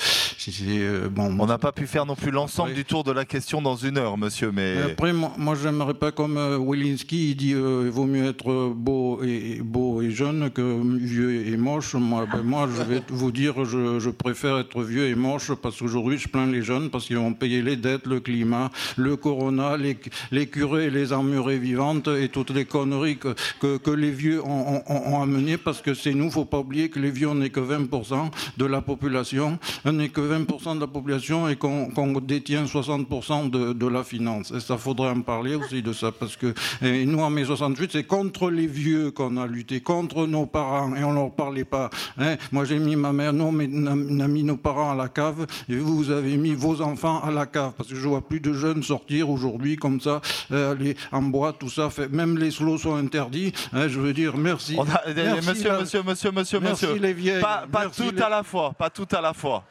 euh, 0.68 1.08
bon, 1.08 1.36
on 1.38 1.46
n'a 1.46 1.58
pas 1.58 1.72
pu 1.72 1.86
faire 1.86 2.06
non 2.06 2.14
plus 2.14 2.30
l'ensemble 2.30 2.74
du 2.74 2.84
tour 2.84 3.04
de 3.04 3.12
la 3.12 3.24
question 3.24 3.60
dans 3.60 3.76
une 3.76 3.98
heure, 3.98 4.16
monsieur. 4.16 4.52
Mais 4.52 4.76
après, 4.82 5.12
moi, 5.12 5.32
moi 5.36 5.54
j'aimerais 5.60 5.94
pas 5.94 6.12
comme 6.12 6.36
euh, 6.36 6.56
Wilinski, 6.56 7.30
il 7.30 7.36
dit 7.36 7.50
il 7.50 7.90
vaut 7.90 8.06
mieux 8.06 8.26
être 8.26 8.72
beau 8.74 9.22
et 9.22 9.60
beau 9.62 10.02
et 10.02 10.10
jeune 10.10 10.50
que 10.50 10.80
vieux 10.98 11.46
et 11.46 11.56
moche. 11.56 11.94
Moi, 11.94 12.26
ben, 12.30 12.42
moi, 12.42 12.68
je 12.74 12.82
vais 12.82 13.02
vous 13.08 13.32
dire, 13.32 13.64
je, 13.64 14.10
préfère 14.10 14.58
être 14.58 14.82
vieux 14.82 15.08
et 15.08 15.14
moche 15.14 15.52
parce 15.54 15.78
qu'aujourd'hui, 15.78 16.18
je 16.18 16.28
plains 16.28 16.46
les 16.46 16.62
jeunes 16.62 16.90
parce 16.90 17.06
qu'ils 17.06 17.18
vont 17.18 17.34
payer 17.34 17.60
les 17.62 17.76
dettes, 17.76 18.06
le 18.06 18.20
climat, 18.20 18.70
le 18.96 19.16
corona, 19.16 19.76
les, 19.76 19.98
les 20.30 20.46
curés, 20.46 20.90
les 20.90 21.12
armurées 21.12 21.58
vivantes 21.58 22.08
et 22.08 22.28
toutes 22.28 22.50
les 22.50 22.64
conneries 22.64 23.18
que, 23.18 23.34
que, 23.76 23.90
les 23.90 24.10
vieux 24.10 24.42
ont, 24.44 24.82
ont, 24.86 25.22
amenées 25.22 25.56
parce 25.56 25.80
que 25.82 25.94
c'est 25.94 26.14
nous, 26.14 26.30
faut 26.30 26.44
pas 26.44 26.58
oublier 26.58 26.88
que 26.88 26.98
les 26.98 27.10
vieux, 27.10 27.28
on 27.28 27.36
n'est 27.36 27.50
que 27.50 27.60
20% 27.60 28.30
de 28.56 28.64
la 28.64 28.80
population, 28.80 29.58
on 29.84 29.92
n'est 29.92 30.08
que 30.08 30.20
20% 30.20 30.76
de 30.76 30.80
la 30.80 30.86
population 30.86 31.48
et 31.48 31.56
qu'on 31.56 32.20
détient 32.20 32.64
60% 32.64 33.50
de, 33.50 33.86
la 33.86 34.02
finance. 34.02 34.52
Et 34.56 34.60
ça 34.60 34.78
faudrait 34.78 35.10
en 35.10 35.20
parler 35.20 35.54
aussi 35.54 35.82
de 35.82 35.92
ça, 35.92 36.10
parce 36.12 36.36
que 36.36 36.54
nous, 36.82 37.20
en 37.20 37.30
mai 37.30 37.44
68, 37.44 37.90
c'est 37.92 38.04
contre 38.04 38.50
les 38.50 38.66
vieux 38.66 39.10
qu'on 39.10 39.36
a 39.36 39.46
lutté, 39.46 39.80
contre 39.80 40.26
nos 40.26 40.46
parents, 40.46 40.94
et 40.96 41.04
on 41.04 41.10
ne 41.10 41.16
leur 41.16 41.30
parlait 41.30 41.64
pas. 41.64 41.90
Hein. 42.18 42.36
Moi, 42.50 42.64
j'ai 42.64 42.78
mis 42.78 42.96
ma 42.96 43.12
mère, 43.12 43.32
non, 43.32 43.52
mais 43.52 43.68
on 43.72 44.20
a 44.20 44.28
mis 44.28 44.42
nos 44.42 44.56
parents 44.56 44.90
à 44.90 44.94
la 44.94 45.08
cave, 45.08 45.46
et 45.68 45.76
vous, 45.76 45.96
vous 45.96 46.10
avez 46.10 46.36
mis 46.36 46.54
vos 46.54 46.80
enfants 46.80 47.20
à 47.22 47.30
la 47.30 47.46
cave, 47.46 47.72
parce 47.76 47.88
que 47.88 47.94
je 47.94 48.08
vois 48.08 48.26
plus 48.26 48.40
de 48.40 48.52
jeunes 48.52 48.82
sortir 48.82 49.30
aujourd'hui 49.30 49.76
comme 49.76 50.00
ça, 50.00 50.20
euh, 50.52 50.72
aller 50.72 50.96
en 51.12 51.22
bois, 51.22 51.52
tout 51.52 51.70
ça, 51.70 51.90
fait, 51.90 52.08
même 52.08 52.38
les 52.38 52.50
slows 52.50 52.78
sont 52.78 52.96
interdits. 52.96 53.52
Hein, 53.72 53.88
je 53.88 54.00
veux 54.00 54.12
dire, 54.12 54.36
merci. 54.36 54.76
monsieur, 54.76 55.78
monsieur, 55.80 56.02
monsieur, 56.02 56.30
monsieur, 56.30 56.60
merci 56.60 56.86
Les 57.00 57.12
vieilles, 57.12 57.40
pas, 57.40 57.66
tout 57.94 58.14
à 58.22 58.28
la 58.28 58.35
fois, 58.42 58.72
pas 58.72 58.90
tout 58.90 59.08
à 59.12 59.20
la 59.20 59.32
fois. 59.32 59.64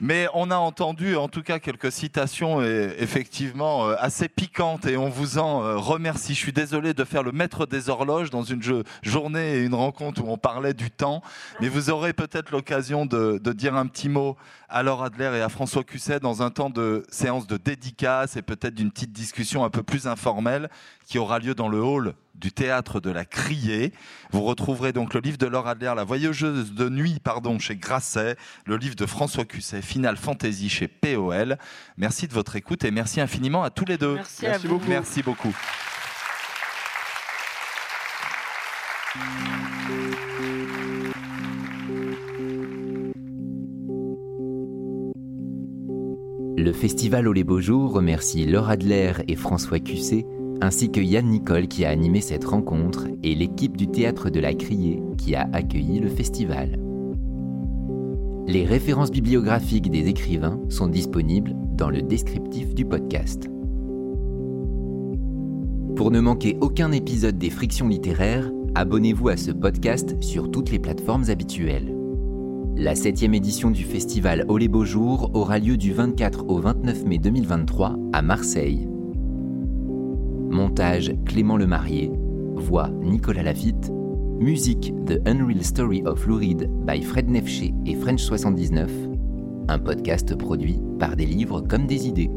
Mais 0.00 0.28
on 0.32 0.52
a 0.52 0.56
entendu 0.56 1.16
en 1.16 1.26
tout 1.26 1.42
cas 1.42 1.58
quelques 1.58 1.90
citations 1.90 2.62
effectivement 2.62 3.88
euh, 3.88 3.96
assez 3.98 4.28
piquantes 4.28 4.86
et 4.86 4.96
on 4.96 5.08
vous 5.08 5.38
en 5.38 5.64
euh, 5.64 5.76
remercie. 5.76 6.34
Je 6.34 6.38
suis 6.38 6.52
désolé 6.52 6.94
de 6.94 7.02
faire 7.02 7.24
le 7.24 7.32
maître 7.32 7.66
des 7.66 7.90
horloges 7.90 8.30
dans 8.30 8.44
une 8.44 8.62
journée 9.02 9.56
et 9.56 9.64
une 9.64 9.74
rencontre 9.74 10.22
où 10.22 10.30
on 10.30 10.38
parlait 10.38 10.72
du 10.72 10.92
temps, 10.92 11.20
mais 11.60 11.68
vous 11.68 11.90
aurez 11.90 12.12
peut-être 12.12 12.52
l'occasion 12.52 13.06
de, 13.06 13.40
dire 13.52 13.74
un 13.74 13.86
petit 13.86 14.08
mot 14.08 14.36
à 14.68 14.84
Laure 14.84 15.02
Adler 15.02 15.32
et 15.34 15.40
à 15.40 15.48
François 15.48 15.82
Cusset 15.82 16.20
dans 16.20 16.42
un 16.42 16.50
temps 16.50 16.70
de 16.70 17.02
séance 17.08 17.48
de 17.48 17.56
dédicace 17.56 18.36
et 18.36 18.42
peut-être 18.42 18.76
d'une 18.76 18.92
petite 18.92 19.12
discussion 19.12 19.64
un 19.64 19.70
peu 19.70 19.82
plus 19.82 20.06
informelle 20.06 20.70
qui 21.06 21.18
aura 21.18 21.40
lieu 21.40 21.56
dans 21.56 21.68
le 21.68 21.82
hall 21.82 22.14
du 22.38 22.52
théâtre 22.52 23.00
de 23.00 23.10
la 23.10 23.24
Criée. 23.24 23.92
Vous 24.30 24.42
retrouverez 24.42 24.92
donc 24.92 25.14
le 25.14 25.20
livre 25.20 25.38
de 25.38 25.46
Laure 25.46 25.66
Adler, 25.66 25.92
La 25.96 26.04
voyageuse 26.04 26.72
de 26.72 26.88
nuit, 26.88 27.18
pardon, 27.22 27.58
chez 27.58 27.76
Grasset, 27.76 28.36
le 28.66 28.76
livre 28.76 28.94
de 28.94 29.06
François 29.06 29.44
Cusset, 29.44 29.82
Final 29.82 30.16
Fantasy 30.16 30.68
chez 30.68 30.88
POL. 30.88 31.58
Merci 31.96 32.28
de 32.28 32.32
votre 32.32 32.56
écoute 32.56 32.84
et 32.84 32.90
merci 32.90 33.20
infiniment 33.20 33.62
à 33.62 33.70
tous 33.70 33.84
les 33.84 33.98
deux. 33.98 34.18
Merci, 34.42 34.68
beaucoup. 34.68 34.88
Merci 34.88 35.22
beaucoup. 35.22 35.54
Le 46.56 46.72
festival 46.72 47.26
Au 47.28 47.32
les 47.32 47.44
Beaux 47.44 47.60
Jours 47.60 47.92
remercie 47.92 48.44
Laure 48.44 48.68
Adler 48.68 49.12
et 49.26 49.36
François 49.36 49.78
Cusset 49.78 50.26
ainsi 50.60 50.90
que 50.90 51.00
Yann 51.00 51.26
Nicole 51.26 51.68
qui 51.68 51.84
a 51.84 51.90
animé 51.90 52.20
cette 52.20 52.44
rencontre 52.44 53.06
et 53.22 53.34
l'équipe 53.34 53.76
du 53.76 53.88
Théâtre 53.88 54.30
de 54.30 54.40
la 54.40 54.54
Criée 54.54 55.02
qui 55.16 55.34
a 55.34 55.48
accueilli 55.52 56.00
le 56.00 56.08
festival. 56.08 56.78
Les 58.46 58.64
références 58.64 59.10
bibliographiques 59.10 59.90
des 59.90 60.08
écrivains 60.08 60.58
sont 60.68 60.88
disponibles 60.88 61.54
dans 61.76 61.90
le 61.90 62.02
descriptif 62.02 62.74
du 62.74 62.84
podcast. 62.84 63.48
Pour 65.96 66.10
ne 66.10 66.20
manquer 66.20 66.56
aucun 66.60 66.92
épisode 66.92 67.38
des 67.38 67.50
Frictions 67.50 67.88
littéraires, 67.88 68.50
abonnez-vous 68.74 69.28
à 69.28 69.36
ce 69.36 69.50
podcast 69.50 70.16
sur 70.22 70.50
toutes 70.50 70.70
les 70.70 70.78
plateformes 70.78 71.28
habituelles. 71.28 71.94
La 72.76 72.94
septième 72.94 73.34
édition 73.34 73.70
du 73.70 73.82
festival 73.82 74.44
Au 74.48 74.56
les 74.56 74.68
Beaux 74.68 74.84
Jours 74.84 75.32
aura 75.34 75.58
lieu 75.58 75.76
du 75.76 75.92
24 75.92 76.48
au 76.48 76.60
29 76.60 77.04
mai 77.04 77.18
2023 77.18 77.96
à 78.12 78.22
Marseille. 78.22 78.88
Montage 80.50 81.12
Clément 81.24 81.56
Lemarié. 81.56 82.10
voix 82.56 82.88
Nicolas 83.02 83.42
Lafitte, 83.42 83.90
musique 84.40 84.92
The 85.06 85.20
Unreal 85.26 85.62
Story 85.62 86.02
of 86.04 86.26
Lou 86.26 86.36
Reed 86.36 86.68
by 86.86 87.02
Fred 87.02 87.28
Nefché 87.28 87.72
et 87.86 87.94
French 87.94 88.20
79, 88.20 88.90
un 89.68 89.78
podcast 89.78 90.34
produit 90.36 90.80
par 90.98 91.16
des 91.16 91.26
livres 91.26 91.60
comme 91.60 91.86
des 91.86 92.08
idées. 92.08 92.30